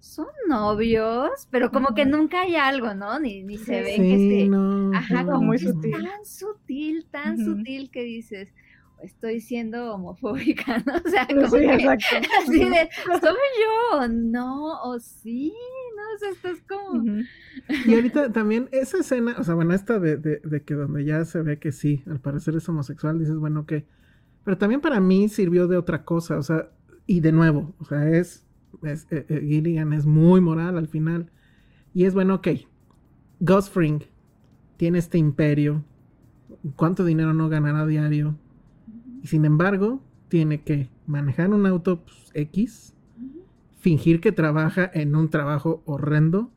[0.00, 3.18] son novios, pero como que nunca hay algo, ¿no?
[3.20, 4.48] Ni, ni se ve que Sí, se...
[4.48, 4.92] no.
[4.94, 5.92] Ajá, no, como muy que es sutil.
[5.92, 8.54] tan sutil, tan sutil que dices,
[9.02, 10.94] estoy siendo homofóbica, ¿no?
[11.04, 12.28] O sea, como Sí, que exacto.
[12.42, 12.88] así de,
[13.20, 15.52] soy yo, no, o sí,
[15.96, 17.22] no, o sea, esto es como...
[17.86, 21.24] Y ahorita también esa escena, o sea, bueno, esta de, de, de que donde ya
[21.24, 23.72] se ve que sí, al parecer es homosexual, dices, bueno, ok.
[24.44, 26.70] Pero también para mí sirvió de otra cosa, o sea,
[27.06, 28.46] y de nuevo, o sea, es,
[28.82, 31.30] es eh, eh, Gilligan es muy moral al final.
[31.94, 32.48] Y es bueno, ok,
[33.40, 34.02] Gus Fring
[34.76, 35.84] tiene este imperio,
[36.76, 38.36] ¿cuánto dinero no ganará diario?
[39.22, 42.94] Y sin embargo, tiene que manejar un auto pues, X,
[43.80, 46.50] fingir que trabaja en un trabajo horrendo.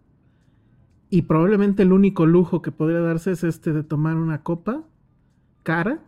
[1.09, 4.83] Y probablemente el único lujo que podría darse es este de tomar una copa
[5.63, 6.03] cara.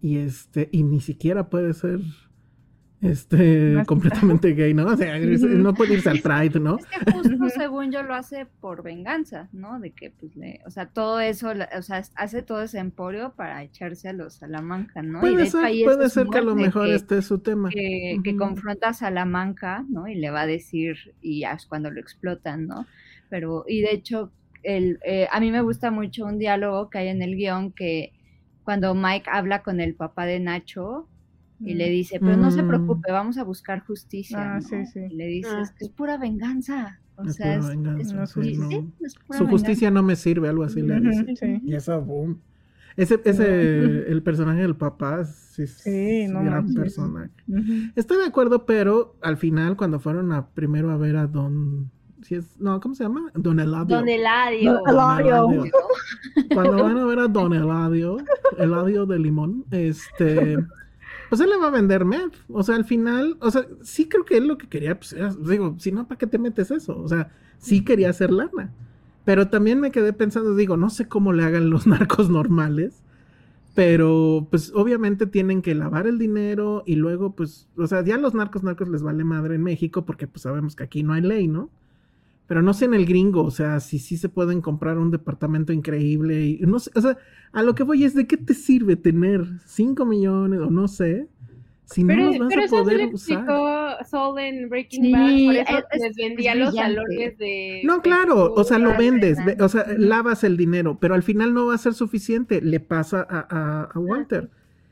[0.00, 2.00] Y este y ni siquiera puede ser
[3.02, 4.86] este completamente gay, ¿no?
[4.86, 6.78] O sea, no puede irse al Pride, ¿no?
[6.78, 9.80] Es que justo según yo lo hace por venganza, ¿no?
[9.80, 13.62] De que pues le, o sea, todo eso, o sea, hace todo ese emporio para
[13.62, 15.18] echarse a los Salamanca, ¿no?
[15.18, 17.26] y de Puede hecho ser, ahí puede ser que a lo mejor que, este es
[17.26, 17.70] su tema.
[17.70, 20.06] que, confronta a Salamanca, ¿no?
[20.06, 22.86] Y le va a decir, y ya es cuando lo explotan, ¿no?
[23.28, 24.30] Pero, y de hecho,
[24.62, 28.12] el, eh, a mí me gusta mucho un diálogo que hay en el guion que
[28.62, 31.08] cuando Mike habla con el papá de Nacho,
[31.64, 32.68] y le dice, pero no se Mm.
[32.68, 34.54] preocupe, vamos a buscar justicia.
[34.54, 34.62] Ah, ¿no?
[34.62, 35.00] sí, sí.
[35.10, 35.62] Y le dice, Ah.
[35.62, 36.98] es que es pura venganza.
[37.16, 38.68] O Es sea, es, venganza, no, sí, sí, no.
[38.68, 39.50] sí, es pura Su venganza.
[39.50, 41.36] justicia no me sirve, algo así le dice.
[41.36, 41.60] sí.
[41.64, 42.38] Y eso, boom.
[42.96, 46.76] Ese, ese, el personaje del papá, sí, es Sí, no gran manches.
[46.76, 47.30] personaje.
[47.96, 51.90] Estoy de acuerdo, pero al final, cuando fueron a primero a ver a Don.
[52.20, 53.30] si es, no, ¿cómo se llama?
[53.34, 53.96] Don Eladio.
[53.96, 54.72] Don Eladio.
[54.74, 55.50] Don Eladio.
[55.50, 55.72] Eladio.
[56.54, 58.18] Cuando van a ver a Don Eladio,
[58.58, 60.56] Eladio de Limón, este.
[61.32, 62.34] Pues él le va a vender meth.
[62.50, 65.32] O sea, al final, o sea, sí creo que él lo que quería, pues era,
[65.32, 67.00] digo, si no, ¿para qué te metes eso?
[67.00, 68.70] O sea, sí quería hacer lana.
[69.24, 73.02] Pero también me quedé pensando, digo, no sé cómo le hagan los narcos normales.
[73.72, 78.34] Pero, pues, obviamente tienen que lavar el dinero y luego, pues, o sea, ya los
[78.34, 81.48] narcos narcos les vale madre en México porque, pues, sabemos que aquí no hay ley,
[81.48, 81.70] ¿no?
[82.52, 85.72] Pero no sé en el gringo, o sea, si sí se pueden comprar un departamento
[85.72, 87.16] increíble y no sé, o sea,
[87.50, 91.28] a lo que voy es de qué te sirve tener 5 millones o no sé,
[91.86, 93.38] si no Pero, los vas pero a eso poder usar.
[93.38, 97.80] explicó Soul en Breaking Sí, Bad, por eso es- les es vendía los salones de...
[97.84, 101.22] No, claro, o sea, lo vendes, de- ve- o sea, lavas el dinero, pero al
[101.22, 104.50] final no va a ser suficiente, le pasa a, a- a Walter.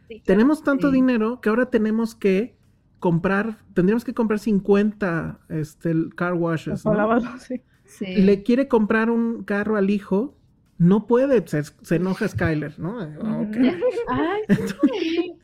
[0.08, 0.22] Sí, claro.
[0.24, 0.94] Tenemos tanto Sí.
[0.96, 2.56] dinero que ahora tenemos que
[3.00, 7.62] comprar, tendríamos que comprar 50 este, car washes, lavado, sí.
[7.84, 8.06] Sí.
[8.06, 10.36] le quiere comprar un carro al hijo,
[10.78, 13.00] no puede, se, se enoja Skyler, ¿no?
[14.08, 15.34] Ay, sí,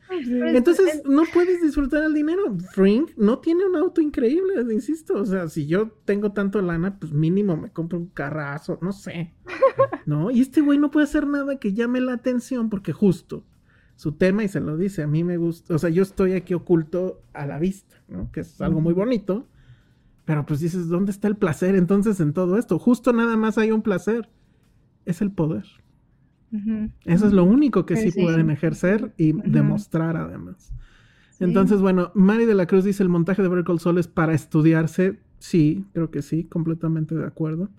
[0.47, 2.57] Entonces no puedes disfrutar el dinero.
[2.73, 5.15] Frink no tiene un auto increíble, insisto.
[5.15, 9.35] O sea, si yo tengo tanto lana, pues mínimo me compro un carrazo, no sé.
[10.07, 10.31] ¿No?
[10.31, 13.43] Y este güey no puede hacer nada que llame la atención porque justo
[13.97, 16.53] su tema y se lo dice, a mí me gusta, o sea, yo estoy aquí
[16.53, 18.31] oculto a la vista, ¿no?
[18.31, 19.47] Que es algo muy bonito.
[20.23, 22.77] Pero pues dices, ¿dónde está el placer entonces en todo esto?
[22.79, 24.29] Justo nada más hay un placer.
[25.05, 25.65] Es el poder.
[27.05, 30.73] Eso es lo único que sí, pueden ejercer y demostrar además.
[31.39, 35.19] Entonces, bueno, Mari de la Cruz dice el montaje de Vertical Sol es para estudiarse.
[35.39, 37.69] Sí, creo que sí, completamente de acuerdo.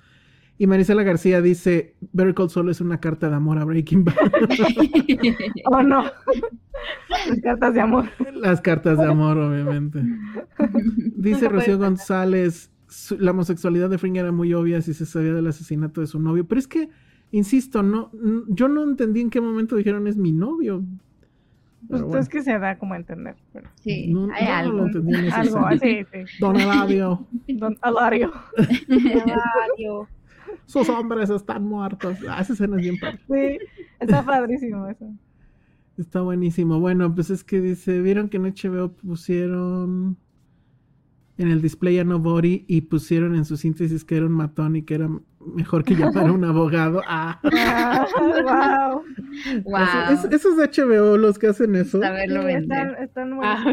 [0.59, 4.14] Y Marisela García dice, Vertical Sol es una carta de amor a Breaking Bad.
[5.66, 6.05] oh, no.
[7.28, 8.05] Las cartas de amor.
[8.35, 10.02] Las cartas de amor, obviamente.
[11.16, 12.72] Dice Rocío González,
[13.18, 16.47] la homosexualidad de Fring era muy obvia si se sabía del asesinato de su novio.
[16.47, 16.89] Pero es que
[17.30, 18.10] Insisto, no,
[18.48, 20.82] yo no entendí en qué momento dijeron es mi novio.
[21.89, 23.36] Pues es que se da como a entender.
[23.76, 24.86] Sí, hay algo.
[25.32, 26.39] algo así, sí.
[26.40, 27.26] Don Eladio.
[27.48, 28.32] Don Eladio.
[28.89, 30.09] Eladio.
[30.66, 32.18] Sus hombres están muertos.
[32.28, 33.20] Ah, esa escena es bien padre.
[33.28, 33.66] Sí,
[34.00, 35.12] está padrísimo eso.
[35.96, 36.78] Está buenísimo.
[36.78, 40.16] Bueno, pues es que dice, ¿vieron que en HBO pusieron
[41.38, 44.82] en el display a Nobody y pusieron en su síntesis que era un matón y
[44.82, 45.08] que era
[45.40, 47.02] mejor que llamar a un abogado.
[47.06, 47.40] Ah.
[47.43, 49.02] wow.
[49.65, 50.31] wow.
[50.31, 52.01] esos de HBO los que hacen eso.
[52.02, 53.65] están, están muy ah,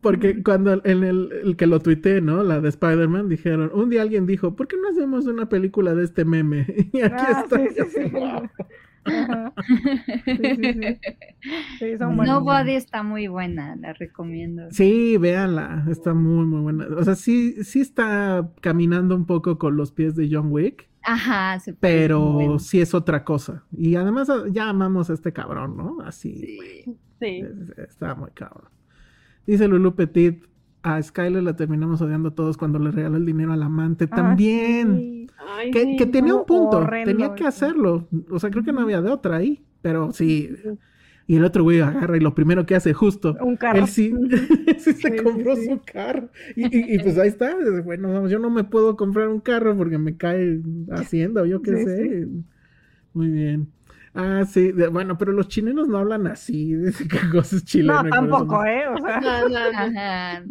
[0.00, 2.42] Porque cuando en el, el, que lo tuiteé, ¿no?
[2.42, 6.04] La de Spider-Man, dijeron, un día alguien dijo, ¿por qué no hacemos una película de
[6.04, 6.66] este meme?
[6.92, 8.50] Y aquí ah, está.
[12.00, 14.64] Nobody está muy buena, la recomiendo.
[14.70, 16.86] Sí, véanla, está muy, muy buena.
[16.96, 20.88] O sea, sí, sí está caminando un poco con los pies de John Wick.
[21.02, 23.64] Ajá, pero sí es otra cosa.
[23.70, 26.00] Y además ya amamos a este cabrón, ¿no?
[26.00, 26.58] Así.
[27.20, 27.44] Sí.
[27.76, 28.70] Está muy cabrón.
[29.46, 30.44] Dice Lulu Petit,
[30.82, 34.08] a Skyler la terminamos odiando todos cuando le regaló el dinero al amante.
[34.10, 35.23] Ah, También.
[35.72, 38.08] Que, tenía un punto, tenía que hacerlo.
[38.30, 39.64] O sea, creo que no había de otra ahí.
[39.84, 40.50] Pero sí.
[41.26, 43.36] Y el otro güey agarra y lo primero que hace, justo.
[43.40, 43.80] Un carro.
[43.80, 44.12] Él sí,
[44.78, 46.30] se compró su carro.
[46.56, 47.54] Y, pues ahí está.
[47.84, 50.60] Bueno, yo no me puedo comprar un carro porque me cae
[50.90, 52.28] Hacienda o yo qué sé.
[53.12, 53.68] Muy bien.
[54.14, 58.04] Ah, sí, bueno, pero los chilenos no hablan así, de qué cosas chilenas.
[58.04, 58.84] No, tampoco, ¿eh?
[58.88, 60.44] O sea.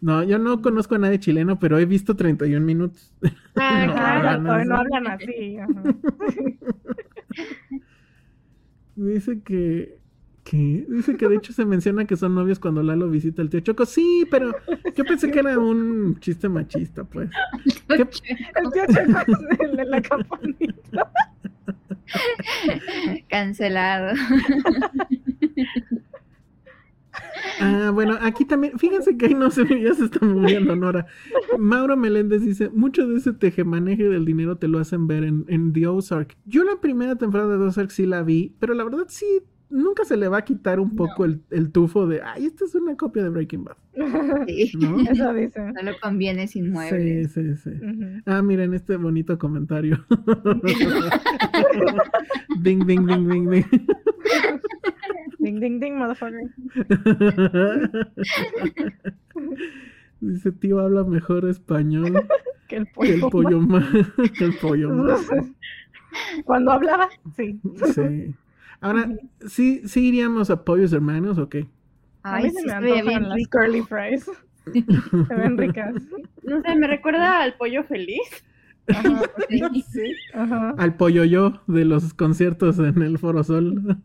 [0.00, 3.12] No, yo no conozco a nadie chileno, pero he visto 31 minutos.
[3.56, 3.86] Ah,
[4.40, 5.58] no, hablan, no hablan así.
[8.94, 9.98] Dice que,
[10.44, 13.60] que, dice que de hecho se menciona que son novios cuando Lalo visita al tío
[13.60, 13.86] Choco.
[13.86, 14.52] Sí, pero
[14.94, 17.30] yo pensé que era un chiste machista, pues.
[17.88, 21.10] El tío Choco es el de la campanita.
[23.28, 24.12] Cancelado.
[27.60, 31.06] Ah, bueno, aquí también, fíjense que ahí no se ya se está moviendo Nora.
[31.58, 35.72] Mauro Meléndez dice, mucho de ese tejemaneje del dinero te lo hacen ver en, en
[35.72, 36.36] The Ozark.
[36.44, 39.26] Yo la primera temporada de Ozark sí la vi, pero la verdad sí,
[39.72, 42.74] nunca se le va a quitar un poco el, el, tufo de, ay, esta es
[42.74, 43.76] una copia de Breaking Bad.
[44.46, 45.00] Sí, ¿no?
[45.00, 45.60] eso dice.
[45.82, 47.32] No conviene sin muebles.
[47.32, 47.70] Sí, sí, sí.
[48.26, 50.04] Ah, miren este bonito comentario.
[52.62, 53.64] ding, ding, ding, ding, ding.
[55.38, 56.40] ding, ding, ding, motherfucker.
[60.22, 62.28] Dice, tío, habla mejor español
[62.68, 63.84] que el pollo, que el pollo más.
[64.38, 65.28] que el pollo más.
[66.44, 67.58] Cuando hablaba, sí.
[67.92, 68.34] Sí.
[68.80, 69.10] Ahora,
[69.48, 71.66] ¿sí, ¿sí iríamos a pollos hermanos o qué?
[72.22, 74.30] Ay, a mí se me antojan las curly fries.
[74.72, 75.94] se ven ricas.
[76.44, 78.44] No sé, me recuerda al pollo feliz.
[78.88, 79.22] Ajá,
[79.92, 80.14] sí.
[80.34, 80.74] Ajá.
[80.78, 83.98] Al pollo yo de los conciertos en el Foro Sol.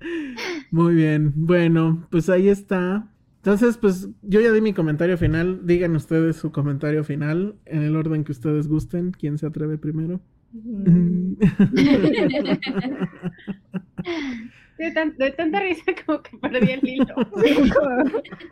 [0.70, 1.32] Muy bien.
[1.36, 3.08] Bueno, pues ahí está.
[3.36, 5.66] Entonces, pues yo ya di mi comentario final.
[5.66, 9.12] Digan ustedes su comentario final en el orden que ustedes gusten.
[9.12, 10.20] ¿Quién se atreve primero?
[14.78, 17.14] De, tanta risa como que perdí el hilo.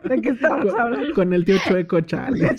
[0.03, 1.13] ¿De qué estamos hablando?
[1.13, 2.55] Con el tío Chueco, chale.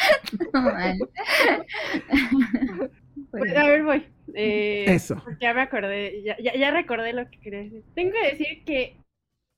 [3.30, 4.06] Pues, a ver, voy.
[4.34, 5.22] Eh, Eso.
[5.40, 7.84] Ya me acordé, ya, ya recordé lo que quería decir.
[7.94, 8.96] Tengo que decir que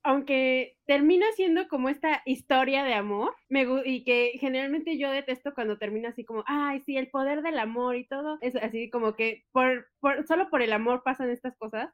[0.05, 5.78] aunque termina siendo como esta historia de amor, me y que generalmente yo detesto cuando
[5.78, 9.44] termina así como, ay, sí, el poder del amor y todo, es así como que
[9.52, 11.90] por, por solo por el amor pasan estas cosas.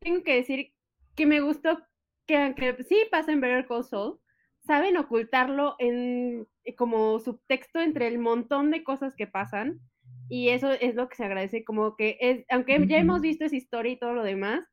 [0.00, 0.72] Tengo que decir
[1.14, 1.80] que me gustó
[2.26, 4.20] que aunque sí pasa en Better Call Saul,
[4.66, 9.80] saben ocultarlo en como subtexto entre el montón de cosas que pasan
[10.28, 13.56] y eso es lo que se agradece, como que es, aunque ya hemos visto esa
[13.56, 14.64] historia y todo lo demás,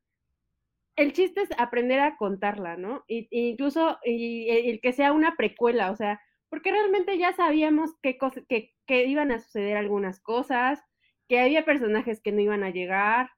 [0.96, 3.04] el chiste es aprender a contarla, ¿no?
[3.08, 8.18] Y, incluso y, el que sea una precuela, o sea, porque realmente ya sabíamos qué
[8.48, 10.80] que, que iban a suceder algunas cosas,
[11.28, 13.30] que había personajes que no iban a llegar.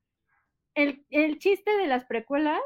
[0.75, 2.61] El, el chiste de las precuelas,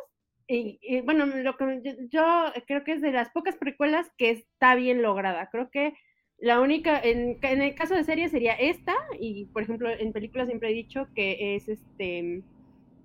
[0.53, 2.23] y, bueno, lo que yo,
[2.67, 5.49] creo que es de las pocas precuelas que está bien lograda.
[5.51, 5.95] Creo que
[6.39, 10.49] la única, en, en, el caso de series sería esta, y por ejemplo, en películas
[10.49, 12.43] siempre he dicho que es este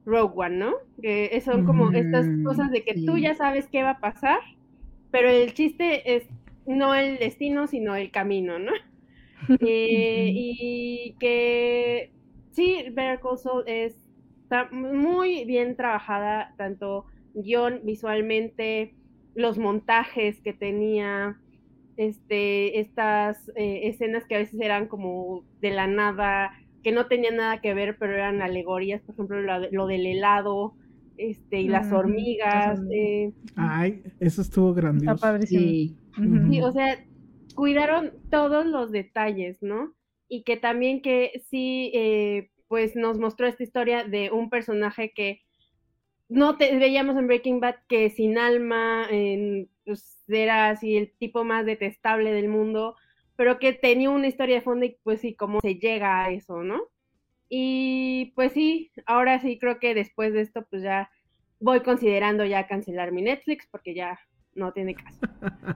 [0.05, 0.73] Rogue One, ¿no?
[1.01, 4.39] Que son como estas cosas de que tú ya sabes qué va a pasar,
[5.11, 6.27] pero el chiste es
[6.65, 8.71] no el destino, sino el camino, ¿no?
[9.59, 12.11] Eh, y que
[12.51, 17.05] sí, Better Call Saul está muy bien trabajada, tanto
[17.35, 18.95] guion visualmente,
[19.35, 21.37] los montajes que tenía,
[21.97, 26.51] este, estas eh, escenas que a veces eran como de la nada,
[26.83, 29.41] que no tenían nada que ver, pero eran alegorías, por ejemplo,
[29.71, 30.73] lo, del helado,
[31.17, 32.79] este, y las hormigas.
[32.91, 33.31] Eh.
[33.55, 35.25] Ay, eso estuvo grandioso.
[35.45, 35.97] Sí.
[36.63, 37.05] o sea,
[37.55, 39.93] cuidaron todos los detalles, ¿no?
[40.27, 45.44] Y que también que sí, eh, pues nos mostró esta historia de un personaje que
[46.27, 49.07] no te veíamos en Breaking Bad que sin alma,
[49.85, 52.95] pues era así el tipo más detestable del mundo,
[53.35, 56.63] pero que tenía una historia de fondo y pues sí, cómo se llega a eso,
[56.63, 56.81] ¿no?
[57.47, 61.09] Y pues sí, ahora sí creo que después de esto pues ya
[61.59, 64.19] voy considerando ya cancelar mi Netflix porque ya
[64.55, 65.19] no tiene caso.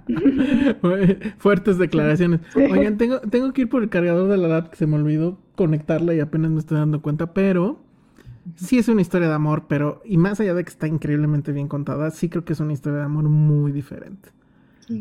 [1.38, 2.42] Fuertes declaraciones.
[2.56, 5.38] Oigan, tengo, tengo que ir por el cargador de la lap que se me olvidó
[5.56, 7.89] conectarla y apenas me estoy dando cuenta, pero
[8.56, 11.68] sí es una historia de amor, pero y más allá de que está increíblemente bien
[11.68, 14.30] contada, sí creo que es una historia de amor muy diferente.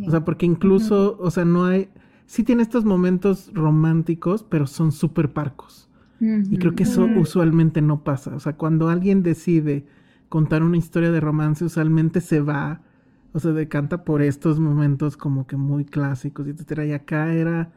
[0.06, 1.88] O sea, porque incluso, o sea, no hay
[2.28, 5.88] sí tiene estos momentos románticos, pero son súper parcos.
[6.20, 8.34] Y creo que eso usualmente no pasa.
[8.34, 9.86] O sea, cuando alguien decide
[10.28, 12.82] contar una historia de romance, usualmente se va
[13.32, 16.84] o se decanta por estos momentos como que muy clásicos, etcétera.
[16.86, 17.72] Y acá era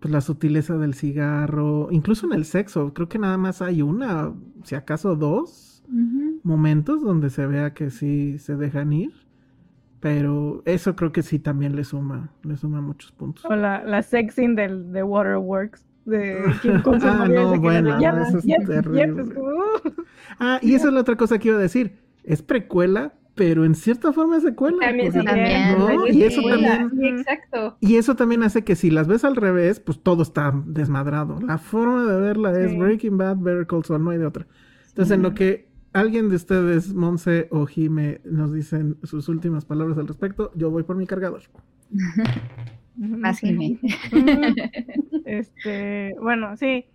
[0.00, 4.32] pues la sutileza del cigarro, incluso en el sexo, creo que nada más hay una,
[4.64, 5.82] si acaso dos
[6.42, 9.12] momentos donde se vea que sí se dejan ir.
[10.00, 13.44] Pero eso creo que sí también le suma, le suma muchos puntos.
[13.46, 19.24] O la, la sexing del, de Waterworks de Kim Ah, no, bueno, eso es terrible.
[20.38, 21.98] Ah, y esa es la otra cosa que iba a decir.
[22.22, 24.78] Es precuela, pero en cierta forma es secuela.
[24.80, 25.78] También, también.
[26.12, 27.18] Y eso también.
[27.18, 27.78] exacto.
[27.80, 31.40] Y eso también hace que si las ves al revés, pues todo está desmadrado.
[31.40, 34.46] La forma de verla es Breaking Bad, Better Call Saul, no hay de otra.
[34.88, 39.96] Entonces, en lo que alguien de ustedes, Monse o Jime, nos dicen sus últimas palabras
[39.98, 41.42] al respecto, yo voy por mi cargador.
[42.96, 43.78] Más Jime.
[45.24, 46.86] este, bueno, sí.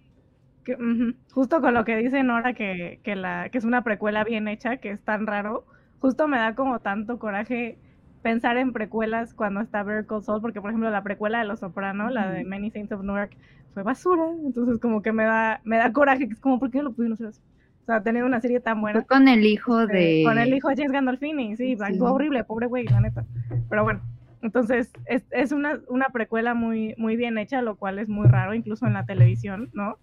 [1.31, 4.77] Justo con lo que dice Nora, que, que, la, que es una precuela bien hecha,
[4.77, 5.65] que es tan raro,
[6.03, 7.77] justo me da como tanto coraje
[8.21, 12.09] pensar en precuelas cuando está Better Call porque por ejemplo la precuela de Los Soprano,
[12.09, 13.31] la de Many Saints of Newark,
[13.73, 16.79] fue basura, entonces como que me da, me da coraje, que es como, ¿por qué
[16.79, 17.39] no lo pudimos hacer así?
[17.83, 19.01] O sea, teniendo una serie tan buena.
[19.03, 20.23] con el hijo de.
[20.25, 21.99] Con el hijo de James Gandolfini, sí, sí.
[22.01, 23.25] horrible, pobre güey, la neta.
[23.69, 24.01] Pero bueno,
[24.41, 28.53] entonces es, es una, una, precuela muy, muy bien hecha, lo cual es muy raro,
[28.53, 29.97] incluso en la televisión, ¿no?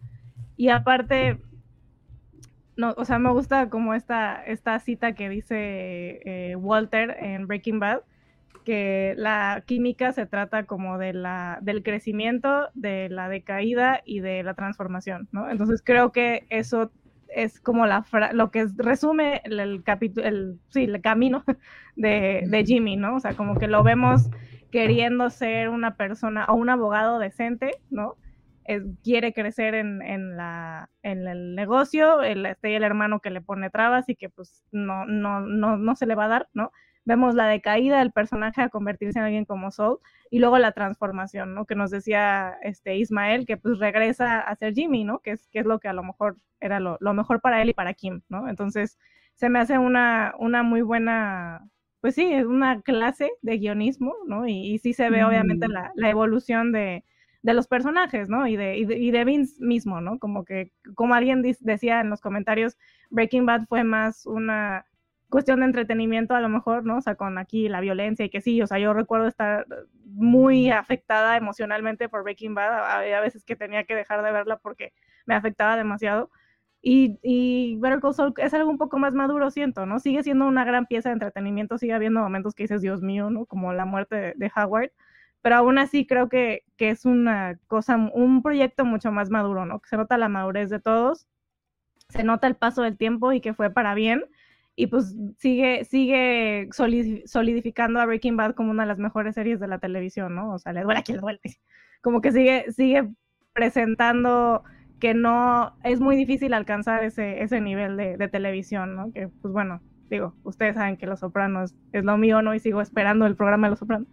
[0.57, 1.39] Y aparte,
[2.81, 7.79] no, o sea, me gusta como esta, esta cita que dice eh, Walter en Breaking
[7.79, 8.01] Bad,
[8.65, 14.43] que la química se trata como de la, del crecimiento, de la decaída y de
[14.43, 15.51] la transformación, ¿no?
[15.51, 16.91] Entonces creo que eso
[17.29, 21.45] es como la lo que resume el, capítulo, el, sí, el camino
[21.97, 23.17] de, de, Jimmy, ¿no?
[23.17, 24.31] O sea, como que lo vemos
[24.71, 28.17] queriendo ser una persona o un abogado decente, ¿no?
[29.03, 33.71] Quiere crecer en, en, la, en el negocio, el, este, el hermano que le pone
[33.71, 36.71] trabas y que pues no, no, no, no se le va a dar, ¿no?
[37.05, 39.99] vemos la decaída del personaje a convertirse en alguien como Soul
[40.31, 41.65] y luego la transformación, ¿no?
[41.65, 45.21] Que nos decía este Ismael que pues regresa a ser Jimmy, ¿no?
[45.21, 47.75] Que es, que es lo que a lo mejor era lo, mejor para él y
[47.75, 48.49] para Kim, ¿no?
[48.49, 48.99] Entonces
[49.35, 51.67] se me hace una, una muy buena,
[52.01, 54.47] pues sí, es una clase de guionismo, ¿no?
[54.47, 57.05] Y, sí se ve obviamente la, evolución de,
[57.43, 58.47] de los personajes, ¿no?
[58.47, 60.19] Y de, y de, Vince mismo, ¿no?
[60.19, 62.77] Como que, como alguien decía en los comentarios,
[63.11, 64.87] Breaking Bad fue más una
[65.31, 66.99] cuestión de entretenimiento a lo mejor, ¿no?
[66.99, 69.67] O sea, con aquí la violencia y que sí, o sea, yo recuerdo estar
[70.05, 74.93] muy afectada emocionalmente por Breaking Bad, había veces que tenía que dejar de verla porque
[75.25, 76.31] me afectaba demasiado.
[76.83, 79.99] Y, y Better Call Saul es algo un poco más maduro, siento, ¿no?
[79.99, 83.45] Sigue siendo una gran pieza de entretenimiento, sigue habiendo momentos que dices, Dios mío, ¿no?
[83.47, 84.91] Como la muerte de, Howard,
[85.43, 89.81] pero aún así creo que, que es una cosa, un proyecto mucho más maduro, ¿no?
[89.81, 91.27] Que se nota la madurez de todos,
[92.09, 94.25] se nota el paso del tiempo y que fue para bien
[94.77, 99.69] y pues sigue, sigue solidificando a Breaking Bad como una de las mejores series de
[99.69, 100.55] la televisión, ¿no?
[100.55, 101.41] O sea, le duele a quien le duele.
[102.01, 103.11] Como que sigue, sigue
[103.53, 104.63] presentando
[104.99, 109.13] que no, es muy difícil alcanzar ese, ese nivel de, de televisión, ¿no?
[109.13, 112.55] Que pues bueno, digo, ustedes saben que Los Sopranos es lo mío, ¿no?
[112.55, 114.09] Y sigo esperando el programa de Los Sopranos.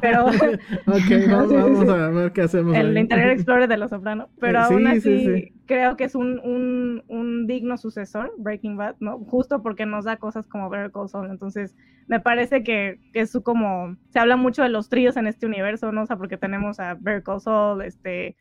[0.00, 0.26] Pero...
[0.26, 2.76] ok, vamos, a ver qué hacemos.
[2.76, 4.28] El Interior Explorer de Los Sopranos.
[4.40, 9.18] Pero aún así, creo que es un, un, un, digno sucesor, Breaking Bad, ¿no?
[9.18, 11.30] Justo porque nos da cosas como Better Call Saul.
[11.30, 11.74] Entonces,
[12.06, 13.96] me parece que, es como...
[14.10, 16.02] Se habla mucho de los tríos en este universo, ¿no?
[16.02, 18.36] O sea, porque tenemos a Better Call Saul, este...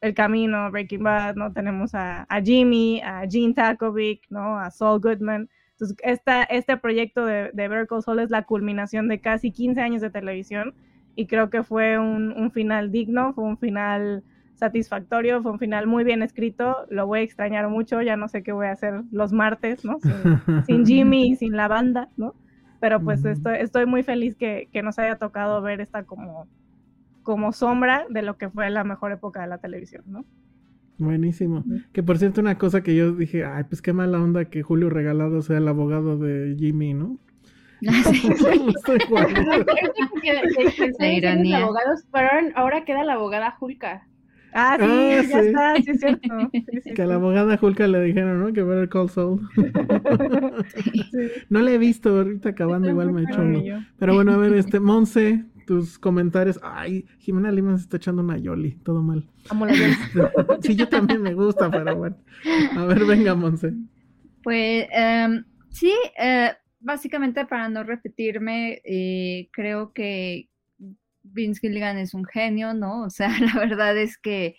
[0.00, 1.52] El Camino, Breaking Bad, ¿no?
[1.52, 4.58] Tenemos a, a Jimmy, a Gene Takovic, ¿no?
[4.58, 5.48] A Saul Goodman.
[5.82, 10.00] Entonces, esta, este proyecto de, de Better Call es la culminación de casi 15 años
[10.00, 10.74] de televisión
[11.16, 14.22] y creo que fue un, final digno, fue un final
[14.54, 18.44] satisfactorio, fue un final muy bien escrito, lo voy a extrañar mucho, ya no sé
[18.44, 19.98] qué voy a hacer los martes, ¿no?
[20.66, 22.36] Sin, Jimmy y sin la banda, ¿no?
[22.78, 26.46] Pero pues estoy, estoy muy feliz que, que, nos haya tocado ver esta como,
[27.24, 30.24] como sombra de lo que fue la mejor época de la televisión, ¿no?
[30.98, 31.64] Buenísimo.
[31.92, 34.90] Que por cierto, una cosa que yo dije, ay, pues qué mala onda que Julio
[34.90, 37.18] Regalado sea el abogado de Jimmy, ¿no?
[42.54, 44.06] ahora queda la abogada Julka.
[44.54, 46.28] Ah, sí, ah, ya está, sí es cierto.
[46.94, 48.52] que a la abogada Julka le dijeron, ¿no?
[48.52, 49.40] Que ver el Call Soul.
[51.48, 53.62] no le he visto, ahorita acabando igual me he hecho uno.
[53.98, 56.58] Pero bueno, a ver, este, Monse, tus comentarios.
[56.62, 59.28] Ay, Jimena Lima se está echando una Yoli, todo mal.
[60.62, 62.16] sí, yo también me gusta, pero bueno.
[62.76, 63.72] A ver, venga, Monse.
[64.42, 70.48] Pues em, sí, eh, básicamente para no repetirme, eh, creo que
[71.22, 73.02] Vince Gilligan es un genio, ¿no?
[73.02, 74.56] O sea, la verdad es que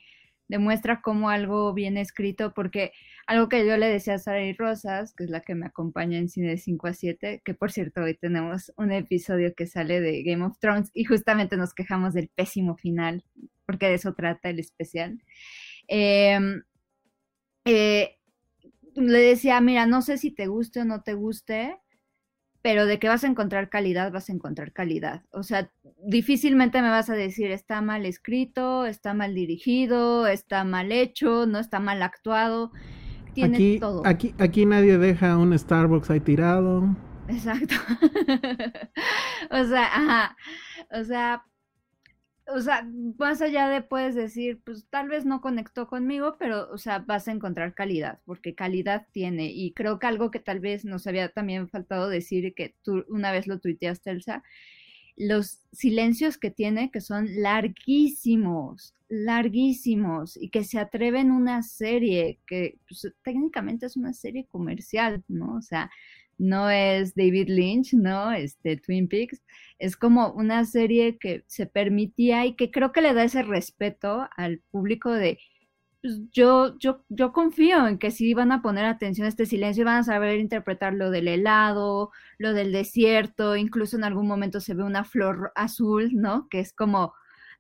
[0.48, 2.92] demuestra cómo algo bien escrito, porque
[3.26, 6.18] algo que yo le decía a Sara y Rosas, que es la que me acompaña
[6.18, 10.02] en Cine de 5 a 7, que por cierto hoy tenemos un episodio que sale
[10.02, 13.24] de Game of Thrones y justamente nos quejamos del pésimo final,
[13.66, 15.22] porque de eso trata el especial.
[15.88, 16.64] Em,
[17.66, 18.18] eh,
[18.96, 21.78] le decía, mira, no sé si te guste o no te guste,
[22.62, 25.24] pero de que vas a encontrar calidad, vas a encontrar calidad.
[25.32, 25.70] O sea,
[26.06, 31.60] difícilmente me vas a decir está mal escrito, está mal dirigido, está mal hecho, no
[31.60, 32.72] está mal actuado.
[33.34, 34.06] Tiene aquí, todo.
[34.06, 36.96] Aquí, aquí nadie deja un Starbucks ahí tirado.
[37.28, 37.76] Exacto.
[39.52, 40.38] o sea, ajá.
[40.92, 41.44] O sea,
[42.48, 42.88] o sea,
[43.18, 47.28] más allá de puedes decir, pues tal vez no conectó conmigo, pero, o sea, vas
[47.28, 49.46] a encontrar calidad, porque calidad tiene.
[49.52, 53.32] Y creo que algo que tal vez nos había también faltado decir que tú una
[53.32, 54.44] vez lo tuiteaste, Elsa,
[55.16, 62.80] los silencios que tiene, que son larguísimos, larguísimos, y que se atreven una serie, que
[62.88, 65.56] pues, técnicamente es una serie comercial, ¿no?
[65.56, 65.92] O sea,
[66.38, 68.32] no es David Lynch, ¿no?
[68.32, 69.42] Este Twin Peaks,
[69.80, 74.28] es como una serie que se permitía y que creo que le da ese respeto
[74.36, 75.40] al público de
[76.04, 79.84] pues, yo, yo, yo confío en que sí van a poner atención a este silencio
[79.84, 84.60] y van a saber interpretar lo del helado, lo del desierto, incluso en algún momento
[84.62, 86.48] se ve una flor azul, ¿no?
[86.50, 87.14] Que es como,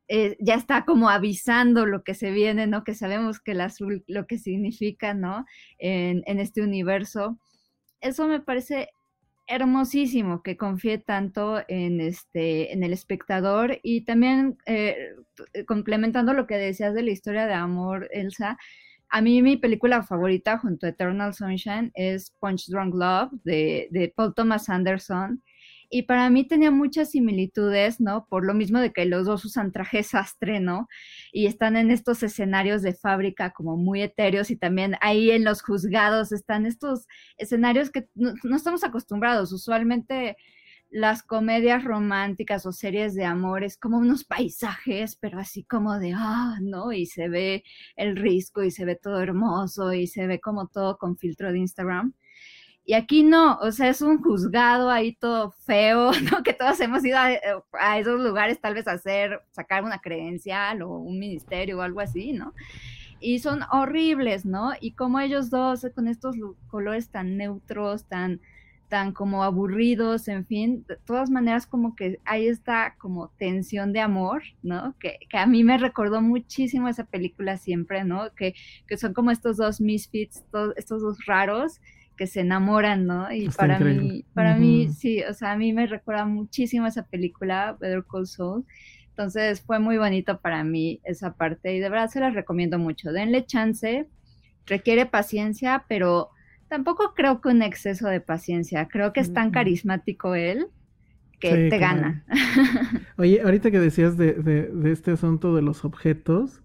[0.10, 2.84] eh, ya está como avisando lo que se viene, ¿no?
[2.84, 5.46] Que sabemos que el azul, lo que significa, ¿no?
[5.80, 7.40] En, en este universo
[8.04, 8.90] eso me parece
[9.48, 14.96] hermosísimo que confíe tanto en este en el espectador y también eh,
[15.68, 18.58] complementando lo que decías de la historia de amor Elsa
[19.10, 24.14] a mí mi película favorita junto a Eternal Sunshine es Punch Drunk Love de, de
[24.16, 25.44] Paul Thomas Anderson
[25.94, 28.26] y para mí tenía muchas similitudes, ¿no?
[28.28, 30.88] Por lo mismo de que los dos usan trajes sastre, ¿no?
[31.32, 35.62] Y están en estos escenarios de fábrica como muy etéreos y también ahí en los
[35.62, 37.06] juzgados están estos
[37.38, 39.52] escenarios que no, estamos acostumbrados.
[39.52, 40.36] Usualmente
[40.90, 46.14] las comedias románticas o series de amor es como unos paisajes, pero así como de,
[46.16, 46.92] ah, ¿no?
[46.92, 47.64] Y se ve
[47.96, 51.60] el risco y se ve todo hermoso y se ve como todo con filtro de
[51.60, 52.16] Instagram.
[52.86, 56.44] Y aquí no, o sea, es un juzgado ahí todo feo, ¿no?
[56.44, 60.98] Que todos hemos ido a, esos lugares tal vez a hacer, sacar una credencial o
[60.98, 62.54] un ministerio o algo así, ¿no?
[63.22, 64.72] Y son horribles, ¿no?
[64.82, 66.36] Y como ellos dos con estos
[66.68, 68.42] colores tan neutros, tan,
[68.90, 74.02] tan como aburridos, en fin, de todas maneras como que hay esta como tensión de
[74.02, 74.94] amor, ¿no?
[75.00, 78.34] Que, que a mí me recordó muchísimo esa película siempre, ¿no?
[78.36, 78.56] Que,
[78.88, 80.44] que son como estos dos misfits,
[80.76, 81.80] estos dos raros
[82.16, 83.32] que se enamoran, ¿no?
[83.32, 87.78] Y para mí, para mí, sí, o sea, a mí me recuerda muchísimo esa película,
[87.80, 88.66] Better Call Saul,
[89.10, 93.12] Entonces fue muy bonito para mí esa parte y de verdad se las recomiendo mucho.
[93.12, 94.08] Denle chance,
[94.66, 96.30] requiere paciencia, pero
[96.68, 98.88] tampoco creo que un exceso de paciencia.
[98.88, 100.68] Creo que es tan carismático él
[101.40, 102.24] que te gana.
[103.18, 106.63] Oye, ahorita que decías de, de, este asunto de los objetos,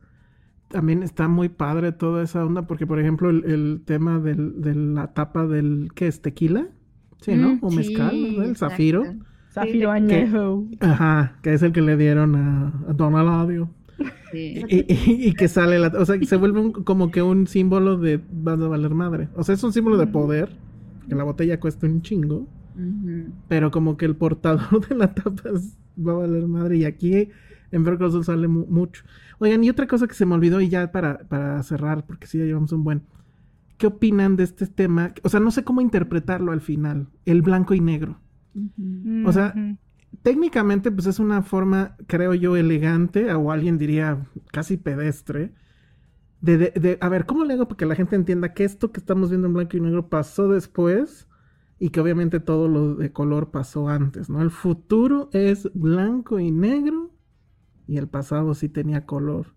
[0.68, 5.12] también está muy padre toda esa onda, porque por ejemplo el, tema del, de la
[5.14, 6.22] tapa del, ¿qué es?
[6.22, 6.68] ¿Tequila?
[7.20, 7.54] Sí, ¿no?
[7.54, 9.04] Mm, o mezcal, El zafiro.
[9.50, 10.66] Zafiro añejo.
[10.80, 13.70] Ajá, que es el que le dieron a, a Don Aladio.
[14.30, 14.62] Sí.
[14.68, 18.60] Y, que sale la, o sea, que se vuelve como que un símbolo de vas
[18.60, 19.28] a valer madre.
[19.34, 20.50] O sea, es un símbolo de poder,
[21.08, 22.46] que la botella cuesta un chingo.
[23.48, 25.50] Pero como que el portador de la tapa
[25.98, 26.76] va a valer madre.
[26.76, 27.30] Y aquí
[27.72, 29.02] en Veracruz sale mucho.
[29.38, 32.38] Oigan, y otra cosa que se me olvidó, y ya para, para cerrar, porque sí
[32.38, 33.02] ya llevamos un buen.
[33.76, 35.12] ¿Qué opinan de este tema?
[35.22, 37.08] O sea, no sé cómo interpretarlo al final.
[37.24, 38.20] El blanco y negro.
[39.24, 39.54] O sea,
[40.22, 45.52] técnicamente, pues es una forma, creo yo, elegante, o alguien diría casi pedestre.
[46.40, 49.00] De, de, a ver, ¿cómo le hago para que la gente entienda que esto que
[49.00, 51.28] estamos viendo en blanco y negro pasó después
[51.78, 54.42] y que obviamente todo lo de color pasó antes, ¿no?
[54.42, 57.07] El futuro es blanco y negro
[57.88, 59.54] y el pasado sí tenía color.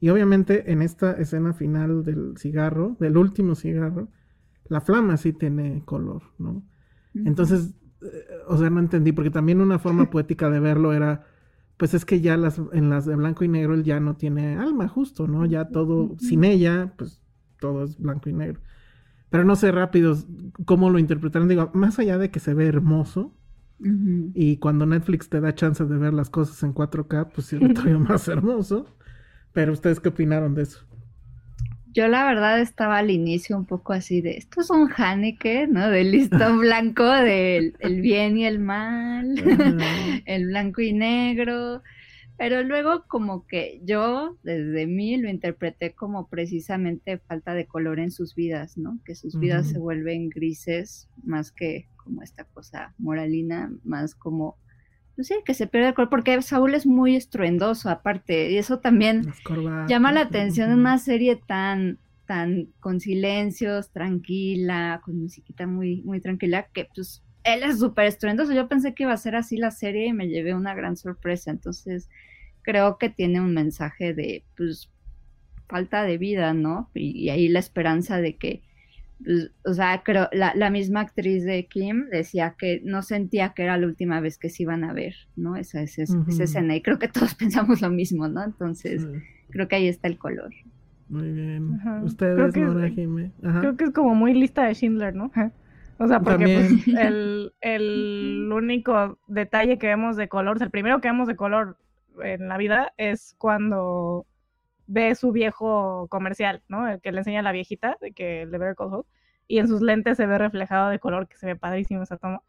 [0.00, 4.08] Y obviamente en esta escena final del cigarro, del último cigarro,
[4.68, 6.62] la flama sí tiene color, ¿no?
[7.14, 8.06] Entonces, eh,
[8.46, 11.26] o sea, no entendí, porque también una forma poética de verlo era,
[11.76, 14.56] pues es que ya las, en las de blanco y negro él ya no tiene
[14.56, 15.44] alma, justo, ¿no?
[15.46, 17.20] Ya todo, sin ella, pues
[17.60, 18.60] todo es blanco y negro.
[19.30, 20.16] Pero no sé rápido
[20.64, 21.48] cómo lo interpretaron.
[21.48, 23.34] Digo, más allá de que se ve hermoso,
[23.80, 27.98] y cuando Netflix te da chance de ver las cosas en 4K, pues sí, todavía
[27.98, 28.86] más hermoso.
[29.52, 30.84] Pero ustedes qué opinaron de eso?
[31.92, 35.88] Yo la verdad estaba al inicio un poco así de, esto es un Haneke, ¿no?
[35.88, 39.34] Del listón blanco del el bien y el mal,
[40.26, 41.82] el blanco y negro.
[42.38, 48.12] Pero luego como que yo desde mí lo interpreté como precisamente falta de color en
[48.12, 49.00] sus vidas, ¿no?
[49.04, 54.56] Que sus vidas se vuelven grises más que como esta cosa moralina, más como,
[55.16, 58.78] no sé, que se pierde el color, porque Saúl es muy estruendoso aparte, y eso
[58.78, 59.22] también
[59.88, 66.20] llama la atención en una serie tan tan con silencios, tranquila, con musiquita muy, muy
[66.20, 68.52] tranquila, que pues él es súper estruendoso.
[68.52, 71.50] Yo pensé que iba a ser así la serie y me llevé una gran sorpresa.
[71.50, 72.10] Entonces,
[72.68, 74.90] creo que tiene un mensaje de, pues,
[75.70, 76.90] falta de vida, ¿no?
[76.92, 78.60] Y, ahí la esperanza de que,
[79.24, 83.62] pues, o sea, creo, la, la, misma actriz de Kim decía que no sentía que
[83.62, 85.56] era la última vez que se iban a ver, ¿no?
[85.56, 86.76] Esa, esa, esa escena.
[86.76, 88.44] Y creo que todos pensamos lo mismo, ¿no?
[88.44, 89.08] Entonces,
[89.48, 90.52] creo que ahí está el color.
[91.08, 91.80] Muy bien.
[92.02, 95.32] Ustedes, creo Nora, Creo que es como muy lista de Schindler, ¿no?
[95.96, 96.44] O sea, porque
[96.84, 101.28] pues, el, el único detalle que vemos de color, o sea, el primero que vemos
[101.28, 101.78] de color
[102.22, 104.26] en la vida es cuando
[104.86, 106.88] ve su viejo comercial, ¿no?
[106.88, 109.04] El que le enseña a la viejita, de que el de Better Call
[109.48, 112.42] y en sus lentes se ve reflejado de color, que se ve padrísimo esa toma.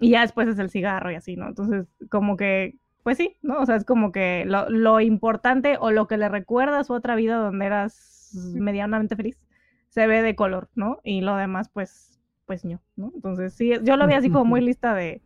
[0.00, 1.48] Y ya después es el cigarro y así, ¿no?
[1.48, 3.60] Entonces, como que, pues sí, ¿no?
[3.60, 6.92] O sea, es como que lo, lo importante o lo que le recuerda a su
[6.92, 9.46] otra vida donde eras medianamente feliz,
[9.88, 11.00] se ve de color, ¿no?
[11.02, 13.10] Y lo demás, pues, pues no, ¿no?
[13.14, 15.22] Entonces, sí, yo lo vi así como muy lista de,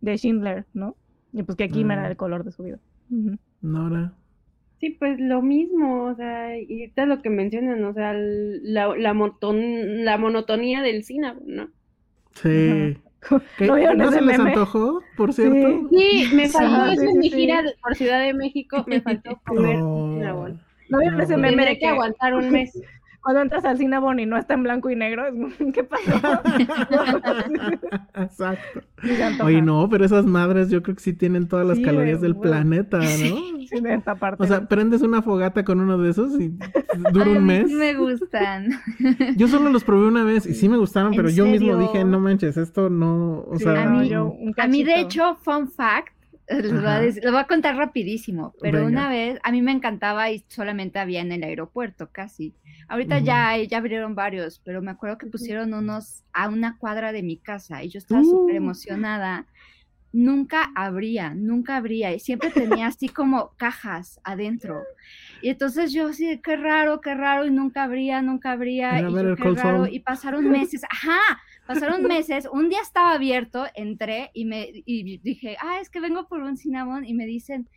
[0.00, 0.96] de Schindler, ¿no?
[1.32, 2.78] Y pues que aquí me era el color de su vida.
[3.60, 4.12] Nora.
[4.80, 9.14] Sí, pues lo mismo, o sea, y ahorita lo que mencionan, o sea, la, la,
[9.14, 11.68] la monotonía del cine, ¿no?
[12.34, 12.96] Sí.
[13.60, 15.88] ¿No, se les antojó, por cierto?
[15.90, 20.32] Sí, me faltó eso en mi gira por Ciudad de México, me faltó comer una
[20.32, 20.56] bola.
[20.88, 22.72] No ese meme de que aguantar un mes
[23.22, 25.24] cuando entras al Cinnabon y no está en blanco y negro,
[25.72, 26.12] ¿qué pasó?
[28.14, 28.80] Exacto.
[29.44, 32.98] Oye, no, pero esas madres yo creo que sí tienen todas las calorías del planeta,
[32.98, 33.06] ¿no?
[33.06, 34.42] Sí, de esta parte.
[34.42, 36.52] O sea, prendes una fogata con uno de esos y
[37.12, 37.70] dura un mes.
[37.70, 38.70] me gustan.
[39.36, 42.20] Yo solo los probé una vez y sí me gustaron, pero yo mismo dije, no
[42.20, 43.84] manches, esto no, o sea...
[43.84, 46.12] A mí, a mí de hecho, fun fact,
[46.48, 51.20] lo voy, a contar rapidísimo, pero una vez a mí me encantaba y solamente había
[51.20, 52.54] en el aeropuerto casi.
[52.92, 57.22] Ahorita ya, ya abrieron varios, pero me acuerdo que pusieron unos a una cuadra de
[57.22, 58.58] mi casa y yo estaba súper uh.
[58.58, 59.46] emocionada.
[60.12, 64.82] Nunca abría, nunca abría y siempre tenía así como cajas adentro.
[65.40, 69.50] Y entonces yo así, qué raro, qué raro, y nunca abría, nunca abría, y qué
[69.54, 75.18] raro, y pasaron meses, ajá, Pasaron meses, un día estaba abierto, entré y me y
[75.18, 77.68] dije, ah, es que vengo por un cinnamon y me dicen,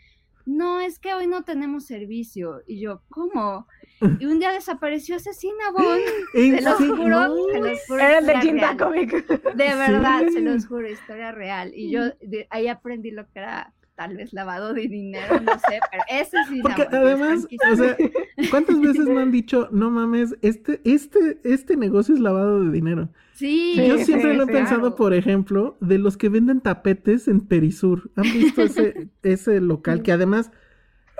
[0.45, 2.61] no, es que hoy no tenemos servicio.
[2.67, 3.67] Y yo, ¿cómo?
[4.19, 5.99] Y un día desapareció ese cinnamon.
[6.33, 7.99] Se los juro, se los juro.
[7.99, 9.27] Era el de Quinta Comic.
[9.55, 11.71] De verdad, se los juro, historia real.
[11.73, 12.01] Y yo
[12.49, 16.61] ahí aprendí lo que era tal vez lavado de dinero, no sé, pero ese sí.
[16.61, 17.95] Porque además, o sea,
[18.51, 23.09] ¿cuántas veces me han dicho, no mames, este, este, este negocio es lavado de dinero?
[23.33, 27.27] sí, Yo Sí, siempre sí, lo he pensado, por ejemplo, de los que venden tapetes
[27.27, 28.11] en Perisur.
[28.15, 30.51] ¿Han visto ese, ese local que además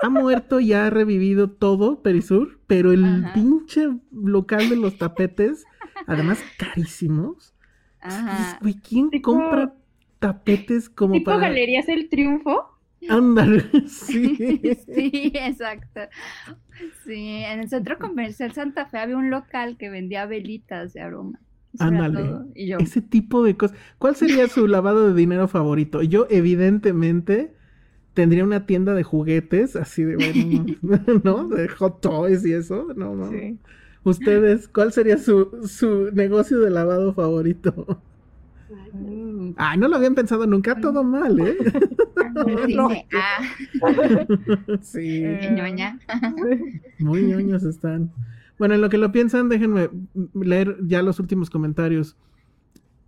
[0.02, 2.60] ha muerto y ha revivido todo Perisur?
[2.66, 3.32] Pero el Ajá.
[3.34, 5.64] pinche local de los tapetes,
[6.06, 7.54] además carísimos.
[8.00, 8.58] Ajá.
[8.60, 9.72] Güey, ¿quién Tipo- compra
[10.26, 11.48] tapetes como Tipo para...
[11.48, 12.66] Galerías El Triunfo.
[13.08, 14.36] Ándale, sí.
[14.86, 16.00] Sí, exacto.
[17.04, 21.40] Sí, en el centro comercial Santa Fe había un local que vendía velitas de aroma.
[21.74, 22.14] Eso Ándale.
[22.22, 22.46] todo.
[22.54, 23.76] Y yo, Ese tipo de cosas.
[23.98, 26.02] ¿Cuál sería su lavado de dinero favorito?
[26.02, 27.54] Yo, evidentemente,
[28.14, 30.64] tendría una tienda de juguetes, así de, bueno,
[31.24, 31.48] ¿no?
[31.48, 32.88] De hot toys y eso.
[32.96, 33.30] No, no.
[33.30, 33.58] Sí.
[34.04, 38.02] Ustedes, ¿cuál sería su, su negocio de lavado favorito?
[39.56, 41.56] Ay, no lo habían pensado nunca, todo mal, ¿eh?
[42.74, 42.88] No.
[43.14, 43.42] ah,
[44.82, 45.22] sí,
[45.54, 45.98] ñoña.
[46.98, 48.12] muy ñoños están.
[48.58, 49.90] Bueno, en lo que lo piensan, déjenme
[50.34, 52.16] leer ya los últimos comentarios.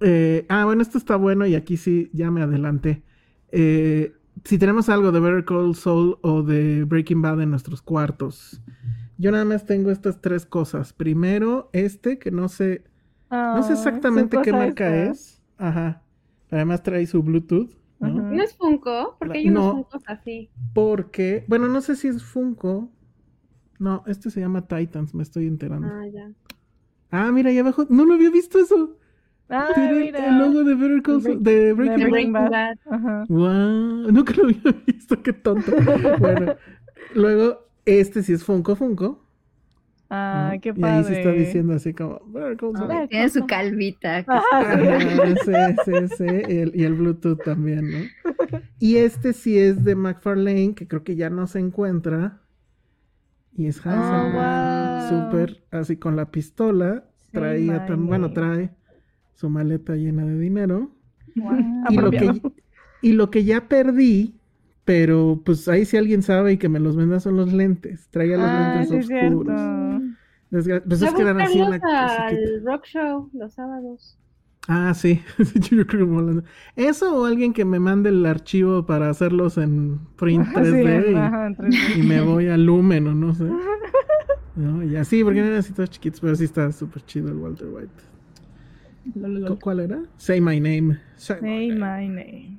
[0.01, 3.03] Eh, ah, bueno, esto está bueno y aquí sí, ya me adelanté.
[3.51, 4.13] Eh,
[4.45, 8.61] si tenemos algo de Better Call Saul o de Breaking Bad en nuestros cuartos.
[9.17, 10.93] Yo nada más tengo estas tres cosas.
[10.93, 12.85] Primero, este, que no sé,
[13.31, 15.11] no sé Ah, exactamente qué marca esta.
[15.13, 15.38] es.
[15.59, 16.03] Ajá.
[16.51, 17.71] Además trae su Bluetooth,
[18.01, 18.07] ¿no?
[18.09, 18.31] Ajá.
[18.31, 19.17] ¿No es Funko?
[19.19, 19.61] Porque hay No.
[19.61, 20.51] unos Funkos así.
[20.73, 22.91] Porque, bueno, no sé si es Funko.
[23.79, 25.89] No, este se llama Titans, me estoy enterando.
[25.89, 26.31] Ah, ya.
[27.11, 28.97] Ah, mira, ahí abajo, no lo había visto eso.
[29.51, 30.27] Ah, Tiene el- mira.
[30.29, 32.11] el logo de Better Call Saul- de Breaking de Bad.
[32.11, 32.51] Breaking Bad.
[32.51, 32.77] Bad.
[32.91, 33.25] Ajá.
[33.29, 35.73] Wow, nunca lo había visto, qué tonto.
[36.19, 36.55] Bueno,
[37.15, 39.25] luego, este sí es Funko Funko.
[40.11, 40.97] Ah, qué Y padre.
[40.97, 42.21] ahí se está diciendo así como.
[42.75, 44.19] Ah, Tiene su calvita.
[44.27, 45.53] Ajá, sí.
[45.85, 48.11] Sí, sí, y el, y el Bluetooth también, ¿no?
[48.79, 52.43] Y este sí es de McFarlane, que creo que ya no se encuentra.
[53.53, 54.27] Y es Hansen.
[54.27, 55.09] Oh, wow.
[55.09, 57.05] Súper, así con la pistola.
[57.33, 58.75] Sí, Traía tan, bueno, trae
[59.35, 60.93] su maleta llena de dinero.
[61.37, 62.43] Guau, Y lo, que,
[63.01, 64.38] y lo que ya perdí,
[64.89, 68.09] pero pues ahí si alguien sabe y que me los venda son los lentes.
[68.11, 69.61] Traía los Ah, lentes es oscuros.
[70.51, 74.17] Desgra- Pues es que eran así en la al rock show los sábados.
[74.67, 75.21] Ah, sí.
[75.71, 76.43] Yo creo que.
[76.77, 81.13] Eso o alguien que me mande el archivo para hacerlos en print Ajá, sí, 3D
[81.13, 81.99] y- ajá, en 3D.
[81.99, 83.45] y, me voy a Lumen o no sé.
[84.57, 87.69] No, y así, porque eran así todos chiquitos, pero sí está súper chido el Walter
[87.69, 89.47] White.
[89.47, 90.03] ¿Cu- ¿Cuál era?
[90.17, 90.99] Say my name.
[91.17, 91.79] Say, Say my name.
[91.79, 92.59] my name.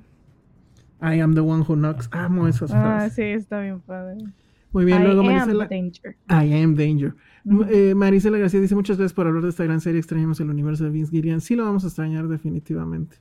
[1.02, 2.08] I am the one who knocks.
[2.12, 3.14] Amo esas Ah, frases.
[3.14, 4.18] sí, está bien padre.
[4.72, 5.66] Muy bien, I luego am Marisela.
[5.66, 6.16] danger.
[6.28, 7.14] I am danger.
[7.44, 7.64] Ujú.
[7.70, 9.98] Eh, Marisela García dice muchas gracias por hablar de esta gran serie.
[9.98, 11.40] Extrañamos el universo de Vince Gillian.
[11.40, 13.16] Sí lo vamos a extrañar definitivamente.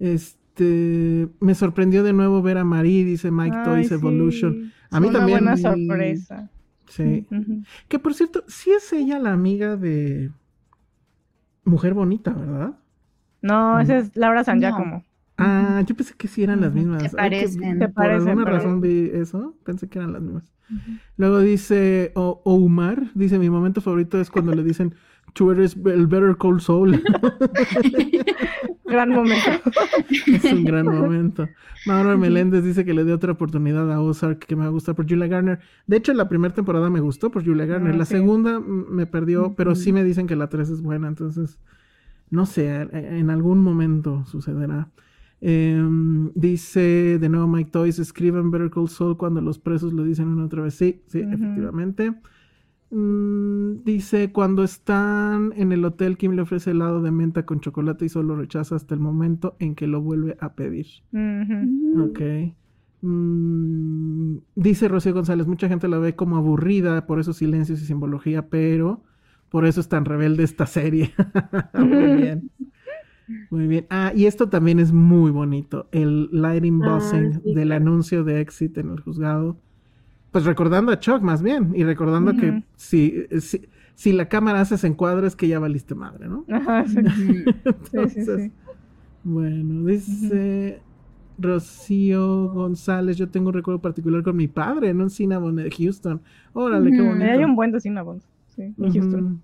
[0.00, 3.94] Este, me sorprendió de nuevo ver a Marie, dice Mike Ay, Toys sí.
[3.94, 4.72] Evolution.
[4.90, 5.38] A mí Una también.
[5.40, 6.50] buena vi- sorpresa.
[6.88, 7.26] Sí.
[7.88, 10.30] Que por cierto, sí es ella la amiga de
[11.64, 12.72] Mujer Bonita, ¿verdad?
[13.40, 15.04] No, esa es Laura San No.
[15.44, 17.02] Ah, yo pensé que sí eran las mismas.
[17.02, 17.78] Ay, que parecen.
[17.78, 19.56] Por parecen, alguna razón vi eso.
[19.64, 20.44] Pensé que eran las mismas.
[21.18, 24.94] Luego dice O- Omar, dice mi momento favorito es cuando le dicen
[25.34, 27.02] tú eres el Better Call Soul.
[28.84, 29.50] Gran momento.
[30.26, 31.48] es un gran momento.
[31.86, 34.94] Mauro Meléndez dice que le dé otra oportunidad a Ozark que me va a gustar
[34.94, 35.60] por Julia Garner.
[35.86, 37.94] De hecho, la primera temporada me gustó por Julia Garner.
[37.94, 38.14] Ah, la sí.
[38.16, 41.08] segunda me perdió, pero sí me dicen que la 3 es buena.
[41.08, 41.58] Entonces,
[42.30, 44.88] no sé, en algún momento sucederá.
[45.44, 50.28] Em, dice de nuevo Mike Toys, escriban Better Call Saul cuando los presos lo dicen
[50.28, 50.74] una otra vez.
[50.74, 52.14] Sí, sí, efectivamente.
[52.90, 58.04] Mm, dice, cuando están en el hotel, Kim le ofrece helado de menta con chocolate
[58.04, 60.86] y solo rechaza hasta el momento en que lo vuelve a pedir.
[61.12, 62.04] Ujú.
[62.04, 62.20] Ok.
[63.00, 68.48] Mm, dice Rocío González, mucha gente la ve como aburrida por esos silencios y simbología,
[68.48, 69.02] pero
[69.48, 71.12] por eso es tan rebelde esta serie.
[71.74, 72.50] muy bien.
[73.50, 73.86] Muy bien.
[73.90, 75.88] Ah, y esto también es muy bonito.
[75.92, 77.82] El lighting Ah, buzzing sí, del claro.
[77.82, 79.56] anuncio de Exit en el juzgado.
[80.30, 81.72] Pues recordando a Chuck más bien.
[81.74, 86.44] Y recordando que si, si, si la cámara haces encuadres que ya valiste madre, ¿no?
[86.50, 87.02] Ajá, sí.
[88.10, 88.52] Sí, sí,
[89.24, 90.80] bueno, dice
[91.38, 96.20] Rocío González, yo tengo un recuerdo particular con mi padre en un Cinnabon de Houston.
[96.52, 97.24] Órale, qué bonito.
[97.30, 98.24] Hay un buen de Cinnabons.
[98.48, 99.42] Sí, en Houston.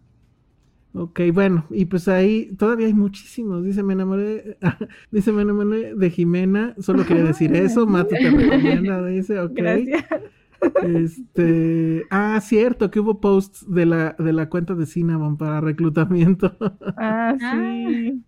[1.01, 3.62] Ok, bueno, y pues ahí todavía hay muchísimos.
[3.65, 4.59] Dice, me enamoré,
[5.12, 6.75] dice, me enamoré de Jimena.
[6.79, 7.87] Solo quería decir eso.
[7.87, 9.53] Mati te recomienda, dice, ok.
[9.55, 10.05] Gracias.
[10.81, 16.57] Este, ah, cierto, que hubo posts de la, de la cuenta de Cinnabon para reclutamiento.
[16.97, 18.25] Ah, sí.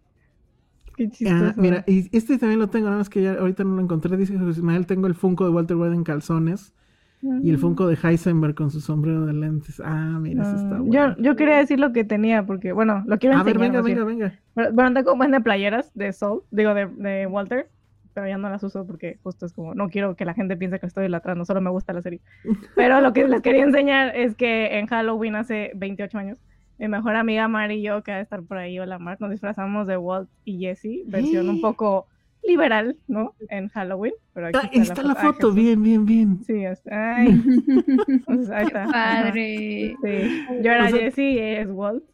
[0.96, 1.54] Qué Ah, chistoso.
[1.56, 4.16] mira, y este también lo tengo, nada más que ya ahorita no lo encontré.
[4.16, 6.74] Dice José Ismael, tengo el Funko de Walter White en calzones
[7.22, 9.80] y el Funko de Heisenberg con su sombrero de lentes.
[9.84, 11.16] Ah, mira, ese está Ah, bueno.
[11.16, 13.82] yo, yo quería decir lo que tenía, porque, bueno, lo quiero A ver, enseñar.
[13.82, 14.72] venga, venga, venga.
[14.72, 17.68] Bueno, un buen de playeras de Soul, digo, de, de Walter,
[18.14, 20.80] pero ya no las uso porque justo es como, no quiero que la gente piense
[20.80, 22.20] que estoy idolatrando, solo me gusta la serie.
[22.74, 26.38] Pero lo que les quería enseñar es que en Halloween hace 28 años,
[26.78, 29.30] mi mejor amiga Mar y yo, que ha de estar por ahí, hola Mar, nos
[29.30, 32.06] disfrazamos de Walt y Jesse, versión un poco
[32.42, 33.34] liberal, ¿no?
[33.48, 34.14] En Halloween.
[34.34, 35.54] Pero aquí Ah, está la Ah, foto, Jesús.
[35.54, 36.44] bien, bien, bien.
[36.44, 37.16] Sí, está.
[37.16, 37.26] Ay,
[38.26, 38.86] pues ahí está.
[38.86, 39.94] Padre.
[40.02, 40.46] Sí.
[40.62, 42.04] Yo era O sea- Jessie y ella es Walt,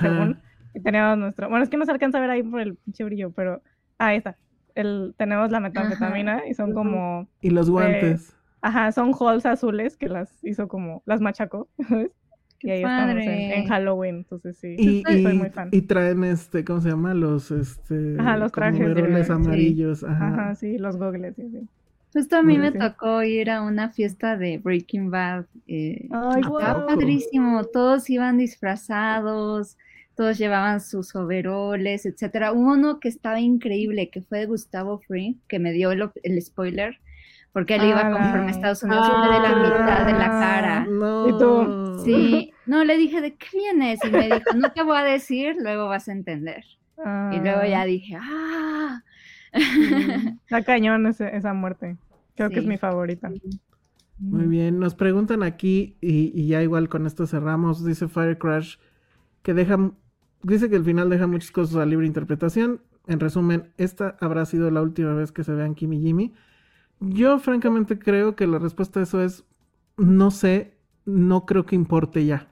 [0.00, 0.38] según.
[0.74, 1.48] Y teníamos nuestro.
[1.48, 3.62] Bueno, es que no se alcanza a ver ahí por el pinche brillo, pero.
[3.98, 4.36] Ah, ahí está.
[4.74, 7.28] El, tenemos la metanfetamina y son como.
[7.40, 8.34] Y los guantes.
[8.60, 11.02] Ajá, son halls azules que las hizo como.
[11.06, 11.68] Las machacó,
[12.62, 13.56] Y ahí estamos en, padre.
[13.58, 14.74] en Halloween, entonces sí.
[14.78, 15.68] Y, soy y- muy fan.
[15.72, 17.14] y traen este, ¿cómo se llama?
[17.14, 18.78] Los, este, Ajá, los trajes
[19.26, 19.32] sí.
[19.32, 20.04] amarillos.
[20.04, 20.26] Ajá.
[20.28, 21.68] Ajá, sí, los gogles, sí, sí.
[22.14, 25.44] Justo a mí me tocó ir a una fiesta de Breaking Bad.
[25.66, 26.08] eh,
[26.86, 29.76] padrísimo, todos iban disfrazados,
[30.16, 32.52] todos llevaban sus overoles, etcétera.
[32.52, 36.42] Hubo uno que estaba increíble, que fue de Gustavo Fring, que me dio el, el
[36.42, 36.96] spoiler,
[37.58, 40.40] porque él iba Ah, conforme a Estados Unidos, fue de la mitad de la Ah.
[40.40, 40.86] cara.
[40.88, 41.28] No.
[41.28, 42.02] ¿Y tú?
[42.04, 43.98] Sí, no, le dije, ¿de qué vienes?
[44.04, 46.64] Y me dijo, no te voy a decir, luego vas a entender.
[47.32, 49.02] Y luego ya dije, ¡ah!
[49.52, 51.96] Está cañón ese- esa muerte.
[52.36, 53.28] Creo que es mi favorita.
[54.20, 58.76] Muy bien, nos preguntan aquí, y, y ya igual con esto cerramos, dice Fire Crash,
[59.42, 59.76] que deja,
[60.42, 62.80] dice que el final deja muchas cosas a libre interpretación.
[63.08, 66.34] En resumen, esta habrá sido la última vez que se vean Kim y Jimmy.
[67.00, 69.44] Yo francamente creo que la respuesta a eso es,
[69.96, 72.48] no sé, no creo que importe ya.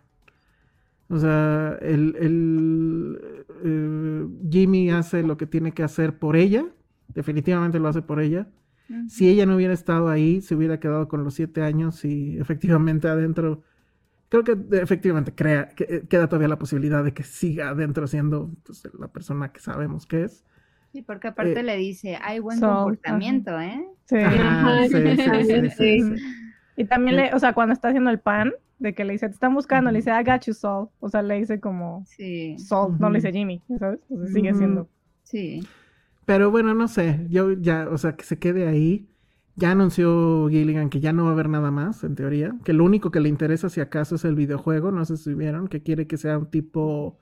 [1.08, 3.20] O sea, el, el,
[3.64, 6.66] eh, Jimmy hace lo que tiene que hacer por ella,
[7.08, 8.48] definitivamente lo hace por ella.
[9.08, 13.08] Si ella no hubiera estado ahí, se hubiera quedado con los siete años y efectivamente
[13.08, 13.64] adentro,
[14.28, 18.52] creo que efectivamente crea, que, eh, queda todavía la posibilidad de que siga adentro siendo
[18.64, 20.44] pues, la persona que sabemos que es.
[20.96, 22.76] Sí, porque aparte Eh, le dice, hay buen so, ajá.
[22.84, 23.86] comportamiento, ¿eh?
[24.06, 24.16] Sí.
[24.16, 26.14] Ajá, sí.
[26.76, 29.34] Y también le, o sea, cuando está haciendo el pan, de que le dice, te
[29.34, 30.88] están buscando, le dice, I got you, Saul.
[31.00, 33.32] O sea, le dice como Sí, Saul, no le dice.
[33.32, 34.00] Jimmy, ¿sabes?
[34.32, 34.88] Sigue siendo.
[35.22, 35.70] sí.
[36.24, 39.08] Pero bueno, no sé, yo ya, o sea, que se quede ahí.
[39.54, 42.54] Ya anunció Gilligan que ya no va a haber nada más, en teoría.
[42.64, 44.92] Que lo único que le interesa, si acaso, es el videojuego.
[44.92, 47.18] No sé si vieron, que quiere que sea un tipo.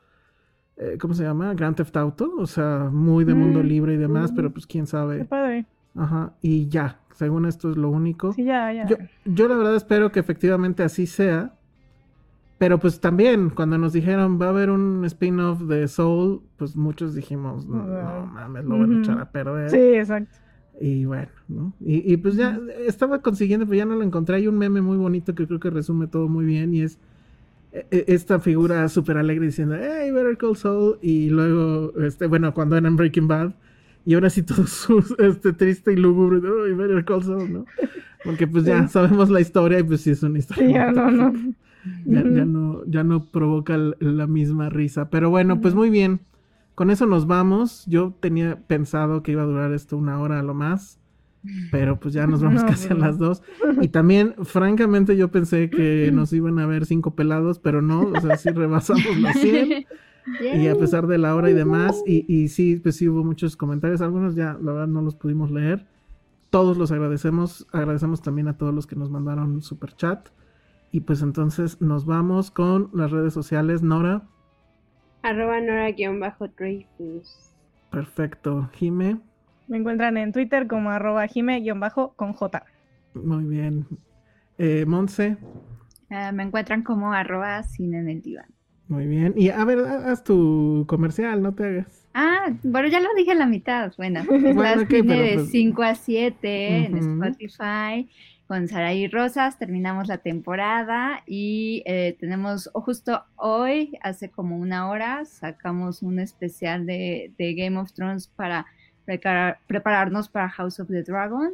[0.76, 1.55] Eh, ¿Cómo se llama?
[1.55, 2.32] Grand Theft Auto.
[2.38, 4.36] O sea, muy de mundo Mm, libre y demás, mm.
[4.36, 5.24] pero pues quién Qué sabe.
[5.24, 5.66] padre.
[5.94, 6.32] Ajá.
[6.42, 8.32] Y ya, según esto es lo único.
[8.32, 8.86] Sí, ya, ya.
[8.86, 11.55] Yo, yo la verdad espero que efectivamente así sea.
[12.59, 17.14] Pero pues también, cuando nos dijeron va a haber un spin-off de Soul, pues muchos
[17.14, 19.70] dijimos, no, no mames, lo van a echar a perder.
[19.70, 20.36] Sí, exacto.
[20.80, 21.72] Y bueno, ¿no?
[21.80, 24.36] Y, y pues ya estaba consiguiendo, pero ya no lo encontré.
[24.36, 26.98] Hay un meme muy bonito que creo que resume todo muy bien y es
[27.90, 30.98] esta figura súper alegre diciendo, hey, Better Call Saul.
[31.02, 33.52] Y luego, este, bueno, cuando eran Breaking Bad.
[34.06, 37.66] Y ahora sí todo su- este, triste y lúgubre, "Ay, Better Call Saul, ¿no?
[38.24, 38.92] Porque pues ya Sí.
[38.92, 40.66] sabemos la historia y pues sí es una historia.
[40.66, 41.32] Sí, ya no, no.
[42.06, 45.10] Ya, no, ya no provoca la misma risa.
[45.10, 46.20] Pero bueno, pues muy bien.
[46.74, 47.84] Con eso nos vamos.
[47.86, 50.98] Yo tenía pensado que iba a durar esto una hora a lo más.
[51.70, 53.42] Pero pues ya nos vamos No, casi a las dos.
[53.80, 58.02] Y también, francamente, yo pensé que nos iban a ver cinco pelados, pero no.
[58.02, 59.86] O sea, sí rebasamos los 100.
[60.40, 62.02] Y a pesar de la hora y demás.
[62.06, 64.00] Y, y sí, pues sí hubo muchos comentarios.
[64.00, 65.86] Algunos ya, la verdad, no los pudimos leer.
[66.48, 67.66] Todos los agradecemos.
[67.72, 70.28] Agradecemos también a todos los que nos mandaron super chat.
[70.92, 73.82] Y pues entonces nos vamos con las redes sociales.
[73.82, 74.26] Nora,
[75.22, 77.54] Arroba Nora-Dreyfus.
[77.90, 78.70] perfecto.
[78.74, 79.20] Jime,
[79.69, 82.65] Me encuentran en Twitter como arroba jime-con J.
[83.15, 83.86] muy bien.
[84.59, 85.36] Eh, Monse,
[86.11, 88.47] Ah, me encuentran como arroba cine en el diván.
[88.89, 89.32] muy bien.
[89.36, 92.07] Y a ver, ha- haz tu comercial, no te hagas.
[92.15, 93.93] Ah, bueno, ya lo dije a la mitad.
[93.97, 96.97] Bueno, Bueno, está ok, cine pero de pues- 5 a 7 en.
[96.99, 98.09] Spotify
[98.47, 99.59] con Saraí Rosas.
[99.59, 106.20] Terminamos la temporada y eh, tenemos o justo hoy, hace como una hora, sacamos un
[106.20, 108.66] especial de, de Game of Thrones para
[109.06, 111.52] preparar- prepararnos para House of the Dragon.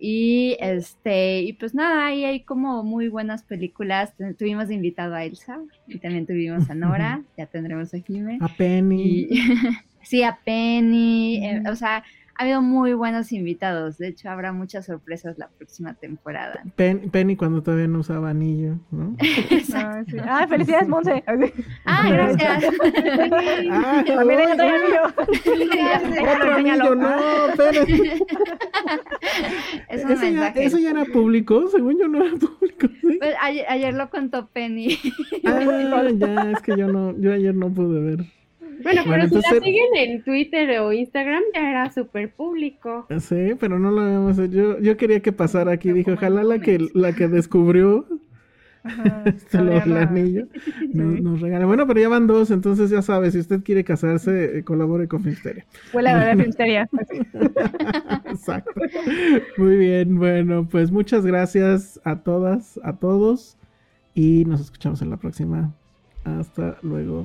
[0.00, 4.16] Y este, y pues nada, ahí hay como muy buenas películas.
[4.16, 5.58] Tu- Tuvimos invitado a Elsa
[5.88, 8.38] y también tuvimos a Nora, ya tendremos a Jime.
[8.40, 9.26] A Penny.
[9.28, 9.28] Y,
[10.02, 12.04] sí, a Penny, eh, o sea,
[12.38, 13.98] ha habido muy buenos invitados.
[13.98, 16.62] De hecho, habrá muchas sorpresas la próxima temporada.
[16.76, 19.16] Penny cuando todavía no usaba anillo, ¿no?
[19.74, 20.16] ah, sí.
[20.22, 21.24] ah, felicidades, Monse.
[21.84, 22.64] ah, gracias.
[23.72, 25.02] ah, También ella trae anillo.
[26.32, 28.24] Otro anillo, no, espérate.
[29.88, 32.86] eso, ya, eso ya era público, según yo no era público.
[33.00, 33.18] ¿sí?
[33.18, 34.96] Pues, ayer, ayer, lo contó Penny.
[35.44, 38.37] ah, ya, es que yo no, yo ayer no pude ver.
[38.82, 43.06] Bueno, pero si la siguen en Twitter o Instagram ya era súper público.
[43.18, 45.92] Sí, pero no lo habíamos yo Yo quería que pasara aquí.
[45.92, 48.06] Dije, ojalá la que, la que descubrió
[49.24, 50.46] este, el anillo
[50.92, 51.66] nos, regala.
[51.66, 55.22] Bueno, pero ya van dos, entonces ya sabe, si usted quiere casarse, eh, colabore con
[55.22, 55.64] Finsteria.
[55.92, 56.88] Huele a Finsteria.
[58.26, 58.80] Exacto.
[59.56, 63.56] Muy bien, bueno, pues muchas gracias a todas, a todos.
[64.14, 65.72] Y nos escuchamos en la próxima.
[66.24, 67.24] Hasta luego.